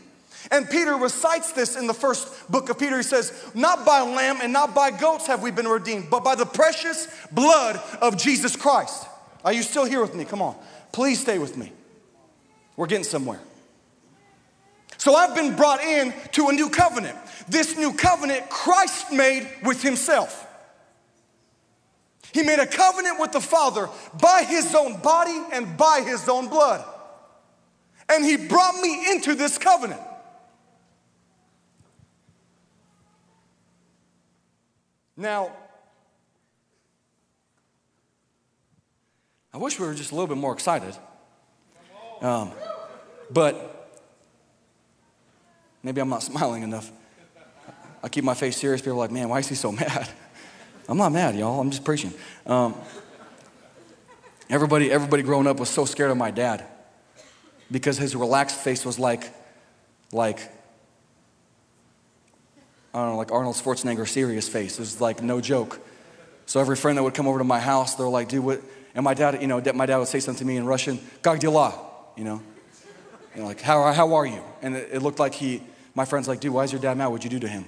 And 0.51 0.69
Peter 0.69 0.95
recites 0.95 1.53
this 1.53 1.75
in 1.75 1.88
the 1.88 1.93
first 1.93 2.51
book 2.51 2.69
of 2.69 2.77
Peter. 2.77 2.97
He 2.97 3.03
says, 3.03 3.32
Not 3.53 3.86
by 3.86 4.01
lamb 4.01 4.39
and 4.41 4.51
not 4.51 4.75
by 4.75 4.91
goats 4.91 5.27
have 5.27 5.41
we 5.41 5.51
been 5.51 5.67
redeemed, 5.67 6.10
but 6.10 6.23
by 6.23 6.36
the 6.36 6.45
precious 6.45 7.08
blood 7.32 7.82
of 8.01 8.17
Jesus 8.17 8.56
Christ. 8.56 9.08
Are 9.45 9.53
you 9.53 9.63
still 9.63 9.86
here 9.86 10.01
with 10.01 10.15
me? 10.15 10.25
Come 10.25 10.41
on. 10.41 10.56
Please 10.91 11.21
stay 11.21 11.38
with 11.38 11.58
me. 11.58 11.71
We're 12.75 12.88
getting 12.88 13.03
somewhere. 13.03 13.39
So 14.97 15.15
I've 15.15 15.36
been 15.36 15.56
brought 15.56 15.82
in 15.82 16.13
to 16.34 16.49
a 16.49 16.53
new 16.53 16.69
covenant. 16.69 17.17
This 17.48 17.78
new 17.78 17.93
covenant 17.93 18.50
Christ 18.50 19.12
made 19.12 19.50
with 19.63 19.82
himself. 19.82 20.48
He 22.34 22.41
made 22.41 22.60
a 22.60 22.65
covenant 22.65 23.19
with 23.19 23.32
the 23.32 23.41
Father 23.41 23.89
by 24.19 24.43
his 24.48 24.74
own 24.74 25.00
body 25.02 25.39
and 25.52 25.78
by 25.78 26.02
his 26.02 26.28
own 26.28 26.48
blood. 26.48 26.84
And 28.10 28.26
he 28.26 28.38
brought 28.38 28.82
me 28.82 29.12
into 29.12 29.36
this 29.36 29.58
covenant. 29.58 30.02
Now, 35.15 35.52
I 39.54 39.58
wish 39.58 39.80
we 39.80 39.86
were 39.86 39.93
just 39.93 40.12
a 40.12 40.15
little 40.15 40.28
bit 40.28 40.38
more 40.38 40.54
excited. 40.54 40.98
Um, 42.22 42.52
but 43.30 43.91
maybe 45.84 46.02
I'm 46.02 46.10
not 46.10 46.24
smiling 46.24 46.63
enough. 46.63 46.91
I 48.03 48.09
keep 48.09 48.24
my 48.24 48.35
face 48.35 48.57
serious. 48.57 48.81
People 48.81 48.94
are 48.94 48.98
like, 48.98 49.11
man, 49.11 49.29
why 49.29 49.38
is 49.40 49.48
he 49.48 49.55
so 49.55 49.72
mad? 49.72 50.09
I'm 50.88 50.96
not 50.96 51.12
mad, 51.12 51.37
y'all. 51.37 51.61
I'm 51.61 51.70
just 51.70 51.85
preaching. 51.85 52.12
Um, 52.46 52.74
everybody, 54.48 54.90
everybody 54.90 55.22
growing 55.22 55.46
up 55.46 55.61
was 55.61 55.68
so 55.68 55.85
scared 55.85 56.11
of 56.11 56.16
my 56.16 56.31
dad 56.31 56.64
because 57.70 57.98
his 57.98 58.16
relaxed 58.16 58.57
face 58.57 58.85
was 58.85 58.98
like, 58.98 59.33
like, 60.12 60.40
I 62.94 63.01
don't 63.01 63.11
know, 63.11 63.16
like 63.18 63.31
Arnold 63.31 63.57
Schwarzenegger 63.57 64.09
serious 64.09 64.48
face. 64.48 64.74
It 64.74 64.81
was 64.81 65.01
like 65.01 65.22
no 65.22 65.40
joke. 65.40 65.79
So 66.46 66.61
every 66.61 66.77
friend 66.77 66.96
that 66.96 67.03
would 67.03 67.14
come 67.14 67.27
over 67.27 67.38
to 67.38 67.44
my 67.44 67.61
house, 67.61 67.94
they're 67.94 68.09
like, 68.09 68.29
dude, 68.29 68.42
what? 68.42 68.62
And 68.94 69.05
my 69.05 69.12
dad, 69.12 69.40
you 69.42 69.46
know, 69.46 69.61
my 69.74 69.85
dad 69.85 69.98
would 69.98 70.09
say 70.09 70.20
something 70.20 70.38
to 70.38 70.44
me 70.46 70.57
in 70.57 70.64
Russian, 70.64 70.98
"Как 71.22 71.38
дела?" 71.38 71.74
You 72.16 72.24
know, 72.24 72.42
you 73.35 73.42
know 73.42 73.46
like, 73.46 73.61
how, 73.61 73.92
how 73.92 74.14
are 74.14 74.27
you? 74.27 74.42
And 74.62 74.74
it, 74.74 74.88
it 74.94 75.03
looked 75.03 75.18
like 75.18 75.35
he, 75.35 75.62
my 75.94 76.07
friend's 76.07 76.27
like, 76.27 76.40
dude, 76.40 76.53
why 76.53 76.64
is 76.64 76.72
your 76.72 76.81
dad 76.81 76.96
mad? 76.96 77.09
What'd 77.09 77.22
you 77.22 77.31
do 77.31 77.38
to 77.40 77.48
him? 77.48 77.66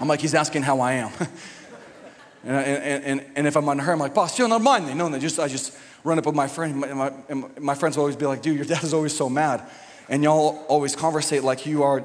I'm 0.00 0.08
like, 0.08 0.20
he's 0.20 0.34
asking 0.34 0.62
how 0.62 0.80
I 0.80 0.94
am. 0.94 1.12
and, 2.44 2.56
and, 2.56 3.04
and, 3.04 3.26
and, 3.36 3.46
if 3.46 3.56
I'm 3.56 3.68
on 3.68 3.78
her, 3.78 3.92
I'm 3.92 3.98
like, 3.98 4.14
boss, 4.14 4.38
you're 4.38 4.48
not 4.48 4.62
mine. 4.62 4.96
No, 4.96 5.06
and 5.06 5.20
just, 5.20 5.38
I 5.38 5.48
just 5.48 5.76
run 6.04 6.18
up 6.18 6.26
with 6.26 6.34
my 6.34 6.46
friend. 6.46 6.80
My, 6.80 7.12
and 7.28 7.58
my 7.60 7.74
friends 7.74 7.96
will 7.96 8.02
always 8.02 8.16
be 8.16 8.26
like, 8.26 8.42
dude, 8.42 8.56
your 8.56 8.64
dad 8.64 8.84
is 8.84 8.94
always 8.94 9.16
so 9.16 9.28
mad. 9.28 9.62
And 10.08 10.22
y'all 10.22 10.64
always 10.68 10.96
conversate 10.96 11.42
like 11.42 11.66
you 11.66 11.82
are 11.82 12.04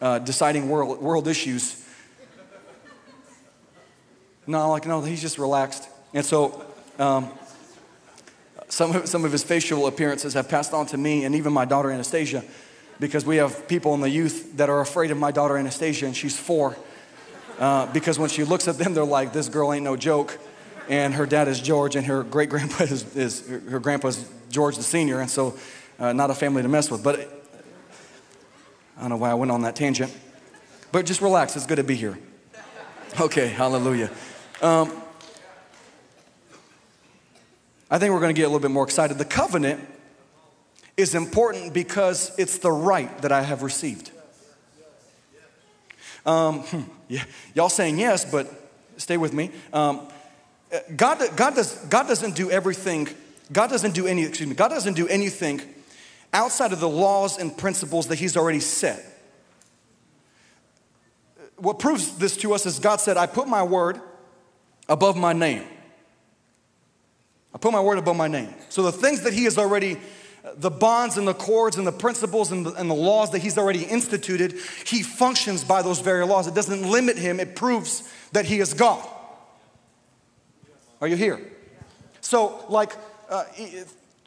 uh, 0.00 0.18
deciding 0.20 0.68
world, 0.68 1.00
world 1.00 1.28
issues. 1.28 1.84
No, 4.46 4.70
like, 4.70 4.86
no, 4.86 5.00
he's 5.02 5.20
just 5.20 5.38
relaxed. 5.38 5.88
And 6.14 6.24
so 6.24 6.66
Um, 6.98 7.30
some, 8.68 8.94
of, 8.94 9.08
some 9.08 9.24
of 9.24 9.32
his 9.32 9.42
facial 9.42 9.86
appearances 9.86 10.34
have 10.34 10.48
passed 10.48 10.72
on 10.72 10.86
to 10.86 10.96
me 10.96 11.24
and 11.24 11.34
even 11.34 11.52
my 11.52 11.64
daughter 11.64 11.90
Anastasia 11.90 12.44
because 13.00 13.26
we 13.26 13.36
have 13.36 13.66
people 13.66 13.94
in 13.94 14.00
the 14.00 14.10
youth 14.10 14.56
that 14.56 14.70
are 14.70 14.80
afraid 14.80 15.10
of 15.10 15.18
my 15.18 15.32
daughter 15.32 15.56
Anastasia, 15.56 16.06
and 16.06 16.16
she's 16.16 16.38
four. 16.38 16.76
Uh, 17.62 17.86
because 17.92 18.18
when 18.18 18.28
she 18.28 18.42
looks 18.42 18.66
at 18.66 18.76
them, 18.76 18.92
they're 18.92 19.04
like, 19.04 19.32
this 19.32 19.48
girl 19.48 19.72
ain't 19.72 19.84
no 19.84 19.96
joke. 19.96 20.36
And 20.88 21.14
her 21.14 21.26
dad 21.26 21.46
is 21.46 21.60
George, 21.60 21.94
and 21.94 22.04
her 22.06 22.24
great 22.24 22.50
grandpa 22.50 22.82
is, 22.82 23.16
is, 23.16 23.46
her 23.46 23.78
grandpa's 23.78 24.28
George 24.50 24.76
the 24.76 24.82
senior, 24.82 25.20
and 25.20 25.30
so 25.30 25.56
uh, 26.00 26.12
not 26.12 26.28
a 26.28 26.34
family 26.34 26.62
to 26.62 26.68
mess 26.68 26.90
with. 26.90 27.04
But 27.04 27.20
I 28.96 29.02
don't 29.02 29.10
know 29.10 29.16
why 29.16 29.30
I 29.30 29.34
went 29.34 29.52
on 29.52 29.62
that 29.62 29.76
tangent. 29.76 30.12
But 30.90 31.06
just 31.06 31.20
relax, 31.20 31.54
it's 31.54 31.64
good 31.64 31.76
to 31.76 31.84
be 31.84 31.94
here. 31.94 32.18
Okay, 33.20 33.46
hallelujah. 33.46 34.10
Um, 34.60 34.90
I 37.88 38.00
think 38.00 38.12
we're 38.12 38.20
going 38.20 38.34
to 38.34 38.38
get 38.38 38.46
a 38.46 38.48
little 38.48 38.58
bit 38.58 38.72
more 38.72 38.84
excited. 38.84 39.18
The 39.18 39.24
covenant 39.24 39.88
is 40.96 41.14
important 41.14 41.74
because 41.74 42.36
it's 42.40 42.58
the 42.58 42.72
right 42.72 43.16
that 43.22 43.30
I 43.30 43.42
have 43.42 43.62
received. 43.62 44.10
Um, 46.24 46.60
hmm, 46.60 46.82
yeah, 47.08 47.24
y'all 47.54 47.68
saying 47.68 47.98
yes, 47.98 48.24
but 48.24 48.48
stay 48.96 49.16
with 49.16 49.32
me. 49.32 49.50
Um, 49.72 50.06
God, 50.96 51.20
God, 51.36 51.54
does, 51.54 51.74
God 51.86 52.06
doesn't 52.08 52.34
do 52.34 52.50
everything, 52.50 53.08
God 53.52 53.68
doesn't 53.68 53.94
do 53.94 54.06
any, 54.06 54.24
excuse 54.24 54.48
me, 54.48 54.54
God 54.54 54.68
doesn't 54.68 54.94
do 54.94 55.08
anything 55.08 55.60
outside 56.32 56.72
of 56.72 56.80
the 56.80 56.88
laws 56.88 57.38
and 57.38 57.56
principles 57.56 58.08
that 58.08 58.18
He's 58.18 58.36
already 58.36 58.60
set. 58.60 59.04
What 61.56 61.78
proves 61.78 62.16
this 62.18 62.36
to 62.38 62.54
us 62.54 62.66
is 62.66 62.78
God 62.78 63.00
said, 63.00 63.16
I 63.16 63.26
put 63.26 63.46
my 63.46 63.62
word 63.62 64.00
above 64.88 65.16
my 65.16 65.32
name. 65.32 65.64
I 67.54 67.58
put 67.58 67.72
my 67.72 67.80
word 67.80 67.98
above 67.98 68.16
my 68.16 68.28
name. 68.28 68.54
So 68.68 68.82
the 68.82 68.92
things 68.92 69.22
that 69.22 69.32
He 69.32 69.44
has 69.44 69.58
already 69.58 69.98
the 70.56 70.70
bonds 70.70 71.16
and 71.16 71.26
the 71.26 71.34
cords 71.34 71.76
and 71.76 71.86
the 71.86 71.92
principles 71.92 72.50
and 72.50 72.66
the, 72.66 72.72
and 72.74 72.90
the, 72.90 72.94
laws 72.94 73.30
that 73.30 73.40
he's 73.40 73.56
already 73.56 73.84
instituted, 73.84 74.54
he 74.84 75.02
functions 75.02 75.62
by 75.62 75.82
those 75.82 76.00
very 76.00 76.26
laws. 76.26 76.46
It 76.46 76.54
doesn't 76.54 76.82
limit 76.82 77.16
him, 77.16 77.38
it 77.38 77.54
proves 77.54 78.10
that 78.32 78.44
he 78.44 78.58
is 78.58 78.74
God. 78.74 79.06
Are 81.00 81.08
you 81.08 81.16
here? 81.16 81.40
So, 82.20 82.64
like, 82.68 82.92
uh, 83.28 83.44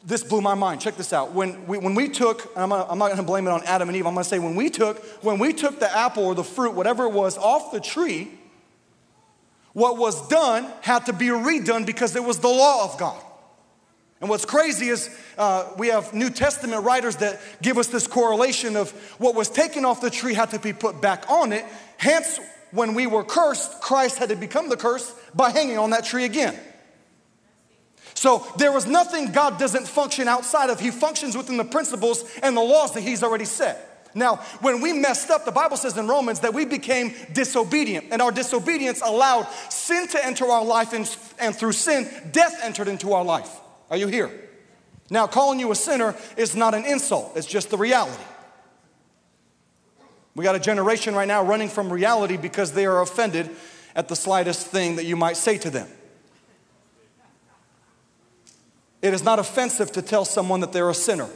this 0.04 0.22
blew 0.22 0.40
my 0.40 0.54
mind. 0.54 0.80
Check 0.80 0.96
this 0.96 1.12
out. 1.12 1.32
When 1.32 1.66
we, 1.66 1.78
when 1.78 1.94
we 1.94 2.08
took, 2.08 2.50
I'm, 2.56 2.68
gonna, 2.68 2.86
I'm 2.88 2.98
not 2.98 3.06
going 3.06 3.16
to 3.18 3.22
blame 3.22 3.46
it 3.46 3.50
on 3.50 3.62
Adam 3.64 3.88
and 3.88 3.96
Eve. 3.96 4.06
I'm 4.06 4.14
going 4.14 4.24
to 4.24 4.28
say 4.28 4.38
when 4.38 4.54
we 4.54 4.70
took 4.70 5.04
when 5.22 5.38
we 5.38 5.52
took 5.52 5.80
the 5.80 5.94
apple 5.94 6.24
or 6.24 6.34
the 6.34 6.44
fruit, 6.44 6.74
whatever 6.74 7.04
it 7.04 7.12
was, 7.12 7.36
off 7.38 7.72
the 7.72 7.80
tree, 7.80 8.30
what 9.72 9.98
was 9.98 10.28
done 10.28 10.70
had 10.82 11.06
to 11.06 11.12
be 11.12 11.26
redone 11.26 11.84
because 11.84 12.14
it 12.14 12.22
was 12.22 12.38
the 12.38 12.48
law 12.48 12.84
of 12.84 12.98
God. 12.98 13.20
And 14.20 14.30
what's 14.30 14.46
crazy 14.46 14.88
is 14.88 15.10
uh, 15.36 15.70
we 15.76 15.88
have 15.88 16.14
New 16.14 16.30
Testament 16.30 16.84
writers 16.84 17.16
that 17.16 17.40
give 17.60 17.76
us 17.76 17.88
this 17.88 18.06
correlation 18.06 18.76
of 18.76 18.90
what 19.18 19.34
was 19.34 19.48
taken 19.48 19.84
off 19.84 20.00
the 20.00 20.10
tree 20.10 20.32
had 20.32 20.50
to 20.50 20.58
be 20.58 20.72
put 20.72 21.02
back 21.02 21.30
on 21.30 21.52
it. 21.52 21.64
Hence, 21.98 22.40
when 22.70 22.94
we 22.94 23.06
were 23.06 23.24
cursed, 23.24 23.80
Christ 23.80 24.18
had 24.18 24.30
to 24.30 24.36
become 24.36 24.68
the 24.68 24.76
curse 24.76 25.14
by 25.34 25.50
hanging 25.50 25.78
on 25.78 25.90
that 25.90 26.04
tree 26.04 26.24
again. 26.24 26.58
So 28.14 28.46
there 28.56 28.72
was 28.72 28.86
nothing 28.86 29.32
God 29.32 29.58
doesn't 29.58 29.86
function 29.86 30.26
outside 30.26 30.70
of. 30.70 30.80
He 30.80 30.90
functions 30.90 31.36
within 31.36 31.58
the 31.58 31.64
principles 31.64 32.24
and 32.42 32.56
the 32.56 32.62
laws 32.62 32.94
that 32.94 33.02
He's 33.02 33.22
already 33.22 33.44
set. 33.44 34.10
Now, 34.14 34.36
when 34.62 34.80
we 34.80 34.94
messed 34.94 35.30
up, 35.30 35.44
the 35.44 35.52
Bible 35.52 35.76
says 35.76 35.98
in 35.98 36.08
Romans 36.08 36.40
that 36.40 36.54
we 36.54 36.64
became 36.64 37.14
disobedient, 37.34 38.06
and 38.10 38.22
our 38.22 38.32
disobedience 38.32 39.02
allowed 39.04 39.46
sin 39.68 40.08
to 40.08 40.24
enter 40.24 40.46
our 40.46 40.64
life, 40.64 40.94
and, 40.94 41.14
and 41.38 41.54
through 41.54 41.72
sin, 41.72 42.08
death 42.32 42.58
entered 42.62 42.88
into 42.88 43.12
our 43.12 43.22
life. 43.22 43.60
Are 43.90 43.96
you 43.96 44.06
here? 44.06 44.30
Now, 45.10 45.26
calling 45.26 45.60
you 45.60 45.70
a 45.70 45.74
sinner 45.74 46.14
is 46.36 46.56
not 46.56 46.74
an 46.74 46.84
insult, 46.84 47.32
it's 47.36 47.46
just 47.46 47.70
the 47.70 47.78
reality. 47.78 48.22
We 50.34 50.44
got 50.44 50.54
a 50.54 50.60
generation 50.60 51.14
right 51.14 51.26
now 51.26 51.42
running 51.42 51.68
from 51.68 51.90
reality 51.90 52.36
because 52.36 52.72
they 52.72 52.84
are 52.84 53.00
offended 53.00 53.50
at 53.94 54.08
the 54.08 54.16
slightest 54.16 54.66
thing 54.66 54.96
that 54.96 55.06
you 55.06 55.16
might 55.16 55.38
say 55.38 55.56
to 55.58 55.70
them. 55.70 55.88
It 59.00 59.14
is 59.14 59.22
not 59.22 59.38
offensive 59.38 59.92
to 59.92 60.02
tell 60.02 60.24
someone 60.26 60.60
that 60.60 60.72
they're 60.72 60.90
a 60.90 60.94
sinner. 60.94 61.28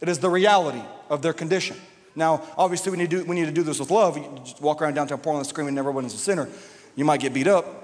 It 0.00 0.08
is 0.08 0.18
the 0.18 0.30
reality 0.30 0.82
of 1.08 1.22
their 1.22 1.32
condition. 1.32 1.76
Now, 2.16 2.42
obviously, 2.56 2.90
we 2.90 2.98
need 2.98 3.10
to 3.10 3.22
do, 3.22 3.24
we 3.24 3.36
need 3.36 3.46
to 3.46 3.52
do 3.52 3.62
this 3.62 3.78
with 3.78 3.90
love. 3.90 4.16
You 4.16 4.40
just 4.44 4.60
walk 4.60 4.82
around 4.82 4.94
downtown 4.94 5.18
Portland 5.18 5.46
screaming 5.46 5.78
everyone's 5.78 6.14
a 6.14 6.18
sinner. 6.18 6.48
You 6.96 7.04
might 7.04 7.20
get 7.20 7.32
beat 7.32 7.46
up. 7.46 7.81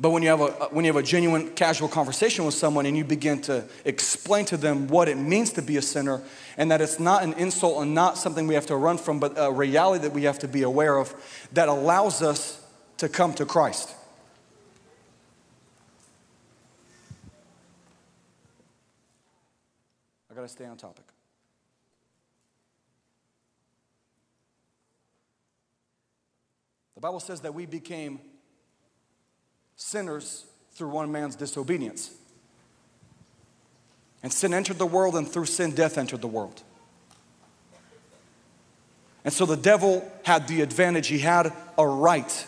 But 0.00 0.10
when 0.10 0.24
you, 0.24 0.28
have 0.28 0.40
a, 0.40 0.44
uh, 0.44 0.68
when 0.70 0.84
you 0.84 0.92
have 0.92 1.02
a 1.02 1.06
genuine 1.06 1.50
casual 1.50 1.88
conversation 1.88 2.44
with 2.44 2.54
someone 2.54 2.84
and 2.84 2.96
you 2.96 3.04
begin 3.04 3.40
to 3.42 3.64
explain 3.84 4.44
to 4.46 4.56
them 4.56 4.88
what 4.88 5.08
it 5.08 5.16
means 5.16 5.52
to 5.52 5.62
be 5.62 5.76
a 5.76 5.82
sinner 5.82 6.20
and 6.56 6.70
that 6.72 6.80
it's 6.80 6.98
not 6.98 7.22
an 7.22 7.32
insult 7.34 7.80
and 7.80 7.94
not 7.94 8.18
something 8.18 8.48
we 8.48 8.54
have 8.54 8.66
to 8.66 8.76
run 8.76 8.98
from, 8.98 9.20
but 9.20 9.34
a 9.36 9.52
reality 9.52 10.02
that 10.02 10.12
we 10.12 10.24
have 10.24 10.40
to 10.40 10.48
be 10.48 10.62
aware 10.62 10.98
of 10.98 11.14
that 11.52 11.68
allows 11.68 12.22
us 12.22 12.60
to 12.96 13.08
come 13.08 13.34
to 13.34 13.46
Christ. 13.46 13.94
I 20.28 20.34
got 20.34 20.42
to 20.42 20.48
stay 20.48 20.64
on 20.64 20.76
topic. 20.76 21.04
The 26.96 27.00
Bible 27.00 27.20
says 27.20 27.40
that 27.42 27.54
we 27.54 27.66
became 27.66 28.18
sinners 29.84 30.46
through 30.72 30.88
one 30.88 31.12
man's 31.12 31.36
disobedience. 31.36 32.10
And 34.22 34.32
sin 34.32 34.54
entered 34.54 34.78
the 34.78 34.86
world, 34.86 35.14
and 35.14 35.28
through 35.28 35.44
sin, 35.44 35.72
death 35.72 35.98
entered 35.98 36.22
the 36.22 36.26
world. 36.26 36.62
And 39.24 39.32
so 39.32 39.44
the 39.44 39.58
devil 39.58 40.10
had 40.24 40.48
the 40.48 40.62
advantage. 40.62 41.08
He 41.08 41.18
had 41.18 41.52
a 41.76 41.86
right. 41.86 42.46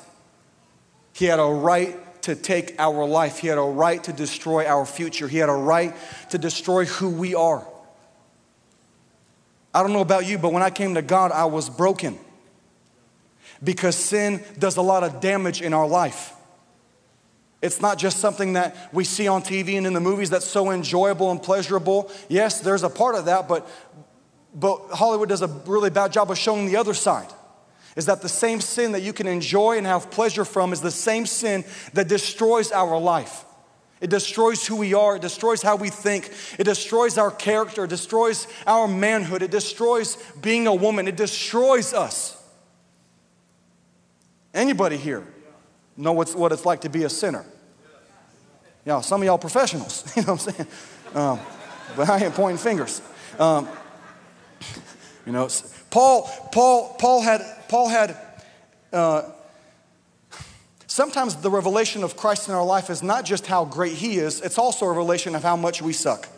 He 1.13 1.27
had 1.27 1.39
a 1.39 1.45
right 1.45 2.23
to 2.23 2.35
take 2.35 2.75
our 2.79 3.07
life. 3.07 3.39
He 3.39 3.49
had 3.49 3.59
a 3.59 3.63
right 3.63 4.03
to 4.05 4.15
destroy 4.15 4.65
our 4.67 4.87
future. 4.87 5.29
He 5.29 5.37
had 5.37 5.51
a 5.51 5.53
right 5.53 5.95
to 6.31 6.39
destroy 6.39 6.87
who 6.87 7.11
we 7.11 7.35
are. 7.35 7.67
I 9.75 9.83
don't 9.83 9.93
know 9.93 10.01
about 10.01 10.27
you, 10.27 10.39
but 10.39 10.55
when 10.55 10.63
I 10.63 10.71
came 10.71 10.95
to 10.95 11.03
God, 11.03 11.33
I 11.33 11.45
was 11.45 11.69
broken 11.69 12.19
because 13.63 13.95
sin 13.95 14.43
does 14.59 14.79
a 14.79 14.83
lot 14.83 15.05
of 15.05 15.21
damage 15.21 15.61
in 15.61 15.75
our 15.75 15.87
life. 15.87 16.33
It's 17.67 17.81
not 17.81 17.99
just 17.99 18.19
something 18.19 18.55
that 18.55 18.77
we 18.93 19.05
see 19.05 19.29
on 19.29 19.43
TV 19.43 19.77
and 19.77 19.87
in 19.87 19.93
the 19.93 20.01
movies 20.01 20.31
that's 20.31 20.47
so 20.47 20.71
enjoyable 20.71 21.31
and 21.31 21.43
pleasurable. 21.43 22.11
Yes, 22.29 22.61
there's 22.61 22.83
a 22.83 22.89
part 22.89 23.17
of 23.17 23.27
that, 23.27 23.49
but, 23.49 23.69
but 24.55 24.79
Hollywood 24.93 25.29
does 25.29 25.43
a 25.43 25.49
really 25.67 25.91
bad 25.91 26.13
job 26.13 26.31
of 26.31 26.39
showing 26.39 26.67
the 26.67 26.77
other 26.77 26.95
side. 26.95 27.29
Is 27.97 28.07
that 28.07 28.23
the 28.23 28.29
same 28.29 28.61
sin 28.61 28.93
that 28.93 29.03
you 29.03 29.13
can 29.13 29.27
enjoy 29.27 29.79
and 29.79 29.87
have 29.87 30.11
pleasure 30.11 30.45
from 30.45 30.73
is 30.73 30.81
the 30.81 30.91
same 30.91 31.27
sin 31.27 31.65
that 31.95 32.09
destroys 32.09 32.71
our 32.71 32.99
life. 33.01 33.45
It 34.01 34.11
destroys 34.11 34.67
who 34.67 34.77
we 34.77 34.93
are. 34.93 35.17
It 35.17 35.23
destroys 35.23 35.63
how 35.63 35.77
we 35.77 35.89
think. 35.89 36.31
It 36.59 36.65
destroys 36.65 37.17
our 37.17 37.31
character. 37.31 37.85
It 37.85 37.91
destroys 37.91 38.47
our 38.67 38.87
manhood. 38.87 39.43
It 39.43 39.51
destroys 39.51 40.17
being 40.41 40.67
a 40.67 40.75
woman. 40.75 41.09
It 41.09 41.17
destroys 41.17 41.95
us. 41.95 42.37
Anybody 44.53 44.99
here 44.99 45.27
know 45.97 46.13
what's, 46.13 46.35
what 46.35 46.53
it's 46.53 46.67
like 46.67 46.83
to 46.83 46.91
be 46.91 47.05
a 47.05 47.09
sinner. 47.09 47.47
Yeah, 48.87 49.01
some 49.01 49.21
of 49.21 49.27
y'all 49.27 49.37
professionals, 49.37 50.05
you 50.17 50.23
know 50.23 50.35
what 50.35 50.47
I'm 50.47 50.55
saying? 50.55 50.69
Um, 51.13 51.41
but 51.97 52.09
I 52.09 52.25
ain't 52.25 52.35
pointing 52.35 52.59
fingers. 52.59 53.03
Um, 53.37 53.69
you 55.27 55.33
know, 55.33 55.49
Paul, 55.91 56.31
Paul, 56.53 56.95
Paul 56.97 57.21
had, 57.21 57.43
Paul 57.69 57.89
had, 57.89 58.17
uh, 58.93 59.23
sometimes 60.87 61.35
the 61.35 61.51
revelation 61.51 62.05
of 62.05 62.17
Christ 62.17 62.49
in 62.49 62.55
our 62.55 62.65
life 62.65 62.89
is 62.89 63.03
not 63.03 63.25
just 63.25 63.47
how 63.47 63.65
great 63.65 63.95
he 63.95 64.19
is, 64.19 64.41
it's 64.41 64.57
also 64.57 64.87
a 64.87 64.89
revelation 64.89 65.35
of 65.35 65.43
how 65.43 65.57
much 65.57 65.83
we 65.83 65.93
suck. 65.93 66.29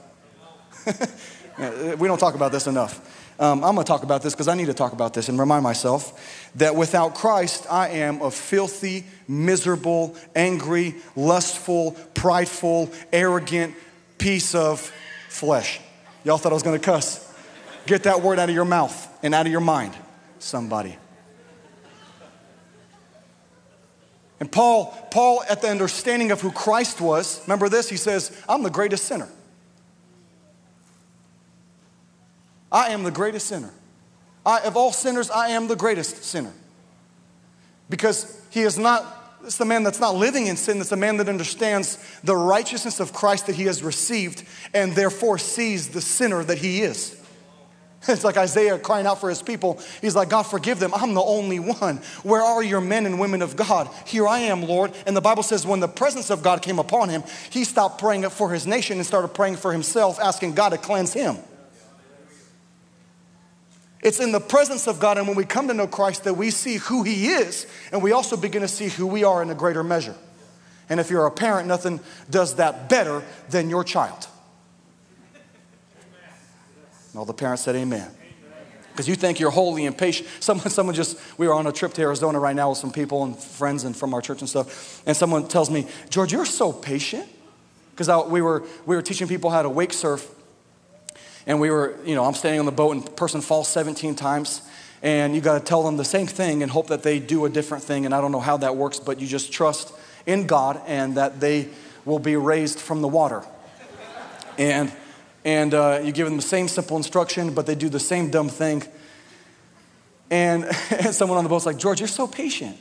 we 0.88 2.08
don't 2.08 2.18
talk 2.18 2.34
about 2.34 2.50
this 2.50 2.66
enough. 2.66 3.17
Um, 3.40 3.62
I'm 3.62 3.74
going 3.74 3.84
to 3.84 3.88
talk 3.88 4.02
about 4.02 4.22
this 4.22 4.34
because 4.34 4.48
I 4.48 4.54
need 4.54 4.66
to 4.66 4.74
talk 4.74 4.92
about 4.92 5.14
this 5.14 5.28
and 5.28 5.38
remind 5.38 5.62
myself 5.62 6.50
that 6.56 6.74
without 6.74 7.14
Christ, 7.14 7.66
I 7.70 7.88
am 7.90 8.20
a 8.20 8.32
filthy, 8.32 9.04
miserable, 9.28 10.16
angry, 10.34 10.96
lustful, 11.14 11.92
prideful, 12.14 12.90
arrogant 13.12 13.76
piece 14.18 14.56
of 14.56 14.92
flesh. 15.28 15.78
Y'all 16.24 16.36
thought 16.36 16.50
I 16.50 16.54
was 16.54 16.64
going 16.64 16.78
to 16.78 16.84
cuss. 16.84 17.32
Get 17.86 18.02
that 18.02 18.22
word 18.22 18.40
out 18.40 18.48
of 18.48 18.54
your 18.54 18.64
mouth 18.64 19.08
and 19.22 19.34
out 19.34 19.46
of 19.46 19.52
your 19.52 19.60
mind, 19.60 19.94
somebody. 20.40 20.96
And 24.40 24.50
Paul, 24.50 24.96
Paul, 25.12 25.44
at 25.48 25.62
the 25.62 25.68
understanding 25.68 26.32
of 26.32 26.40
who 26.40 26.50
Christ 26.50 27.00
was, 27.00 27.40
remember 27.46 27.68
this? 27.68 27.88
He 27.88 27.96
says, 27.96 28.36
I'm 28.48 28.62
the 28.64 28.70
greatest 28.70 29.04
sinner. 29.04 29.28
I 32.70 32.90
am 32.90 33.02
the 33.02 33.10
greatest 33.10 33.46
sinner. 33.46 33.72
I, 34.44 34.60
of 34.60 34.76
all 34.76 34.92
sinners, 34.92 35.30
I 35.30 35.50
am 35.50 35.68
the 35.68 35.76
greatest 35.76 36.24
sinner. 36.24 36.52
Because 37.88 38.40
he 38.50 38.62
is 38.62 38.78
not 38.78 39.18
it's 39.44 39.56
the 39.56 39.64
man 39.64 39.82
that's 39.82 40.00
not 40.00 40.14
living 40.16 40.46
in 40.46 40.56
sin. 40.56 40.80
It's 40.80 40.90
the 40.90 40.96
man 40.96 41.16
that 41.18 41.28
understands 41.28 41.98
the 42.24 42.36
righteousness 42.36 43.00
of 43.00 43.12
Christ 43.12 43.46
that 43.46 43.54
he 43.54 43.64
has 43.64 43.82
received 43.82 44.44
and 44.74 44.94
therefore 44.94 45.38
sees 45.38 45.88
the 45.88 46.00
sinner 46.00 46.42
that 46.44 46.58
he 46.58 46.82
is. 46.82 47.14
It's 48.08 48.24
like 48.24 48.36
Isaiah 48.36 48.78
crying 48.78 49.06
out 49.06 49.20
for 49.20 49.28
his 49.28 49.42
people. 49.42 49.80
He's 50.00 50.14
like, 50.14 50.28
God, 50.28 50.44
forgive 50.44 50.78
them. 50.78 50.92
I'm 50.94 51.14
the 51.14 51.22
only 51.22 51.58
one. 51.58 51.96
Where 52.22 52.42
are 52.42 52.62
your 52.62 52.80
men 52.80 53.06
and 53.06 53.18
women 53.18 53.42
of 53.42 53.56
God? 53.56 53.88
Here 54.06 54.26
I 54.26 54.38
am, 54.40 54.62
Lord. 54.62 54.92
And 55.06 55.16
the 55.16 55.20
Bible 55.20 55.42
says, 55.42 55.66
when 55.66 55.80
the 55.80 55.88
presence 55.88 56.30
of 56.30 56.42
God 56.42 56.62
came 56.62 56.78
upon 56.78 57.08
him, 57.08 57.24
he 57.50 57.64
stopped 57.64 58.00
praying 58.00 58.28
for 58.30 58.52
his 58.52 58.66
nation 58.66 58.98
and 58.98 59.06
started 59.06 59.28
praying 59.28 59.56
for 59.56 59.72
himself, 59.72 60.20
asking 60.20 60.54
God 60.54 60.70
to 60.70 60.78
cleanse 60.78 61.12
him. 61.12 61.38
It's 64.02 64.20
in 64.20 64.32
the 64.32 64.40
presence 64.40 64.86
of 64.86 65.00
God, 65.00 65.18
and 65.18 65.26
when 65.26 65.36
we 65.36 65.44
come 65.44 65.68
to 65.68 65.74
know 65.74 65.86
Christ, 65.86 66.24
that 66.24 66.34
we 66.34 66.50
see 66.50 66.76
who 66.76 67.02
He 67.02 67.28
is, 67.28 67.66
and 67.92 68.02
we 68.02 68.12
also 68.12 68.36
begin 68.36 68.62
to 68.62 68.68
see 68.68 68.88
who 68.88 69.06
we 69.06 69.24
are 69.24 69.42
in 69.42 69.50
a 69.50 69.54
greater 69.54 69.82
measure. 69.82 70.14
And 70.88 71.00
if 71.00 71.10
you're 71.10 71.26
a 71.26 71.30
parent, 71.30 71.68
nothing 71.68 72.00
does 72.30 72.56
that 72.56 72.88
better 72.88 73.22
than 73.50 73.68
your 73.68 73.84
child. 73.84 74.28
And 77.12 77.18
All 77.18 77.24
the 77.24 77.34
parents 77.34 77.62
said 77.62 77.76
amen. 77.76 78.10
Because 78.92 79.08
you 79.08 79.14
think 79.14 79.38
you're 79.38 79.50
holy 79.50 79.86
and 79.86 79.96
patient. 79.96 80.28
Someone, 80.40 80.70
someone 80.70 80.94
just, 80.94 81.18
we 81.38 81.46
were 81.46 81.54
on 81.54 81.68
a 81.68 81.72
trip 81.72 81.92
to 81.94 82.02
Arizona 82.02 82.40
right 82.40 82.56
now 82.56 82.70
with 82.70 82.78
some 82.78 82.90
people 82.90 83.22
and 83.22 83.38
friends 83.38 83.84
and 83.84 83.96
from 83.96 84.12
our 84.12 84.20
church 84.20 84.40
and 84.40 84.48
stuff. 84.48 85.02
And 85.06 85.16
someone 85.16 85.46
tells 85.46 85.70
me, 85.70 85.86
George, 86.10 86.32
you're 86.32 86.44
so 86.44 86.72
patient. 86.72 87.28
Because 87.92 88.28
we 88.28 88.42
were, 88.42 88.64
we 88.86 88.96
were 88.96 89.02
teaching 89.02 89.28
people 89.28 89.50
how 89.50 89.62
to 89.62 89.68
wake 89.68 89.92
surf. 89.92 90.28
And 91.48 91.60
we 91.60 91.70
were, 91.70 91.96
you 92.04 92.14
know, 92.14 92.24
I'm 92.24 92.34
standing 92.34 92.60
on 92.60 92.66
the 92.66 92.72
boat 92.72 92.94
and 92.94 93.16
person 93.16 93.40
falls 93.40 93.66
17 93.68 94.14
times. 94.14 94.62
And 95.02 95.34
you 95.34 95.40
got 95.40 95.58
to 95.58 95.64
tell 95.64 95.82
them 95.82 95.96
the 95.96 96.04
same 96.04 96.26
thing 96.26 96.62
and 96.62 96.70
hope 96.70 96.88
that 96.88 97.02
they 97.02 97.18
do 97.18 97.44
a 97.46 97.50
different 97.50 97.82
thing. 97.82 98.04
And 98.04 98.14
I 98.14 98.20
don't 98.20 98.32
know 98.32 98.40
how 98.40 98.58
that 98.58 98.76
works, 98.76 99.00
but 99.00 99.20
you 99.20 99.26
just 99.26 99.50
trust 99.50 99.92
in 100.26 100.46
God 100.46 100.80
and 100.86 101.16
that 101.16 101.40
they 101.40 101.68
will 102.04 102.18
be 102.18 102.36
raised 102.36 102.78
from 102.78 103.00
the 103.00 103.08
water. 103.08 103.44
And 104.58 104.92
and 105.44 105.72
uh, 105.72 106.00
you 106.02 106.12
give 106.12 106.26
them 106.26 106.36
the 106.36 106.42
same 106.42 106.68
simple 106.68 106.96
instruction, 106.96 107.54
but 107.54 107.64
they 107.64 107.74
do 107.74 107.88
the 107.88 108.00
same 108.00 108.30
dumb 108.30 108.50
thing. 108.50 108.82
And, 110.30 110.64
and 110.90 111.14
someone 111.14 111.38
on 111.38 111.44
the 111.44 111.48
boat's 111.48 111.64
like, 111.64 111.78
George, 111.78 112.00
you're 112.00 112.08
so 112.08 112.26
patient. 112.26 112.76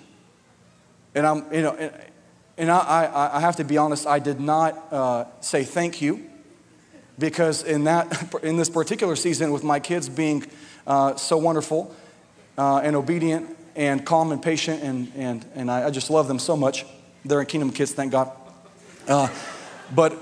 And 1.15 1.26
I'm, 1.26 1.53
you 1.53 1.61
know, 1.61 1.76
and, 1.76 1.93
and 2.57 2.72
I, 2.72 2.80
I, 2.80 3.38
I, 3.38 3.39
have 3.39 3.55
to 3.57 3.63
be 3.63 3.78
honest, 3.78 4.05
I 4.05 4.20
did 4.20 4.41
not 4.41 4.91
uh, 4.91 5.26
say 5.39 5.63
thank 5.63 6.01
you 6.01 6.30
because 7.20 7.63
in 7.63 7.86
that, 7.86 8.36
in 8.43 8.57
this 8.57 8.70
particular 8.70 9.15
season, 9.15 9.51
with 9.51 9.63
my 9.63 9.80
kids 9.80 10.09
being 10.09 10.45
uh, 10.86 11.15
so 11.15 11.38
wonderful 11.38 11.95
uh, 12.57 12.78
and 12.78 12.95
obedient 12.95 13.55
and 13.76 14.05
calm 14.05 14.32
and 14.32 14.41
patient, 14.41 14.82
and, 14.82 15.11
and, 15.15 15.45
and 15.53 15.70
I, 15.70 15.88
I, 15.88 15.89
just 15.91 16.09
love 16.09 16.28
them 16.28 16.39
so 16.39 16.57
much. 16.57 16.86
They're 17.26 17.41
in 17.41 17.45
Kingdom 17.45 17.72
Kids, 17.72 17.93
thank 17.93 18.11
God. 18.11 18.32
Uh, 19.07 19.28
but 19.93 20.18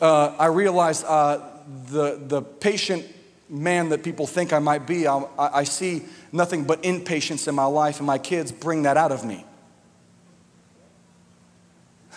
uh, 0.00 0.34
I 0.38 0.46
realized 0.46 1.04
the, 1.04 2.20
the 2.20 2.42
patient 2.42 3.06
man 3.48 3.90
that 3.90 4.02
people 4.02 4.26
think 4.26 4.52
I 4.52 4.58
might 4.58 4.86
be, 4.86 5.06
I, 5.06 5.22
I 5.38 5.64
see 5.64 6.04
nothing 6.32 6.64
but 6.64 6.84
impatience 6.84 7.46
in 7.46 7.54
my 7.54 7.64
life, 7.64 7.98
and 7.98 8.06
my 8.06 8.18
kids 8.18 8.52
bring 8.52 8.82
that 8.82 8.96
out 8.96 9.12
of 9.12 9.24
me. 9.24 9.44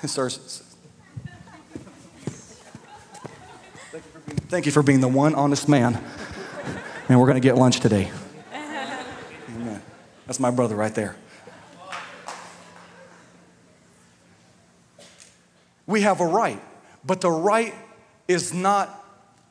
thank 4.52 4.66
you 4.66 4.72
for 4.74 4.84
being 4.84 5.00
the 5.00 5.08
one 5.08 5.34
honest 5.34 5.70
man. 5.70 5.98
And 7.08 7.18
we're 7.18 7.26
going 7.26 7.42
to 7.42 7.48
get 7.48 7.56
lunch 7.56 7.80
today. 7.80 8.12
Amen. 8.54 9.82
That's 10.28 10.42
my 10.42 10.52
brother 10.52 10.76
right 10.76 10.94
there. 10.94 11.16
We 15.88 16.02
have 16.02 16.20
a 16.20 16.26
right, 16.26 16.62
but 17.06 17.22
the 17.22 17.32
right 17.32 17.74
is 18.28 18.54
not 18.54 18.90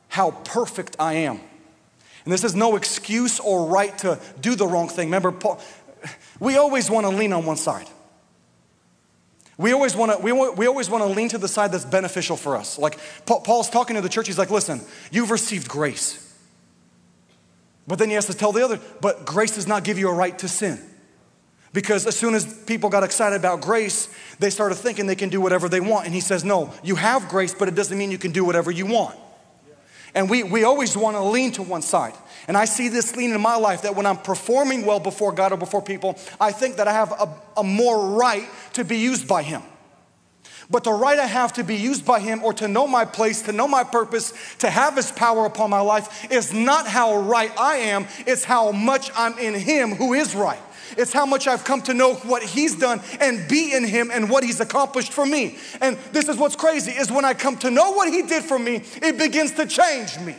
how 0.07 0.31
perfect 0.31 0.97
I 0.99 1.13
am. 1.13 1.39
And 2.23 2.31
this 2.31 2.43
is 2.43 2.53
no 2.53 2.75
excuse 2.75 3.39
or 3.39 3.65
right 3.65 3.97
to 3.99 4.19
do 4.39 4.53
the 4.53 4.67
wrong 4.67 4.87
thing. 4.87 5.07
Remember, 5.07 5.31
Paul, 5.31 5.59
we 6.39 6.57
always 6.57 6.91
want 6.91 7.07
to 7.07 7.11
lean 7.11 7.33
on 7.33 7.43
one 7.47 7.57
side. 7.57 7.87
We 9.61 9.73
always 9.73 9.95
want 9.95 10.11
to 10.11 10.17
we, 10.17 10.31
we 10.31 10.65
always 10.65 10.89
want 10.89 11.03
to 11.03 11.09
lean 11.09 11.29
to 11.29 11.37
the 11.37 11.47
side 11.47 11.71
that's 11.71 11.85
beneficial 11.85 12.35
for 12.35 12.57
us. 12.57 12.79
Like 12.79 12.97
Paul's 13.27 13.69
talking 13.69 13.95
to 13.95 14.01
the 14.01 14.09
church, 14.09 14.25
he's 14.25 14.39
like, 14.39 14.49
listen, 14.49 14.81
you've 15.11 15.29
received 15.29 15.69
grace. 15.69 16.27
But 17.87 17.99
then 17.99 18.09
he 18.09 18.15
has 18.15 18.25
to 18.25 18.33
tell 18.33 18.51
the 18.51 18.63
other, 18.63 18.79
but 19.01 19.23
grace 19.23 19.55
does 19.55 19.67
not 19.67 19.83
give 19.83 19.99
you 19.99 20.09
a 20.09 20.13
right 20.13 20.37
to 20.39 20.47
sin. 20.47 20.79
Because 21.73 22.07
as 22.07 22.17
soon 22.17 22.33
as 22.33 22.51
people 22.63 22.89
got 22.89 23.03
excited 23.03 23.35
about 23.35 23.61
grace, 23.61 24.09
they 24.39 24.49
started 24.49 24.75
thinking 24.75 25.05
they 25.05 25.15
can 25.15 25.29
do 25.29 25.39
whatever 25.39 25.69
they 25.69 25.79
want. 25.79 26.05
And 26.05 26.13
he 26.13 26.21
says, 26.21 26.43
no, 26.43 26.73
you 26.83 26.95
have 26.95 27.29
grace, 27.29 27.53
but 27.53 27.67
it 27.67 27.75
doesn't 27.75 27.97
mean 27.97 28.11
you 28.11 28.17
can 28.17 28.31
do 28.31 28.43
whatever 28.43 28.71
you 28.71 28.85
want. 28.85 29.17
And 30.13 30.29
we, 30.29 30.43
we 30.43 30.63
always 30.63 30.97
want 30.97 31.15
to 31.15 31.23
lean 31.23 31.51
to 31.53 31.63
one 31.63 31.81
side. 31.81 32.13
And 32.47 32.57
I 32.57 32.65
see 32.65 32.89
this 32.89 33.15
lean 33.15 33.31
in 33.31 33.41
my 33.41 33.55
life 33.55 33.83
that 33.83 33.95
when 33.95 34.05
I'm 34.05 34.17
performing 34.17 34.85
well 34.85 34.99
before 34.99 35.31
God 35.31 35.53
or 35.53 35.57
before 35.57 35.81
people, 35.81 36.17
I 36.39 36.51
think 36.51 36.77
that 36.77 36.87
I 36.87 36.93
have 36.93 37.11
a, 37.11 37.29
a 37.57 37.63
more 37.63 38.17
right 38.17 38.47
to 38.73 38.83
be 38.83 38.97
used 38.97 39.27
by 39.27 39.43
Him. 39.43 39.61
But 40.71 40.85
the 40.85 40.93
right 40.93 41.19
I 41.19 41.25
have 41.25 41.53
to 41.53 41.63
be 41.63 41.75
used 41.75 42.05
by 42.05 42.19
Him 42.19 42.43
or 42.43 42.53
to 42.53 42.67
know 42.67 42.87
my 42.87 43.03
place, 43.05 43.41
to 43.43 43.51
know 43.51 43.67
my 43.67 43.83
purpose, 43.83 44.33
to 44.59 44.69
have 44.69 44.95
His 44.95 45.11
power 45.11 45.45
upon 45.45 45.69
my 45.69 45.81
life 45.81 46.31
is 46.31 46.53
not 46.53 46.87
how 46.87 47.17
right 47.17 47.51
I 47.59 47.75
am, 47.75 48.07
it's 48.25 48.45
how 48.45 48.71
much 48.71 49.11
I'm 49.15 49.37
in 49.37 49.53
Him 49.53 49.95
who 49.95 50.13
is 50.13 50.33
right. 50.33 50.59
It's 50.97 51.13
how 51.13 51.25
much 51.25 51.47
I've 51.47 51.63
come 51.63 51.81
to 51.83 51.93
know 51.93 52.15
what 52.15 52.43
he's 52.43 52.75
done 52.75 53.01
and 53.19 53.47
be 53.47 53.73
in 53.73 53.85
him 53.85 54.11
and 54.11 54.29
what 54.29 54.43
he's 54.43 54.59
accomplished 54.59 55.13
for 55.13 55.25
me. 55.25 55.57
And 55.79 55.97
this 56.11 56.27
is 56.27 56.37
what's 56.37 56.57
crazy 56.57 56.91
is 56.91 57.09
when 57.09 57.23
I 57.23 57.33
come 57.33 57.57
to 57.59 57.71
know 57.71 57.91
what 57.93 58.11
he 58.11 58.23
did 58.23 58.43
for 58.43 58.59
me, 58.59 58.83
it 59.01 59.17
begins 59.17 59.53
to 59.53 59.65
change 59.65 60.19
me. 60.19 60.35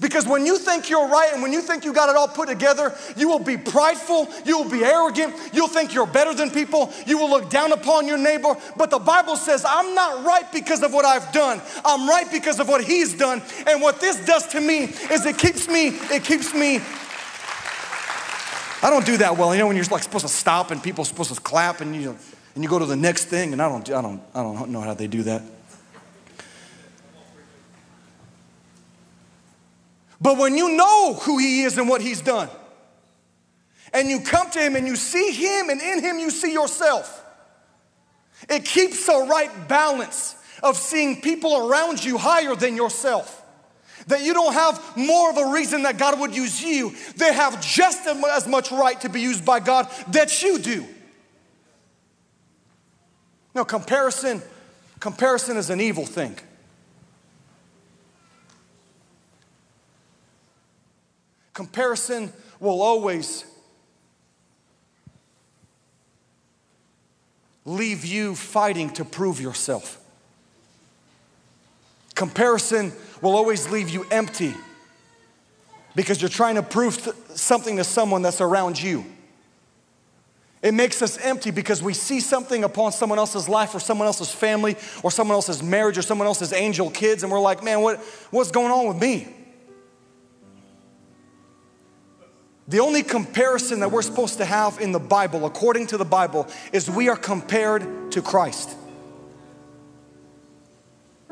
Because 0.00 0.26
when 0.26 0.44
you 0.44 0.58
think 0.58 0.90
you're 0.90 1.08
right 1.08 1.30
and 1.32 1.42
when 1.42 1.52
you 1.52 1.62
think 1.62 1.84
you 1.84 1.92
got 1.92 2.08
it 2.08 2.16
all 2.16 2.28
put 2.28 2.48
together, 2.48 2.94
you 3.16 3.28
will 3.28 3.38
be 3.38 3.56
prideful, 3.56 4.28
you 4.44 4.58
will 4.58 4.70
be 4.70 4.84
arrogant, 4.84 5.34
you'll 5.52 5.68
think 5.68 5.94
you're 5.94 6.06
better 6.06 6.34
than 6.34 6.50
people, 6.50 6.92
you 7.06 7.18
will 7.18 7.30
look 7.30 7.48
down 7.50 7.72
upon 7.72 8.06
your 8.06 8.18
neighbor. 8.18 8.56
But 8.76 8.90
the 8.90 8.98
Bible 8.98 9.36
says, 9.36 9.64
I'm 9.66 9.94
not 9.94 10.24
right 10.24 10.50
because 10.52 10.82
of 10.82 10.92
what 10.92 11.04
I've 11.04 11.32
done. 11.32 11.60
I'm 11.84 12.08
right 12.08 12.30
because 12.30 12.60
of 12.60 12.68
what 12.68 12.84
he's 12.84 13.14
done. 13.14 13.42
And 13.66 13.80
what 13.80 14.00
this 14.00 14.24
does 14.26 14.46
to 14.48 14.60
me 14.60 14.84
is 14.84 15.24
it 15.24 15.38
keeps 15.38 15.68
me, 15.68 15.88
it 15.88 16.24
keeps 16.24 16.54
me 16.54 16.80
I 18.82 18.90
don't 18.90 19.06
do 19.06 19.16
that 19.16 19.36
well. 19.36 19.54
You 19.54 19.60
know, 19.60 19.66
when 19.68 19.76
you're 19.76 19.84
like 19.86 20.02
supposed 20.02 20.26
to 20.26 20.32
stop 20.32 20.70
and 20.70 20.82
people 20.82 21.02
are 21.02 21.06
supposed 21.06 21.34
to 21.34 21.40
clap 21.40 21.80
and 21.80 21.96
you, 21.96 22.16
and 22.54 22.62
you 22.62 22.70
go 22.70 22.78
to 22.78 22.86
the 22.86 22.96
next 22.96 23.24
thing, 23.24 23.52
and 23.52 23.60
I 23.60 23.68
don't, 23.68 23.90
I, 23.90 24.02
don't, 24.02 24.20
I 24.34 24.42
don't 24.42 24.70
know 24.70 24.80
how 24.80 24.94
they 24.94 25.06
do 25.06 25.22
that. 25.24 25.42
But 30.20 30.38
when 30.38 30.56
you 30.56 30.76
know 30.76 31.14
who 31.14 31.38
he 31.38 31.62
is 31.62 31.78
and 31.78 31.88
what 31.88 32.00
he's 32.00 32.20
done, 32.20 32.48
and 33.92 34.08
you 34.08 34.20
come 34.20 34.50
to 34.50 34.58
him 34.58 34.76
and 34.76 34.86
you 34.86 34.96
see 34.96 35.30
him, 35.30 35.70
and 35.70 35.80
in 35.80 36.02
him 36.02 36.18
you 36.18 36.30
see 36.30 36.52
yourself, 36.52 37.24
it 38.48 38.64
keeps 38.64 39.08
a 39.08 39.26
right 39.26 39.68
balance 39.68 40.36
of 40.62 40.76
seeing 40.76 41.20
people 41.20 41.68
around 41.68 42.04
you 42.04 42.18
higher 42.18 42.54
than 42.54 42.76
yourself 42.76 43.42
that 44.06 44.22
you 44.22 44.32
don't 44.34 44.52
have 44.52 44.96
more 44.96 45.30
of 45.30 45.36
a 45.36 45.52
reason 45.52 45.82
that 45.82 45.98
God 45.98 46.20
would 46.20 46.34
use 46.34 46.62
you. 46.62 46.94
They 47.16 47.32
have 47.32 47.60
just 47.64 48.06
as 48.06 48.46
much 48.46 48.70
right 48.70 49.00
to 49.00 49.08
be 49.08 49.20
used 49.20 49.44
by 49.44 49.60
God 49.60 49.90
that 50.08 50.42
you 50.42 50.58
do. 50.58 50.86
Now, 53.54 53.64
comparison, 53.64 54.42
comparison 55.00 55.56
is 55.56 55.70
an 55.70 55.80
evil 55.80 56.06
thing. 56.06 56.38
Comparison 61.56 62.30
will 62.60 62.82
always 62.82 63.46
leave 67.64 68.04
you 68.04 68.34
fighting 68.34 68.90
to 68.90 69.06
prove 69.06 69.40
yourself. 69.40 69.98
Comparison 72.14 72.92
will 73.22 73.34
always 73.34 73.70
leave 73.70 73.88
you 73.88 74.04
empty 74.10 74.52
because 75.94 76.20
you're 76.20 76.28
trying 76.28 76.56
to 76.56 76.62
prove 76.62 76.92
something 77.34 77.78
to 77.78 77.84
someone 77.84 78.20
that's 78.20 78.42
around 78.42 78.78
you. 78.78 79.06
It 80.60 80.74
makes 80.74 81.00
us 81.00 81.16
empty 81.16 81.52
because 81.52 81.82
we 81.82 81.94
see 81.94 82.20
something 82.20 82.64
upon 82.64 82.92
someone 82.92 83.18
else's 83.18 83.48
life 83.48 83.74
or 83.74 83.80
someone 83.80 84.06
else's 84.06 84.30
family 84.30 84.76
or 85.02 85.10
someone 85.10 85.36
else's 85.36 85.62
marriage 85.62 85.96
or 85.96 86.02
someone 86.02 86.26
else's 86.26 86.52
angel 86.52 86.90
kids, 86.90 87.22
and 87.22 87.32
we're 87.32 87.40
like, 87.40 87.64
man, 87.64 87.80
what, 87.80 87.98
what's 88.30 88.50
going 88.50 88.70
on 88.70 88.88
with 88.88 89.00
me? 89.00 89.35
The 92.68 92.80
only 92.80 93.02
comparison 93.02 93.80
that 93.80 93.90
we're 93.90 94.02
supposed 94.02 94.38
to 94.38 94.44
have 94.44 94.80
in 94.80 94.90
the 94.90 94.98
Bible, 94.98 95.46
according 95.46 95.86
to 95.88 95.96
the 95.96 96.04
Bible, 96.04 96.48
is 96.72 96.90
we 96.90 97.08
are 97.08 97.16
compared 97.16 98.10
to 98.12 98.22
Christ. 98.22 98.76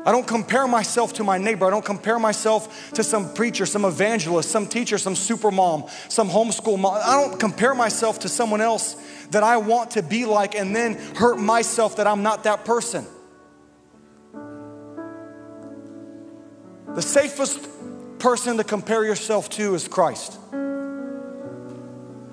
I 0.05 0.11
don't 0.11 0.27
compare 0.27 0.67
myself 0.67 1.13
to 1.13 1.23
my 1.23 1.39
neighbor. 1.39 1.65
I 1.65 1.71
don't 1.71 1.83
compare 1.83 2.19
myself 2.19 2.91
to 2.93 3.03
some 3.03 3.33
preacher, 3.33 3.65
some 3.65 3.85
evangelist, 3.85 4.49
some 4.51 4.67
teacher, 4.67 4.99
some 4.99 5.15
super 5.15 5.49
mom, 5.49 5.85
some 6.09 6.29
homeschool 6.29 6.79
mom. 6.79 7.01
I 7.03 7.21
don't 7.21 7.39
compare 7.39 7.73
myself 7.73 8.19
to 8.19 8.29
someone 8.29 8.61
else 8.61 8.95
that 9.31 9.41
I 9.41 9.57
want 9.57 9.91
to 9.91 10.03
be 10.03 10.25
like 10.25 10.53
and 10.53 10.75
then 10.75 10.93
hurt 11.15 11.39
myself 11.39 11.97
that 11.97 12.05
I'm 12.05 12.21
not 12.21 12.43
that 12.43 12.65
person. 12.65 13.05
The 16.93 17.01
safest 17.01 17.67
person 18.19 18.57
to 18.57 18.63
compare 18.63 19.03
yourself 19.03 19.49
to 19.51 19.73
is 19.73 19.87
Christ. 19.87 20.37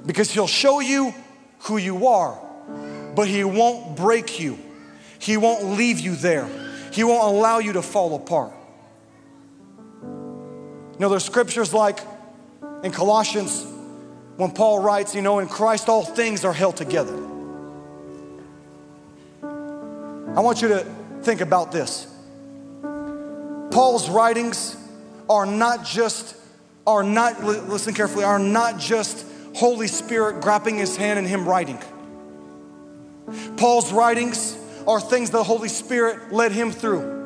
Because 0.04 0.30
he'll 0.30 0.46
show 0.46 0.80
you 0.80 1.14
who 1.60 1.76
you 1.76 2.06
are, 2.08 2.38
but 3.14 3.28
he 3.28 3.44
won't 3.44 3.96
break 3.96 4.40
you. 4.40 4.58
He 5.18 5.36
won't 5.36 5.64
leave 5.76 6.00
you 6.00 6.16
there. 6.16 6.48
He 6.92 7.04
won't 7.04 7.34
allow 7.34 7.58
you 7.58 7.74
to 7.74 7.82
fall 7.82 8.16
apart. 8.16 8.52
You 10.02 10.98
know, 10.98 11.08
there's 11.08 11.24
scriptures 11.24 11.72
like 11.72 12.00
in 12.82 12.90
Colossians 12.90 13.66
when 14.36 14.50
Paul 14.50 14.82
writes, 14.82 15.14
you 15.14 15.22
know, 15.22 15.38
in 15.38 15.48
Christ 15.48 15.88
all 15.88 16.04
things 16.04 16.44
are 16.44 16.52
held 16.52 16.76
together. 16.76 17.14
I 20.34 20.40
want 20.40 20.62
you 20.62 20.68
to 20.68 20.86
think 21.22 21.40
about 21.40 21.72
this. 21.72 22.06
Paul's 23.70 24.08
writings 24.08 24.76
are 25.28 25.46
not 25.46 25.84
just, 25.84 26.34
are 26.86 27.02
not, 27.02 27.42
listen 27.44 27.94
carefully, 27.94 28.24
are 28.24 28.38
not 28.38 28.78
just 28.78 29.26
Holy 29.54 29.86
Spirit 29.86 30.40
grabbing 30.40 30.76
his 30.76 30.96
hand 30.96 31.18
and 31.18 31.28
him 31.28 31.48
writing. 31.48 31.78
Paul's 33.56 33.92
writings 33.92 34.58
are 34.86 35.00
things 35.00 35.30
the 35.30 35.44
Holy 35.44 35.68
Spirit 35.68 36.32
led 36.32 36.52
him 36.52 36.70
through. 36.70 37.20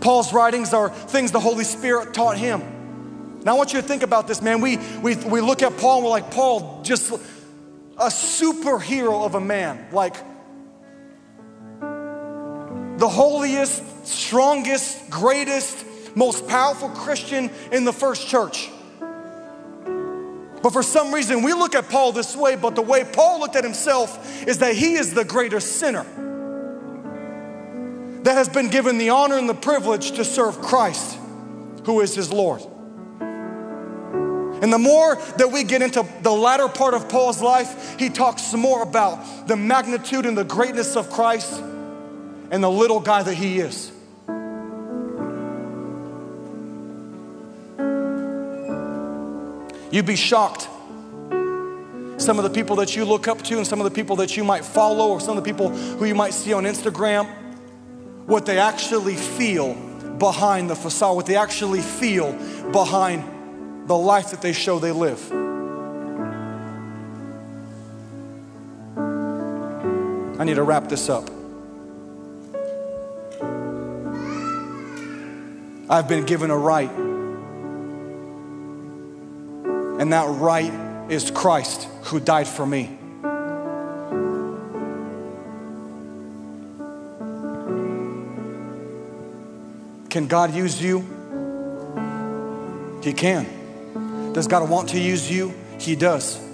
Paul's 0.00 0.32
writings 0.32 0.72
are 0.72 0.88
things 0.88 1.32
the 1.32 1.40
Holy 1.40 1.64
Spirit 1.64 2.14
taught 2.14 2.38
him. 2.38 3.40
Now 3.44 3.54
I 3.54 3.56
want 3.56 3.72
you 3.72 3.80
to 3.80 3.86
think 3.86 4.02
about 4.02 4.28
this, 4.28 4.42
man. 4.42 4.60
We, 4.60 4.76
we, 5.02 5.16
we 5.16 5.40
look 5.40 5.62
at 5.62 5.76
Paul 5.78 5.98
and 5.98 6.04
we're 6.04 6.10
like, 6.10 6.30
Paul, 6.30 6.82
just 6.82 7.10
a 7.10 8.06
superhero 8.06 9.24
of 9.24 9.34
a 9.34 9.40
man. 9.40 9.88
Like 9.92 10.14
the 12.98 13.08
holiest, 13.08 14.06
strongest, 14.06 15.08
greatest, 15.08 15.86
most 16.14 16.48
powerful 16.48 16.90
Christian 16.90 17.50
in 17.72 17.84
the 17.84 17.92
first 17.92 18.28
church. 18.28 18.70
But 20.62 20.72
for 20.72 20.82
some 20.82 21.12
reason, 21.14 21.42
we 21.42 21.54
look 21.54 21.74
at 21.74 21.88
Paul 21.88 22.12
this 22.12 22.36
way, 22.36 22.56
but 22.56 22.74
the 22.74 22.82
way 22.82 23.04
Paul 23.04 23.40
looked 23.40 23.56
at 23.56 23.64
himself 23.64 24.46
is 24.46 24.58
that 24.58 24.74
he 24.74 24.94
is 24.94 25.14
the 25.14 25.24
greater 25.24 25.60
sinner 25.60 26.04
that 28.22 28.34
has 28.34 28.48
been 28.48 28.68
given 28.68 28.98
the 28.98 29.08
honor 29.10 29.38
and 29.38 29.48
the 29.48 29.54
privilege 29.54 30.12
to 30.12 30.24
serve 30.24 30.60
Christ, 30.60 31.18
who 31.84 32.00
is 32.00 32.14
his 32.14 32.30
Lord. 32.30 32.62
And 34.62 34.70
the 34.70 34.78
more 34.78 35.16
that 35.38 35.50
we 35.50 35.64
get 35.64 35.80
into 35.80 36.06
the 36.20 36.30
latter 36.30 36.68
part 36.68 36.92
of 36.92 37.08
Paul's 37.08 37.40
life, 37.40 37.98
he 37.98 38.10
talks 38.10 38.52
more 38.52 38.82
about 38.82 39.48
the 39.48 39.56
magnitude 39.56 40.26
and 40.26 40.36
the 40.36 40.44
greatness 40.44 40.96
of 40.96 41.08
Christ 41.08 41.58
and 42.50 42.62
the 42.62 42.70
little 42.70 43.00
guy 43.00 43.22
that 43.22 43.34
he 43.34 43.60
is. 43.60 43.90
You'd 49.90 50.06
be 50.06 50.16
shocked. 50.16 50.68
Some 52.18 52.38
of 52.38 52.44
the 52.44 52.50
people 52.50 52.76
that 52.76 52.94
you 52.94 53.04
look 53.04 53.26
up 53.28 53.42
to, 53.42 53.56
and 53.56 53.66
some 53.66 53.80
of 53.80 53.84
the 53.84 53.90
people 53.90 54.16
that 54.16 54.36
you 54.36 54.44
might 54.44 54.64
follow, 54.64 55.08
or 55.08 55.20
some 55.20 55.36
of 55.36 55.42
the 55.42 55.50
people 55.50 55.70
who 55.70 56.04
you 56.04 56.14
might 56.14 56.34
see 56.34 56.52
on 56.52 56.64
Instagram, 56.64 57.26
what 58.26 58.46
they 58.46 58.58
actually 58.58 59.16
feel 59.16 59.74
behind 60.18 60.70
the 60.70 60.76
facade, 60.76 61.16
what 61.16 61.26
they 61.26 61.36
actually 61.36 61.80
feel 61.80 62.32
behind 62.70 63.88
the 63.88 63.96
life 63.96 64.30
that 64.30 64.42
they 64.42 64.52
show 64.52 64.78
they 64.78 64.92
live. 64.92 65.32
I 70.38 70.44
need 70.44 70.54
to 70.54 70.62
wrap 70.62 70.88
this 70.88 71.08
up. 71.08 71.28
I've 75.88 76.06
been 76.06 76.24
given 76.24 76.50
a 76.50 76.56
right 76.56 77.09
and 80.00 80.14
that 80.14 80.26
right 80.40 80.72
is 81.10 81.30
Christ 81.30 81.86
who 82.04 82.20
died 82.20 82.48
for 82.48 82.64
me. 82.64 82.96
Can 90.08 90.26
God 90.26 90.54
use 90.54 90.82
you? 90.82 91.00
He 93.02 93.12
can. 93.12 94.32
Does 94.32 94.46
God 94.48 94.70
want 94.70 94.88
to 94.88 94.98
use 94.98 95.30
you? 95.30 95.52
He 95.78 95.96
does. 95.96 96.49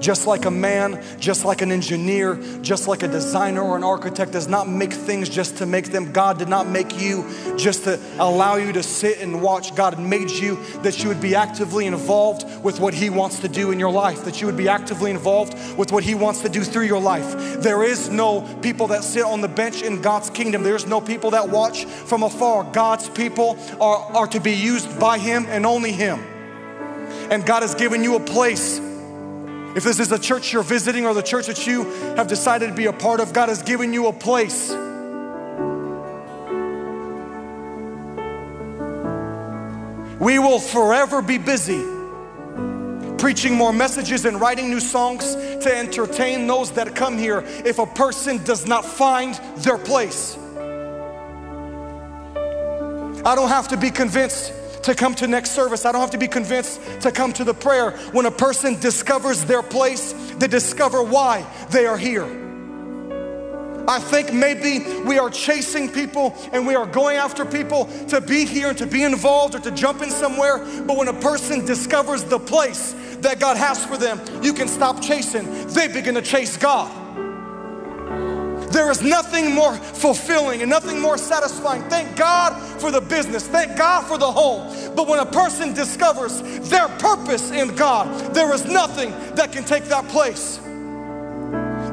Just 0.00 0.26
like 0.26 0.44
a 0.44 0.50
man, 0.50 1.02
just 1.18 1.44
like 1.44 1.62
an 1.62 1.72
engineer, 1.72 2.36
just 2.62 2.88
like 2.88 3.02
a 3.02 3.08
designer 3.08 3.62
or 3.62 3.76
an 3.76 3.84
architect 3.84 4.32
does 4.32 4.48
not 4.48 4.68
make 4.68 4.92
things 4.92 5.28
just 5.28 5.58
to 5.58 5.66
make 5.66 5.90
them. 5.90 6.12
God 6.12 6.38
did 6.38 6.48
not 6.48 6.68
make 6.68 7.00
you 7.00 7.24
just 7.56 7.84
to 7.84 7.98
allow 8.18 8.56
you 8.56 8.72
to 8.72 8.82
sit 8.82 9.20
and 9.20 9.42
watch. 9.42 9.74
God 9.74 9.98
made 9.98 10.30
you 10.30 10.56
that 10.82 11.02
you 11.02 11.08
would 11.08 11.20
be 11.20 11.34
actively 11.34 11.86
involved 11.86 12.44
with 12.62 12.80
what 12.80 12.94
He 12.94 13.10
wants 13.10 13.40
to 13.40 13.48
do 13.48 13.70
in 13.70 13.80
your 13.80 13.92
life, 13.92 14.24
that 14.24 14.40
you 14.40 14.46
would 14.46 14.56
be 14.56 14.68
actively 14.68 15.10
involved 15.10 15.54
with 15.76 15.92
what 15.92 16.04
He 16.04 16.14
wants 16.14 16.42
to 16.42 16.48
do 16.48 16.62
through 16.62 16.84
your 16.84 17.00
life. 17.00 17.62
There 17.62 17.82
is 17.82 18.10
no 18.10 18.42
people 18.62 18.88
that 18.88 19.04
sit 19.04 19.24
on 19.24 19.40
the 19.40 19.48
bench 19.48 19.82
in 19.82 20.02
God's 20.02 20.30
kingdom, 20.30 20.62
there's 20.62 20.86
no 20.86 21.00
people 21.00 21.30
that 21.30 21.48
watch 21.48 21.84
from 21.84 22.22
afar. 22.22 22.64
God's 22.64 23.08
people 23.08 23.58
are, 23.80 23.98
are 24.16 24.26
to 24.28 24.40
be 24.40 24.52
used 24.52 24.98
by 24.98 25.18
Him 25.18 25.46
and 25.48 25.64
only 25.64 25.92
Him. 25.92 26.20
And 27.30 27.44
God 27.44 27.62
has 27.62 27.74
given 27.74 28.04
you 28.04 28.16
a 28.16 28.20
place 28.20 28.80
if 29.76 29.84
this 29.84 30.00
is 30.00 30.10
a 30.10 30.18
church 30.18 30.54
you're 30.54 30.62
visiting 30.62 31.04
or 31.04 31.12
the 31.12 31.22
church 31.22 31.46
that 31.48 31.66
you 31.66 31.84
have 32.16 32.26
decided 32.26 32.68
to 32.68 32.74
be 32.74 32.86
a 32.86 32.92
part 32.94 33.20
of, 33.20 33.34
God 33.34 33.50
has 33.50 33.62
given 33.62 33.92
you 33.92 34.06
a 34.06 34.12
place. 34.12 34.70
We 40.18 40.38
will 40.38 40.58
forever 40.58 41.20
be 41.20 41.36
busy 41.36 41.84
preaching 43.18 43.54
more 43.54 43.72
messages 43.72 44.24
and 44.24 44.40
writing 44.40 44.70
new 44.70 44.80
songs 44.80 45.34
to 45.34 45.76
entertain 45.76 46.46
those 46.46 46.70
that 46.72 46.94
come 46.94 47.18
here 47.18 47.42
if 47.64 47.78
a 47.78 47.86
person 47.86 48.42
does 48.44 48.66
not 48.66 48.84
find 48.84 49.34
their 49.56 49.78
place. 49.78 50.38
I 53.24 53.34
don't 53.34 53.48
have 53.48 53.68
to 53.68 53.76
be 53.76 53.90
convinced 53.90 54.52
to 54.86 54.94
come 54.94 55.16
to 55.16 55.26
next 55.26 55.50
service. 55.50 55.84
I 55.84 55.90
don't 55.90 56.00
have 56.00 56.12
to 56.12 56.18
be 56.18 56.28
convinced 56.28 56.80
to 57.00 57.10
come 57.10 57.32
to 57.34 57.44
the 57.44 57.52
prayer. 57.52 57.90
When 58.12 58.24
a 58.24 58.30
person 58.30 58.78
discovers 58.78 59.44
their 59.44 59.62
place, 59.62 60.12
they 60.38 60.46
discover 60.46 61.02
why 61.02 61.44
they 61.70 61.86
are 61.86 61.98
here. 61.98 62.24
I 63.88 63.98
think 63.98 64.32
maybe 64.32 65.02
we 65.02 65.18
are 65.18 65.28
chasing 65.28 65.88
people 65.88 66.36
and 66.52 66.66
we 66.66 66.76
are 66.76 66.86
going 66.86 67.16
after 67.16 67.44
people 67.44 67.86
to 68.08 68.20
be 68.20 68.44
here 68.44 68.68
and 68.68 68.78
to 68.78 68.86
be 68.86 69.02
involved 69.02 69.56
or 69.56 69.60
to 69.60 69.72
jump 69.72 70.02
in 70.02 70.10
somewhere. 70.10 70.58
But 70.58 70.96
when 70.96 71.08
a 71.08 71.20
person 71.20 71.64
discovers 71.64 72.22
the 72.22 72.38
place 72.38 72.94
that 73.18 73.40
God 73.40 73.56
has 73.56 73.84
for 73.84 73.96
them, 73.96 74.20
you 74.40 74.52
can 74.52 74.68
stop 74.68 75.02
chasing. 75.02 75.66
They 75.68 75.88
begin 75.88 76.14
to 76.14 76.22
chase 76.22 76.56
God. 76.56 77.05
There 78.76 78.90
is 78.90 79.00
nothing 79.00 79.54
more 79.54 79.74
fulfilling 79.74 80.60
and 80.60 80.68
nothing 80.68 81.00
more 81.00 81.16
satisfying. 81.16 81.82
Thank 81.88 82.14
God 82.14 82.52
for 82.78 82.90
the 82.90 83.00
business, 83.00 83.48
thank 83.48 83.74
God 83.78 84.04
for 84.04 84.18
the 84.18 84.30
home. 84.30 84.94
But 84.94 85.08
when 85.08 85.18
a 85.18 85.24
person 85.24 85.72
discovers 85.72 86.42
their 86.68 86.86
purpose 86.98 87.50
in 87.52 87.74
God, 87.74 88.34
there 88.34 88.52
is 88.52 88.66
nothing 88.66 89.12
that 89.34 89.50
can 89.50 89.64
take 89.64 89.84
that 89.84 90.06
place. 90.08 90.58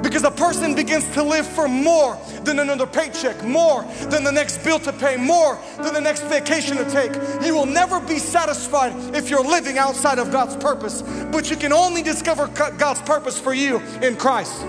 Because 0.04 0.26
a 0.26 0.32
person 0.32 0.76
begins 0.76 1.10
to 1.14 1.24
live 1.24 1.48
for 1.48 1.70
more 1.70 2.20
than 2.44 2.60
another 2.60 2.86
paycheck, 2.86 3.42
more 3.46 3.84
than 4.10 4.26
the 4.26 4.32
next 4.34 4.62
bill 4.66 4.80
to 4.80 4.92
pay, 4.92 5.16
more 5.16 5.58
than 5.78 5.94
the 5.94 6.02
next 6.02 6.24
vacation 6.24 6.76
to 6.76 6.92
take. 6.92 7.14
You 7.46 7.56
will 7.56 7.66
never 7.66 8.02
be 8.02 8.20
satisfied 8.20 9.16
if 9.16 9.30
you're 9.30 9.42
living 9.42 9.78
outside 9.78 10.20
of 10.20 10.34
God's 10.34 10.58
purpose, 10.58 11.02
but 11.32 11.50
you 11.50 11.56
can 11.56 11.72
only 11.72 12.04
discover 12.04 12.48
God's 12.48 13.02
purpose 13.04 13.40
for 13.40 13.54
you 13.54 13.78
in 14.02 14.18
Christ. 14.18 14.66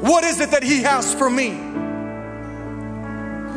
What 0.00 0.24
is 0.24 0.40
it 0.40 0.50
that 0.50 0.62
He 0.62 0.82
has 0.82 1.14
for 1.14 1.28
me? 1.28 1.48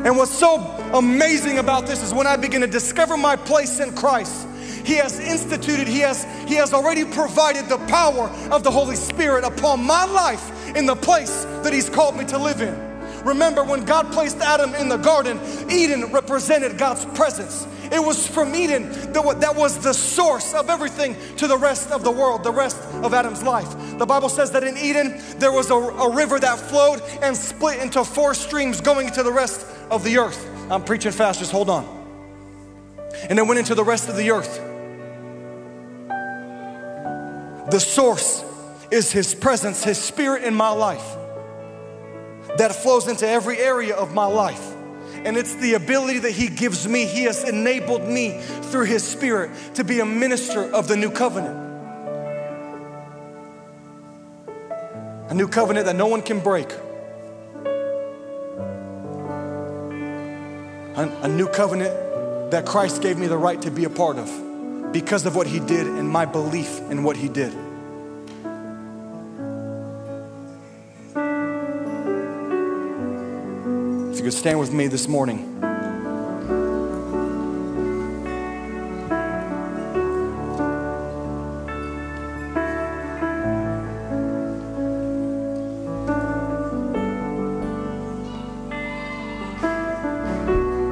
And 0.04 0.18
what's 0.18 0.38
so 0.38 0.58
amazing 0.94 1.60
about 1.60 1.88
this 1.88 2.04
is 2.04 2.14
when 2.14 2.28
I 2.28 2.36
begin 2.36 2.60
to 2.62 2.68
discover 2.68 3.16
my 3.16 3.38
place 3.38 3.80
in 3.80 3.96
Christ, 3.96 4.48
He 4.84 4.96
has 4.96 5.20
instituted, 5.20 5.88
He 5.88 6.00
has, 6.00 6.26
He 6.48 6.56
has 6.56 6.74
already 6.74 7.06
provided 7.06 7.70
the 7.70 7.78
power 7.88 8.30
of 8.52 8.64
the 8.64 8.72
Holy 8.72 8.98
Spirit 8.98 9.46
upon 9.46 9.82
my 9.84 10.04
life 10.06 10.76
in 10.76 10.86
the 10.86 10.96
place 10.96 11.46
that 11.64 11.72
He's 11.72 11.90
called 11.90 12.18
me 12.18 12.26
to 12.26 12.38
live 12.38 12.62
in. 12.62 12.93
Remember 13.24 13.64
when 13.64 13.86
God 13.86 14.12
placed 14.12 14.38
Adam 14.38 14.76
in 14.76 14.90
the 14.90 14.98
garden, 14.98 15.40
Eden 15.70 16.12
represented 16.12 16.78
God's 16.78 17.06
presence. 17.18 17.66
It 17.92 18.04
was 18.04 18.28
from 18.28 18.54
Eden 18.54 18.90
that 19.14 19.54
was 19.56 19.78
the 19.80 19.94
source 19.94 20.54
of 20.54 20.70
everything 20.70 21.16
to 21.38 21.48
the 21.48 21.58
rest 21.58 21.92
of 21.92 22.04
the 22.04 22.12
world, 22.12 22.44
the 22.44 22.52
rest 22.52 22.82
of 23.02 23.14
Adam's 23.14 23.42
life. 23.44 23.70
The 23.98 24.06
Bible 24.06 24.30
says 24.30 24.52
that 24.52 24.64
in 24.64 24.78
Eden, 24.78 25.22
there 25.38 25.52
was 25.52 25.70
a, 25.70 25.76
a 25.76 26.14
river 26.14 26.40
that 26.40 26.60
flowed 26.60 27.02
and 27.22 27.36
split 27.36 27.80
into 27.82 28.04
four 28.04 28.34
streams 28.34 28.82
going 28.82 29.10
to 29.12 29.24
the 29.24 29.32
rest 29.32 29.66
of 29.90 30.04
the 30.04 30.18
earth. 30.18 30.50
I'm 30.70 30.84
preaching 30.84 31.12
fast, 31.12 31.40
just 31.40 31.52
hold 31.52 31.70
on. 31.70 31.86
And 33.30 33.40
it 33.40 33.48
went 33.48 33.60
into 33.60 33.76
the 33.76 33.84
rest 33.84 34.10
of 34.10 34.18
the 34.18 34.32
earth. 34.32 34.60
The 37.72 37.80
source 37.80 38.44
is 38.92 39.12
His 39.12 39.34
presence, 39.34 39.84
His 39.84 39.98
Spirit 39.98 40.44
in 40.44 40.54
my 40.54 40.70
life 40.70 41.18
that 42.58 42.76
flows 42.76 43.08
into 43.08 43.28
every 43.28 43.58
area 43.58 43.96
of 43.96 44.14
my 44.14 44.26
life. 44.26 44.74
And 45.26 45.38
it's 45.38 45.56
the 45.56 45.76
ability 45.76 46.20
that 46.20 46.32
He 46.32 46.50
gives 46.50 46.88
me. 46.88 47.06
He 47.06 47.24
has 47.24 47.48
enabled 47.48 48.04
me 48.04 48.42
through 48.64 48.86
His 48.86 49.08
Spirit 49.08 49.52
to 49.76 49.84
be 49.84 50.00
a 50.00 50.06
minister 50.06 50.62
of 50.62 50.88
the 50.88 50.98
new 50.98 51.12
covenant. 51.12 51.62
A 55.30 55.34
new 55.34 55.48
covenant 55.48 55.86
that 55.86 55.96
no 55.96 56.08
one 56.08 56.22
can 56.22 56.42
break. 56.42 56.72
A, 60.96 61.20
a 61.24 61.28
new 61.28 61.48
covenant 61.48 62.52
that 62.52 62.66
Christ 62.66 63.02
gave 63.02 63.18
me 63.18 63.28
the 63.28 63.38
right 63.38 63.60
to 63.64 63.72
be 63.72 63.86
a 63.86 63.90
part 63.90 64.18
of 64.18 64.92
because 64.92 65.26
of 65.26 65.36
what 65.36 65.48
He 65.48 65.60
did 65.60 65.88
and 65.88 66.08
my 66.08 66.26
belief 66.26 66.80
in 66.92 67.04
what 67.04 67.16
He 67.18 67.30
did. 67.30 67.54
You 74.24 74.30
could 74.30 74.40
stand 74.40 74.58
with 74.58 74.72
me 74.72 74.88
this 74.88 75.10
morning. 75.10 75.60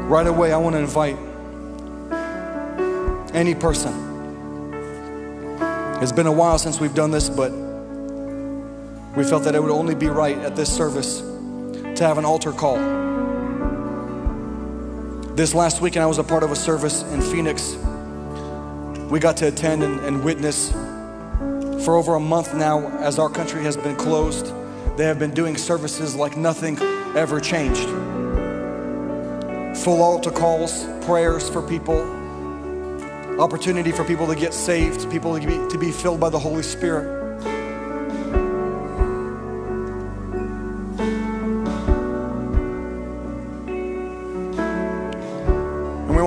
Right 0.10 0.28
away, 0.28 0.52
I 0.52 0.58
want 0.58 0.76
to 0.76 0.80
invite 0.80 1.16
any 3.34 3.56
person. 3.56 3.94
It's 6.02 6.12
been 6.12 6.28
a 6.28 6.32
while 6.34 6.60
since 6.60 6.82
we've 6.82 6.94
done 6.94 7.12
this, 7.12 7.30
but 7.30 7.54
we 9.16 9.24
felt 9.24 9.44
that 9.44 9.56
it 9.56 9.64
would 9.64 9.72
only 9.72 9.96
be 9.96 10.08
right 10.08 10.38
at 10.40 10.58
this 10.58 10.68
service 10.68 11.31
to 12.02 12.08
have 12.08 12.18
an 12.18 12.26
altar 12.26 12.52
call. 12.52 12.78
This 15.36 15.54
last 15.54 15.82
weekend, 15.82 16.02
I 16.02 16.08
was 16.08 16.18
a 16.18 16.24
part 16.24 16.42
of 16.42 16.52
a 16.52 16.56
service 16.56 17.04
in 17.04 17.22
Phoenix. 17.22 17.76
We 19.12 19.20
got 19.20 19.38
to 19.38 19.50
attend 19.50 19.84
and, 19.84 20.00
and 20.00 20.24
witness 20.24 20.72
for 21.86 21.96
over 21.96 22.16
a 22.16 22.20
month 22.20 22.56
now 22.56 22.88
as 23.02 23.20
our 23.20 23.30
country 23.30 23.62
has 23.62 23.78
been 23.78 23.96
closed. 23.96 24.52
They 24.98 25.06
have 25.06 25.20
been 25.20 25.30
doing 25.30 25.56
services 25.56 26.16
like 26.16 26.36
nothing 26.36 26.80
ever 27.16 27.40
changed. 27.40 27.88
Full 29.84 30.02
altar 30.02 30.32
calls, 30.32 30.88
prayers 31.02 31.48
for 31.50 31.62
people, 31.62 32.02
opportunity 33.40 33.92
for 33.92 34.04
people 34.04 34.26
to 34.26 34.36
get 34.36 34.56
saved, 34.56 35.08
people 35.12 35.40
to 35.40 35.46
be, 35.46 35.72
to 35.72 35.78
be 35.78 35.92
filled 35.92 36.20
by 36.20 36.30
the 36.30 36.40
Holy 36.40 36.64
Spirit. 36.64 37.21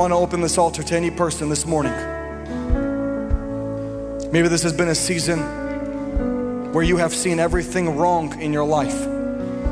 Want 0.05 0.13
to 0.13 0.17
open 0.17 0.43
this 0.43 0.59
altar 0.59 0.83
to 0.83 0.95
any 0.95 1.11
person 1.11 1.49
this 1.49 1.65
morning. 1.65 1.95
Maybe 4.31 4.49
this 4.49 4.63
has 4.63 4.75
been 4.75 4.89
a 4.89 4.95
season 4.95 5.41
where 6.75 6.85
you 6.85 6.99
have 6.99 7.15
seen 7.15 7.41
everything 7.41 7.97
wrong 7.97 8.39
in 8.39 8.53
your 8.53 8.67
life, 8.67 9.01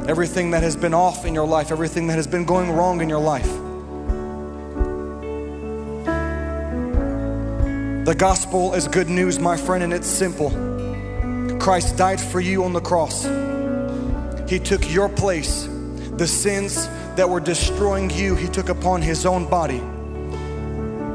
everything 0.08 0.52
that 0.52 0.62
has 0.62 0.74
been 0.74 0.94
off 0.94 1.26
in 1.26 1.34
your 1.34 1.46
life, 1.46 1.70
everything 1.70 2.06
that 2.06 2.14
has 2.14 2.26
been 2.26 2.46
going 2.46 2.70
wrong 2.70 3.02
in 3.02 3.10
your 3.10 3.20
life. 3.20 3.44
The 8.06 8.14
gospel 8.16 8.72
is 8.72 8.88
good 8.88 9.10
news, 9.10 9.38
my 9.38 9.58
friend, 9.58 9.84
and 9.84 9.92
it's 9.92 10.08
simple. 10.08 10.48
Christ 11.58 11.98
died 11.98 12.22
for 12.22 12.40
you 12.40 12.64
on 12.64 12.72
the 12.72 12.80
cross. 12.80 13.24
He 14.48 14.58
took 14.58 14.90
your 14.90 15.10
place. 15.10 15.68
The 16.16 16.26
sins 16.26 16.86
that 17.16 17.28
were 17.28 17.40
destroying 17.40 18.08
you, 18.08 18.34
He 18.34 18.48
took 18.48 18.70
upon 18.70 19.02
His 19.02 19.26
own 19.26 19.46
body 19.46 19.82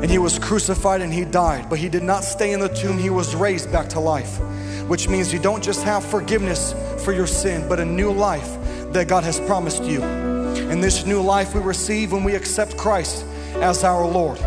and 0.07 0.13
he 0.13 0.19
was 0.19 0.39
crucified 0.39 1.01
and 1.01 1.13
he 1.13 1.25
died, 1.25 1.69
but 1.69 1.79
he 1.79 1.89
did 1.89 2.01
not 2.01 2.23
stay 2.23 2.53
in 2.53 2.61
the 2.61 2.69
tomb, 2.69 2.97
he 2.97 3.09
was 3.09 3.35
raised 3.35 3.69
back 3.73 3.89
to 3.89 3.99
life, 3.99 4.39
which 4.87 5.09
means 5.09 5.33
you 5.33 5.39
don't 5.39 5.61
just 5.61 5.83
have 5.83 6.01
forgiveness 6.01 6.73
for 7.03 7.11
your 7.11 7.27
sin, 7.27 7.67
but 7.67 7.77
a 7.77 7.83
new 7.83 8.09
life 8.09 8.47
that 8.93 9.09
God 9.09 9.25
has 9.25 9.37
promised 9.41 9.83
you. 9.83 10.01
And 10.01 10.81
this 10.81 11.05
new 11.05 11.21
life 11.21 11.53
we 11.53 11.59
receive 11.59 12.13
when 12.13 12.23
we 12.23 12.35
accept 12.35 12.77
Christ 12.77 13.25
as 13.55 13.83
our 13.83 14.07
Lord. 14.07 14.37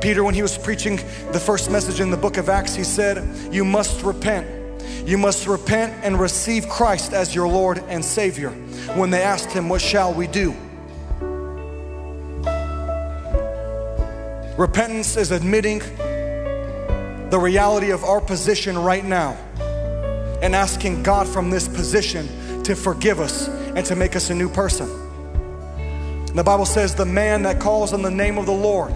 Peter, 0.00 0.22
when 0.22 0.34
he 0.36 0.42
was 0.42 0.56
preaching 0.56 1.00
the 1.32 1.40
first 1.40 1.68
message 1.68 1.98
in 1.98 2.12
the 2.12 2.16
book 2.16 2.36
of 2.36 2.48
Acts, 2.48 2.76
he 2.76 2.84
said, 2.84 3.52
You 3.52 3.64
must 3.64 4.04
repent. 4.04 4.46
You 5.04 5.18
must 5.18 5.48
repent 5.48 5.92
and 6.04 6.20
receive 6.20 6.68
Christ 6.68 7.12
as 7.12 7.34
your 7.34 7.48
Lord 7.48 7.78
and 7.88 8.04
Savior. 8.04 8.50
When 8.94 9.10
they 9.10 9.22
asked 9.22 9.50
him, 9.50 9.68
What 9.68 9.80
shall 9.80 10.14
we 10.14 10.28
do? 10.28 10.54
Repentance 14.58 15.16
is 15.16 15.30
admitting 15.30 15.78
the 17.30 17.38
reality 17.40 17.90
of 17.90 18.04
our 18.04 18.20
position 18.20 18.76
right 18.76 19.04
now 19.04 19.32
and 20.42 20.54
asking 20.54 21.02
God 21.02 21.26
from 21.26 21.48
this 21.48 21.66
position 21.68 22.62
to 22.64 22.76
forgive 22.76 23.18
us 23.18 23.48
and 23.48 23.86
to 23.86 23.96
make 23.96 24.14
us 24.14 24.28
a 24.28 24.34
new 24.34 24.50
person. 24.50 24.88
The 26.34 26.42
Bible 26.44 26.66
says, 26.66 26.94
The 26.94 27.06
man 27.06 27.44
that 27.44 27.60
calls 27.60 27.94
on 27.94 28.02
the 28.02 28.10
name 28.10 28.36
of 28.36 28.44
the 28.44 28.52
Lord, 28.52 28.92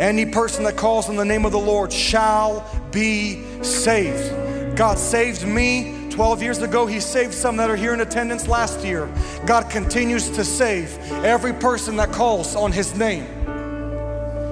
any 0.00 0.26
person 0.26 0.64
that 0.64 0.76
calls 0.76 1.08
on 1.08 1.14
the 1.14 1.24
name 1.24 1.44
of 1.44 1.52
the 1.52 1.58
Lord 1.58 1.92
shall 1.92 2.68
be 2.90 3.62
saved. 3.62 4.76
God 4.76 4.98
saved 4.98 5.46
me 5.46 6.08
12 6.10 6.42
years 6.42 6.58
ago, 6.58 6.86
He 6.86 6.98
saved 6.98 7.34
some 7.34 7.56
that 7.58 7.70
are 7.70 7.76
here 7.76 7.94
in 7.94 8.00
attendance 8.00 8.48
last 8.48 8.84
year. 8.84 9.08
God 9.46 9.70
continues 9.70 10.28
to 10.30 10.44
save 10.44 10.98
every 11.24 11.52
person 11.52 11.96
that 11.96 12.10
calls 12.10 12.56
on 12.56 12.72
His 12.72 12.96
name. 12.96 13.41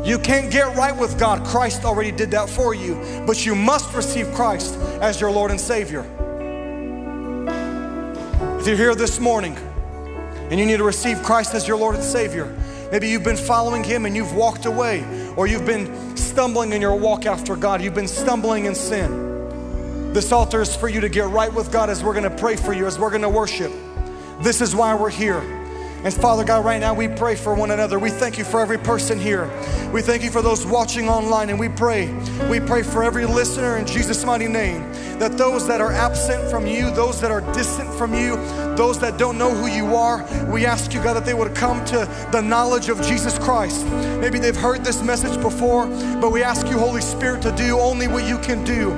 You 0.04 0.18
can't 0.18 0.50
get 0.50 0.74
right 0.76 0.96
with 0.96 1.18
God. 1.18 1.44
Christ 1.44 1.84
already 1.84 2.10
did 2.10 2.30
that 2.30 2.48
for 2.48 2.74
you. 2.74 3.22
But 3.26 3.44
you 3.44 3.54
must 3.54 3.94
receive 3.94 4.32
Christ 4.32 4.74
as 5.02 5.20
your 5.20 5.30
Lord 5.30 5.50
and 5.50 5.60
Savior. 5.60 6.06
If 8.58 8.66
you're 8.66 8.76
here 8.76 8.94
this 8.94 9.20
morning 9.20 9.56
and 10.50 10.58
you 10.58 10.66
need 10.66 10.78
to 10.78 10.84
receive 10.84 11.22
Christ 11.22 11.54
as 11.54 11.68
your 11.68 11.76
Lord 11.76 11.94
and 11.94 12.04
Savior, 12.04 12.46
maybe 12.90 13.08
you've 13.08 13.24
been 13.24 13.36
following 13.36 13.84
Him 13.84 14.06
and 14.06 14.16
you've 14.16 14.34
walked 14.34 14.66
away, 14.66 15.04
or 15.36 15.46
you've 15.46 15.66
been 15.66 16.16
stumbling 16.16 16.72
in 16.72 16.80
your 16.80 16.96
walk 16.96 17.26
after 17.26 17.54
God, 17.54 17.82
you've 17.82 17.94
been 17.94 18.08
stumbling 18.08 18.64
in 18.64 18.74
sin. 18.74 20.12
This 20.12 20.32
altar 20.32 20.60
is 20.60 20.74
for 20.74 20.88
you 20.88 21.00
to 21.00 21.08
get 21.08 21.28
right 21.28 21.52
with 21.52 21.70
God 21.70 21.88
as 21.88 22.02
we're 22.02 22.14
gonna 22.14 22.30
pray 22.30 22.56
for 22.56 22.72
you, 22.72 22.86
as 22.86 22.98
we're 22.98 23.10
gonna 23.10 23.30
worship. 23.30 23.72
This 24.40 24.60
is 24.60 24.74
why 24.74 24.94
we're 24.94 25.10
here. 25.10 25.59
And 26.02 26.14
Father 26.14 26.44
God, 26.44 26.64
right 26.64 26.80
now 26.80 26.94
we 26.94 27.08
pray 27.08 27.36
for 27.36 27.54
one 27.54 27.70
another. 27.70 27.98
We 27.98 28.08
thank 28.08 28.38
you 28.38 28.44
for 28.44 28.60
every 28.60 28.78
person 28.78 29.20
here. 29.20 29.50
We 29.92 30.00
thank 30.00 30.22
you 30.22 30.30
for 30.30 30.40
those 30.40 30.64
watching 30.64 31.08
online, 31.08 31.50
and 31.50 31.60
we 31.60 31.68
pray. 31.68 32.10
We 32.48 32.58
pray 32.58 32.82
for 32.82 33.02
every 33.02 33.26
listener 33.26 33.76
in 33.76 33.86
Jesus' 33.86 34.24
mighty 34.24 34.48
name 34.48 34.90
that 35.18 35.36
those 35.36 35.66
that 35.68 35.82
are 35.82 35.92
absent 35.92 36.50
from 36.50 36.66
you, 36.66 36.90
those 36.92 37.20
that 37.20 37.30
are 37.30 37.42
distant 37.52 37.92
from 37.92 38.14
you, 38.14 38.36
those 38.74 38.98
that 39.00 39.18
don't 39.18 39.36
know 39.36 39.54
who 39.54 39.66
you 39.66 39.94
are, 39.94 40.26
we 40.50 40.64
ask 40.64 40.94
you, 40.94 41.02
God, 41.02 41.14
that 41.14 41.26
they 41.26 41.34
would 41.34 41.54
come 41.54 41.84
to 41.86 42.08
the 42.32 42.40
knowledge 42.40 42.88
of 42.88 43.02
Jesus 43.02 43.38
Christ. 43.38 43.84
Maybe 44.20 44.38
they've 44.38 44.56
heard 44.56 44.82
this 44.82 45.02
message 45.02 45.38
before, 45.42 45.86
but 46.18 46.30
we 46.32 46.42
ask 46.42 46.66
you, 46.68 46.78
Holy 46.78 47.02
Spirit, 47.02 47.42
to 47.42 47.52
do 47.52 47.78
only 47.78 48.08
what 48.08 48.26
you 48.26 48.38
can 48.38 48.64
do. 48.64 48.90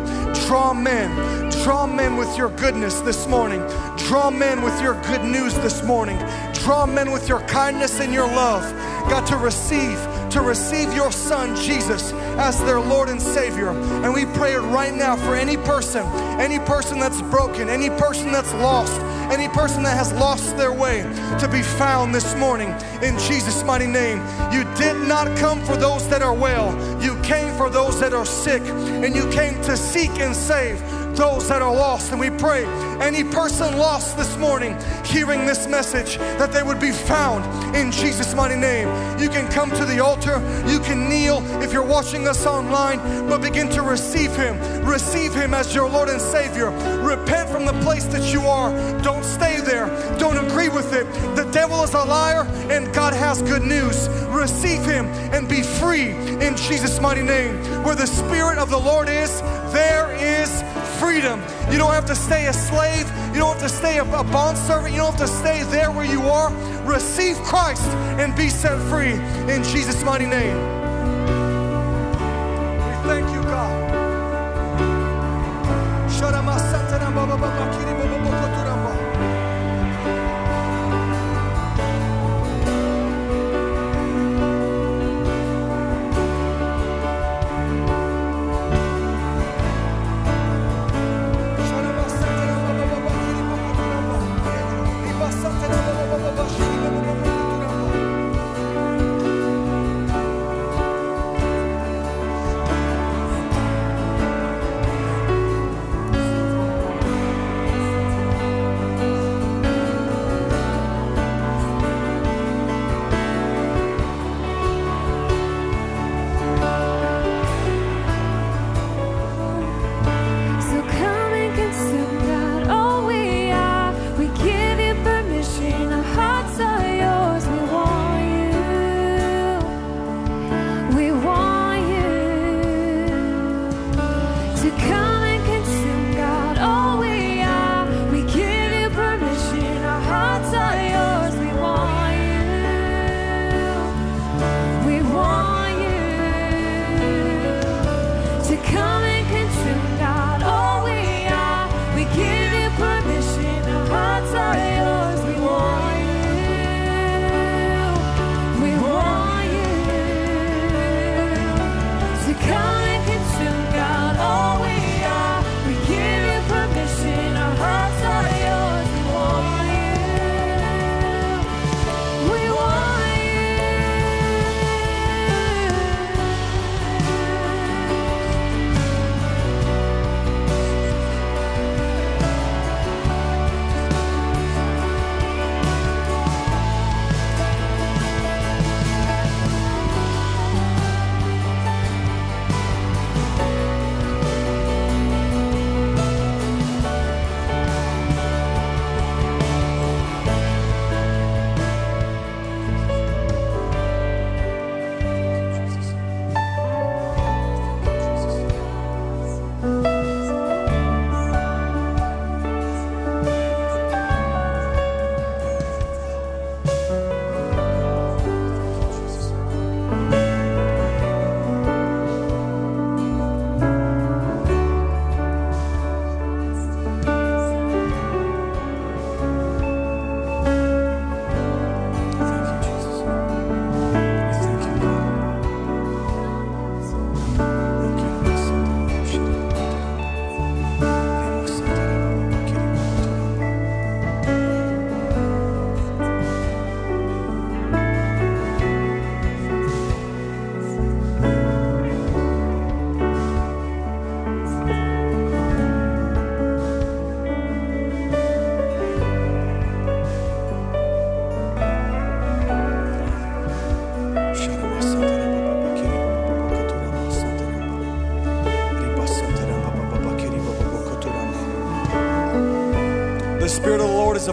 Draw 0.47 0.75
men, 0.75 1.51
draw 1.65 1.89
men 1.89 2.17
with 2.17 2.37
your 2.39 2.51
goodness 2.51 3.01
this 3.01 3.27
morning. 3.27 3.61
Draw 3.97 4.31
men 4.31 4.63
with 4.63 4.81
your 4.81 4.95
good 5.03 5.25
news 5.25 5.55
this 5.57 5.83
morning. 5.83 6.19
Draw 6.63 6.87
men 6.87 7.11
with 7.11 7.29
your 7.29 7.41
kindness 7.41 7.99
and 7.99 8.15
your 8.15 8.29
love, 8.29 8.63
God, 9.11 9.27
to 9.27 9.37
receive, 9.37 9.99
to 10.31 10.41
receive 10.41 10.95
your 10.95 11.11
Son, 11.11 11.57
Jesus, 11.57 12.13
as 12.39 12.63
their 12.63 12.79
Lord 12.79 13.09
and 13.09 13.21
Savior. 13.21 13.71
And 13.71 14.15
we 14.15 14.27
pray 14.27 14.55
it 14.55 14.61
right 14.61 14.95
now 14.95 15.17
for 15.17 15.35
any 15.35 15.57
person, 15.57 16.07
any 16.41 16.61
person 16.61 17.01
that's 17.01 17.21
broken, 17.23 17.69
any 17.69 17.91
person 17.91 18.31
that's 18.31 18.53
lost, 18.55 19.01
any 19.33 19.49
person 19.49 19.83
that 19.83 19.97
has 19.97 20.13
lost 20.13 20.57
their 20.57 20.73
way 20.73 21.03
to 21.41 21.49
be 21.51 21.63
found 21.63 22.15
this 22.15 22.37
morning 22.37 22.69
in 23.03 23.19
Jesus' 23.19 23.65
mighty 23.65 23.89
name. 23.89 24.19
You 24.53 24.63
did 24.77 24.97
not 25.09 25.37
come 25.39 25.65
for 25.65 25.77
those 25.77 26.09
that 26.11 26.23
are 26.23 26.35
well, 26.35 26.71
you 27.03 27.21
came 27.23 27.53
for 27.57 27.71
those 27.71 27.99
that 27.99 28.13
are 28.13 28.27
sick, 28.27 28.63
and 28.63 29.17
you 29.17 29.29
came 29.33 29.61
to 29.63 29.77
seek 29.77 30.13
and 30.21 30.35
save 30.37 30.81
those 31.17 31.49
that 31.49 31.63
are 31.63 31.75
lost. 31.75 32.13
And 32.13 32.21
we 32.21 32.31
pray 32.31 32.65
any 33.01 33.25
person 33.25 33.77
lost 33.79 34.17
this 34.17 34.37
morning 34.37 34.77
hearing 35.05 35.45
this 35.47 35.67
message 35.67 36.17
that 36.17 36.53
they 36.53 36.63
would 36.63 36.81
be 36.81 36.93
found 36.93 37.45
in 37.77 37.91
Jesus' 37.91 38.35
mighty 38.35 38.57
name. 38.57 38.89
You 39.21 39.29
can 39.29 39.51
come 39.51 39.71
to 39.71 39.85
the 39.85 40.01
altar, 40.01 40.41
you 40.67 40.79
can 40.81 41.09
kneel 41.09 41.43
if 41.63 41.73
you're 41.73 41.87
watching 41.87 42.29
us 42.29 42.47
online, 42.47 42.99
but 43.29 43.41
begin 43.41 43.69
to 43.71 43.83
receive 43.83 44.35
Him. 44.37 44.59
Receive 44.85 45.35
Him 45.35 45.55
as 45.55 45.75
your 45.75 45.89
Lord 45.89 46.09
and 46.09 46.21
Savior. 46.21 46.71
Repent 47.03 47.49
from 47.51 47.67
the 47.67 47.79
place 47.83 48.05
that 48.07 48.33
you 48.33 48.43
are. 48.43 48.73
Don't 49.03 49.25
stay 49.25 49.61
there, 49.61 49.89
don't 50.19 50.39
agree 50.39 50.69
with 50.69 50.93
it. 50.93 51.05
The 51.37 51.49
devil 51.53 51.83
is 51.83 51.95
a 51.95 52.05
liar, 52.05 52.47
and 52.71 52.93
God 52.95 53.13
has 53.13 53.43
good 53.43 53.63
news. 53.63 54.09
Receive 54.29 54.85
Him 54.85 55.07
and 55.33 55.49
be 55.49 55.63
free 55.63 56.11
in 56.11 56.57
Jesus' 56.57 57.01
mighty 57.01 57.23
name. 57.23 57.55
Where 57.85 57.95
the 57.95 58.07
Spirit 58.07 58.59
of 58.59 58.71
the 58.71 58.79
Lord 58.79 59.09
is, 59.09 59.41
there 59.73 60.13
is 60.15 60.63
freedom. 61.01 61.43
You 61.71 61.79
don't 61.79 61.93
have 61.93 62.07
to 62.07 62.15
stay 62.15 62.47
a 62.47 62.53
slave. 62.53 63.11
You 63.29 63.41
don't 63.41 63.59
have 63.59 63.63
to 63.63 63.69
stay 63.69 63.99
a, 63.99 64.05
a 64.05 64.25
bondservant. 64.25 64.93
You 64.93 65.01
don't 65.01 65.19
have 65.19 65.21
to 65.21 65.29
stay 65.29 65.63
there 65.65 65.91
where 65.91 66.07
you 66.07 66.23
are. 66.23 66.53
Receive 66.85 67.37
Christ 67.39 67.87
and 68.21 68.35
be 68.37 68.49
set 68.49 68.79
free 68.89 69.13
in 69.53 69.63
Jesus' 69.65 70.05
mighty 70.05 70.27
name. 70.27 70.72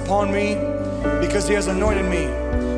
Upon 0.09 0.33
me 0.33 0.55
because 1.21 1.47
He 1.47 1.53
has 1.53 1.67
anointed 1.67 2.05
me 2.05 2.25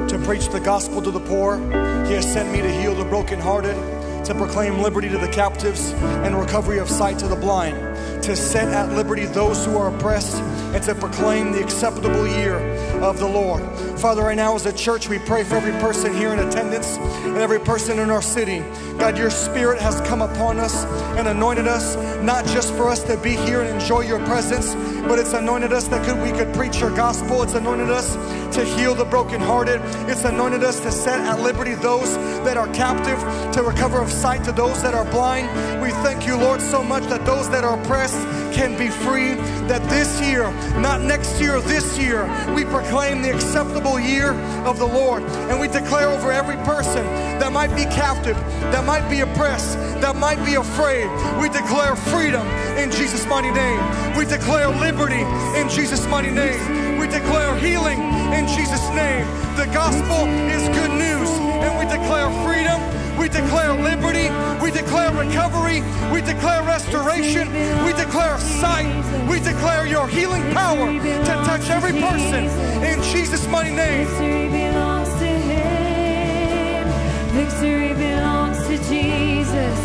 to 0.09 0.21
preach 0.25 0.49
the 0.49 0.59
gospel 0.59 1.01
to 1.01 1.11
the 1.11 1.19
poor. 1.21 1.57
He 2.05 2.13
has 2.15 2.29
sent 2.29 2.51
me 2.51 2.61
to 2.61 2.69
heal 2.69 2.93
the 2.93 3.05
brokenhearted, 3.05 4.25
to 4.25 4.36
proclaim 4.36 4.82
liberty 4.82 5.07
to 5.07 5.17
the 5.17 5.29
captives 5.29 5.93
and 6.25 6.38
recovery 6.38 6.79
of 6.79 6.89
sight 6.89 7.17
to 7.19 7.29
the 7.29 7.38
blind, 7.38 7.77
to 8.23 8.36
set 8.36 8.67
at 8.67 8.91
liberty 8.97 9.27
those 9.27 9.65
who 9.65 9.77
are 9.77 9.95
oppressed, 9.95 10.41
and 10.73 10.84
to 10.84 10.93
proclaim 10.93 11.53
the 11.53 11.63
acceptable 11.63 12.27
year 12.27 12.57
of 13.01 13.17
the 13.17 13.27
Lord. 13.27 13.63
Father, 13.97 14.23
right 14.23 14.36
now 14.36 14.55
as 14.55 14.65
a 14.65 14.73
church, 14.73 15.07
we 15.07 15.17
pray 15.19 15.45
for 15.45 15.55
every 15.55 15.71
person 15.79 16.13
here 16.13 16.34
in 16.34 16.39
attendance 16.39 16.97
and 16.97 17.38
every 17.38 17.59
person 17.59 17.97
in 17.99 18.09
our 18.09 18.21
city. 18.21 18.59
God, 18.97 19.17
your 19.17 19.29
spirit 19.29 19.79
has 19.79 20.01
come 20.01 20.21
upon 20.21 20.59
us 20.59 20.84
and 21.17 21.29
anointed 21.29 21.67
us, 21.67 21.95
not 22.21 22.45
just 22.47 22.73
for 22.73 22.89
us 22.89 23.03
to 23.03 23.15
be 23.17 23.38
here 23.38 23.61
and 23.61 23.79
enjoy 23.79 24.01
your 24.01 24.19
presence, 24.25 24.75
but 25.08 25.20
it's 25.20 25.34
anointed 25.34 25.74
us 25.74 25.88
that 25.88 26.06
could, 26.06 26.22
we 26.22 26.32
could 26.38 26.54
preach 26.54 26.80
your 26.80 26.95
gospel. 26.95 27.43
It's 27.43 27.54
anointed 27.56 27.89
us 27.89 28.16
to 28.56 28.64
heal 28.64 28.95
the 28.95 29.06
brokenhearted. 29.06 29.82
It's 30.10 30.24
anointed 30.24 30.64
us 30.64 30.80
to 30.82 30.91
set 30.91 31.20
at 31.20 31.41
liberty 31.41 31.74
those 31.76 32.16
that 32.45 32.58
are 32.58 32.68
captive, 32.74 33.20
to 33.54 33.64
recover 33.64 33.99
of 33.99 34.12
sight 34.12 34.43
to 34.45 34.52
those 34.52 34.82
that 34.84 34.93
are 34.93 35.06
blind. 35.06 35.82
We 35.82 35.89
thank 36.04 36.28
you, 36.28 36.38
Lord, 36.38 36.62
so 36.62 36.84
much 36.84 37.04
that 37.06 37.26
those 37.26 37.49
that 37.49 37.64
are 37.64 37.80
oppressed 37.82 38.22
can 38.54 38.78
be 38.78 38.89
free. 38.89 39.36
That 39.68 39.82
this 39.89 40.22
year, 40.22 40.52
not 40.80 41.02
next 41.02 41.39
year, 41.39 41.60
this 41.62 41.97
year, 41.97 42.24
we 42.54 42.66
proclaim 42.66 43.22
the 43.22 43.34
acceptable 43.34 43.99
year 43.99 44.34
of 44.66 44.78
the 44.78 44.86
Lord. 44.86 45.24
And 45.24 45.60
we 45.60 45.68
declare 45.68 46.10
over 46.10 46.32
every 46.32 46.58
person 46.58 47.06
that 47.39 47.52
might 47.52 47.74
be 47.76 47.86
captive, 47.86 48.36
that 48.72 48.86
might 48.86 49.10
be 49.10 49.22
oppressed, 49.22 49.78
that 50.02 50.16
might 50.16 50.43
be 50.45 50.56
afraid. 50.56 51.10
We 51.41 51.49
declare 51.49 51.95
freedom 51.95 52.45
in 52.78 52.91
Jesus' 52.91 53.26
mighty 53.28 53.52
name. 53.52 53.80
We 54.16 54.26
declare 54.26 54.68
liberty 54.68 54.90
in 54.99 55.69
Jesus' 55.69 56.05
mighty 56.07 56.31
name. 56.31 56.99
We 56.99 57.07
declare 57.07 57.55
healing 57.55 57.99
in 58.33 58.45
Jesus' 58.45 58.89
name. 58.89 59.25
The 59.55 59.65
gospel 59.73 60.27
is 60.51 60.67
good 60.75 60.91
news, 60.91 61.29
and 61.63 61.79
we 61.79 61.85
declare 61.85 62.29
freedom. 62.43 62.81
We 63.17 63.29
declare 63.29 63.73
liberty. 63.73 64.27
We 64.61 64.69
declare 64.71 65.11
recovery. 65.13 65.81
We 66.11 66.21
declare 66.21 66.61
restoration. 66.63 67.47
We 67.85 67.93
declare 67.93 68.37
sight. 68.39 68.91
We 69.29 69.39
declare 69.39 69.87
your 69.87 70.07
healing 70.09 70.43
power 70.53 70.91
to 70.91 71.33
touch 71.47 71.69
every 71.69 71.93
person 71.93 72.45
in 72.83 73.01
Jesus' 73.03 73.47
mighty 73.47 73.73
name. 73.73 74.07
Victory 74.07 74.49
belongs 74.49 75.09
to 75.19 75.27
Him. 75.49 76.87
Victory 77.31 77.93
belongs 77.93 78.57
to 78.67 78.77
Jesus. 78.89 79.79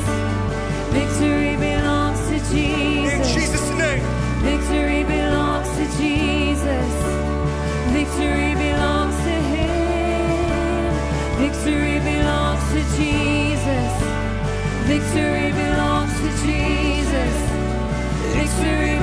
Victory 0.91 1.57
belongs 1.57 2.19
to 2.29 2.59
In 2.59 3.23
Jesus. 3.23 3.76
Victory 4.47 5.03
belongs 5.03 5.69
to 5.77 5.85
Jesus. 5.99 6.93
Victory 7.99 8.55
belongs 8.55 9.17
to 9.27 9.37
Him. 9.53 10.93
Victory 11.43 11.99
belongs 11.99 12.65
to 12.73 12.81
Jesus. 12.97 13.93
Victory 14.93 15.51
belongs 15.53 16.15
to 16.23 16.29
Jesus. 16.47 17.37
Victory 18.39 18.96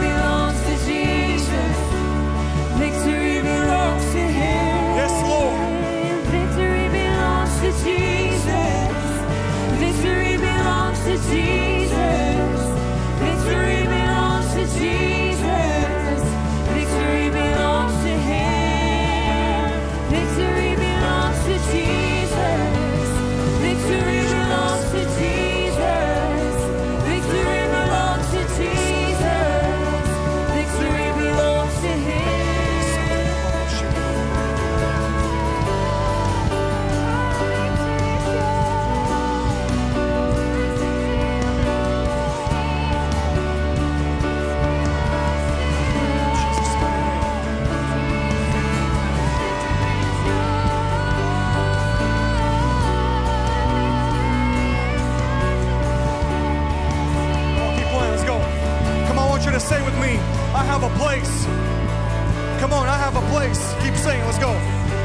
place. 63.33 63.73
Keep 63.81 63.95
saying, 63.95 64.21
let's 64.29 64.37
go. 64.37 64.53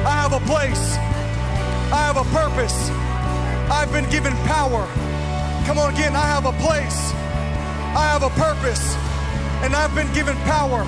I 0.04 0.12
have 0.20 0.36
a 0.36 0.42
place. 0.44 1.00
I 1.88 2.04
have 2.04 2.20
a 2.20 2.28
purpose. 2.28 2.76
I've 3.72 3.90
been 3.90 4.04
given 4.10 4.36
power. 4.44 4.84
Come 5.64 5.78
on 5.78 5.94
again, 5.94 6.14
I 6.14 6.28
have 6.28 6.44
a 6.44 6.52
place. 6.60 7.12
I 7.96 8.04
have 8.12 8.22
a 8.22 8.28
purpose. 8.36 8.84
And 9.64 9.74
I've 9.74 9.94
been 9.94 10.12
given 10.12 10.36
power. 10.44 10.84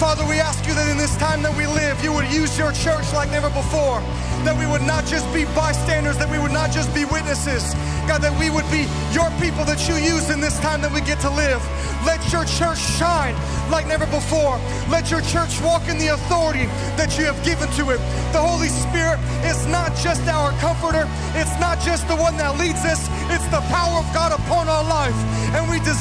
Father, 0.00 0.24
we 0.24 0.40
ask 0.40 0.64
you 0.66 0.72
that 0.72 0.88
in 0.88 0.96
this 0.96 1.14
time 1.18 1.42
that 1.42 1.54
we 1.54 1.66
live, 1.68 2.02
you 2.02 2.12
would 2.16 2.32
use 2.32 2.56
your 2.56 2.72
church 2.72 3.12
like 3.12 3.30
never 3.30 3.50
before. 3.52 4.00
That 4.44 4.58
we 4.58 4.66
would 4.66 4.82
not 4.82 5.06
just 5.06 5.24
be 5.32 5.44
bystanders, 5.56 6.18
that 6.18 6.30
we 6.30 6.38
would 6.38 6.52
not 6.52 6.70
just 6.70 6.92
be 6.94 7.04
witnesses. 7.04 7.72
God, 8.04 8.20
that 8.20 8.36
we 8.36 8.52
would 8.52 8.68
be 8.68 8.84
your 9.16 9.32
people 9.40 9.64
that 9.64 9.80
you 9.88 9.96
use 9.96 10.28
in 10.28 10.40
this 10.40 10.60
time 10.60 10.84
that 10.84 10.92
we 10.92 11.00
get 11.00 11.18
to 11.24 11.32
live. 11.32 11.64
Let 12.04 12.20
your 12.28 12.44
church 12.44 12.76
shine 13.00 13.32
like 13.72 13.88
never 13.88 14.04
before. 14.12 14.60
Let 14.92 15.08
your 15.08 15.24
church 15.32 15.56
walk 15.64 15.88
in 15.88 15.96
the 15.96 16.12
authority 16.12 16.68
that 17.00 17.16
you 17.16 17.24
have 17.24 17.40
given 17.40 17.72
to 17.80 17.96
it. 17.96 18.00
The 18.36 18.42
Holy 18.44 18.68
Spirit 18.68 19.16
is 19.48 19.64
not 19.72 19.96
just 20.04 20.20
our 20.28 20.52
comforter, 20.60 21.08
it's 21.32 21.56
not 21.56 21.80
just 21.80 22.04
the 22.08 22.16
one 22.16 22.36
that 22.36 22.60
leads 22.60 22.84
us, 22.84 23.08
it's 23.32 23.48
the 23.48 23.64
power 23.72 24.04
of 24.04 24.06
God 24.12 24.36
upon 24.36 24.68
our 24.68 24.84
life. 24.84 25.16
And 25.56 25.64
we 25.70 25.80
desire 25.80 25.93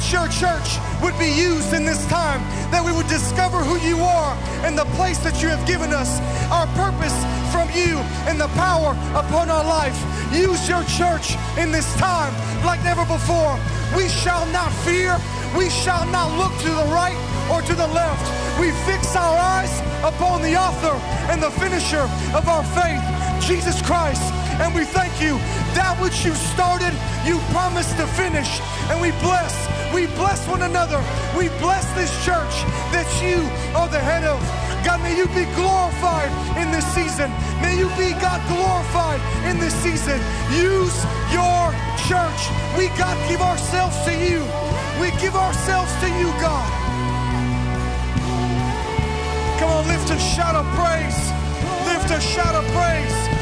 that 0.00 0.12
your 0.12 0.28
church 0.32 0.80
would 1.02 1.16
be 1.18 1.28
used 1.28 1.74
in 1.74 1.84
this 1.84 2.06
time, 2.06 2.40
that 2.72 2.80
we 2.80 2.92
would 2.92 3.08
discover 3.08 3.58
who 3.58 3.76
you 3.84 4.00
are 4.00 4.32
and 4.64 4.76
the 4.76 4.88
place 4.96 5.18
that 5.18 5.42
you 5.42 5.48
have 5.48 5.60
given 5.68 5.92
us, 5.92 6.20
our 6.48 6.64
purpose 6.72 7.12
from 7.52 7.68
you 7.76 8.00
and 8.24 8.40
the 8.40 8.48
power 8.56 8.96
upon 9.12 9.50
our 9.50 9.64
life. 9.64 9.96
Use 10.32 10.68
your 10.68 10.80
church 10.88 11.36
in 11.60 11.68
this 11.68 11.84
time 12.00 12.32
like 12.64 12.80
never 12.80 13.04
before. 13.04 13.60
We 13.92 14.08
shall 14.08 14.46
not 14.56 14.72
fear. 14.88 15.20
We 15.52 15.68
shall 15.68 16.06
not 16.08 16.32
look 16.40 16.54
to 16.64 16.70
the 16.72 16.88
right 16.88 17.18
or 17.52 17.60
to 17.60 17.74
the 17.74 17.90
left. 17.92 18.24
We 18.56 18.72
fix 18.88 19.16
our 19.16 19.36
eyes 19.36 19.72
upon 20.00 20.40
the 20.40 20.56
author 20.56 20.96
and 21.28 21.42
the 21.42 21.50
finisher 21.60 22.08
of 22.32 22.48
our 22.48 22.64
faith, 22.72 23.04
Jesus 23.44 23.82
Christ. 23.82 24.24
And 24.60 24.74
we 24.74 24.84
thank 24.84 25.20
you. 25.20 25.40
That 25.72 25.96
which 26.00 26.24
you 26.24 26.34
started, 26.52 26.92
you 27.24 27.40
promised 27.48 27.96
to 27.96 28.06
finish. 28.12 28.60
And 28.92 29.00
we 29.00 29.10
bless, 29.24 29.56
we 29.94 30.06
bless 30.18 30.46
one 30.46 30.62
another. 30.62 31.02
We 31.36 31.48
bless 31.58 31.84
this 31.94 32.10
church 32.24 32.54
that 32.94 33.08
you 33.22 33.42
are 33.74 33.88
the 33.88 33.98
head 33.98 34.24
of. 34.24 34.38
God, 34.84 35.02
may 35.02 35.16
you 35.16 35.26
be 35.34 35.44
glorified 35.58 36.30
in 36.56 36.70
this 36.70 36.86
season. 36.94 37.30
May 37.60 37.76
you 37.76 37.88
be, 37.98 38.14
God, 38.16 38.40
glorified 38.48 39.20
in 39.44 39.58
this 39.58 39.74
season. 39.82 40.18
Use 40.54 40.96
your 41.34 41.74
church. 42.08 42.40
We, 42.78 42.88
God, 42.96 43.16
give 43.28 43.42
ourselves 43.42 43.96
to 44.06 44.12
you. 44.14 44.40
We 45.00 45.10
give 45.20 45.34
ourselves 45.34 45.92
to 46.00 46.08
you, 46.18 46.30
God. 46.40 46.70
Come 49.58 49.70
on, 49.70 49.86
lift 49.88 50.10
a 50.10 50.18
shout 50.18 50.54
of 50.54 50.66
praise. 50.78 51.20
Lift 51.84 52.10
a 52.10 52.20
shout 52.20 52.54
of 52.54 52.64
praise. 52.72 53.39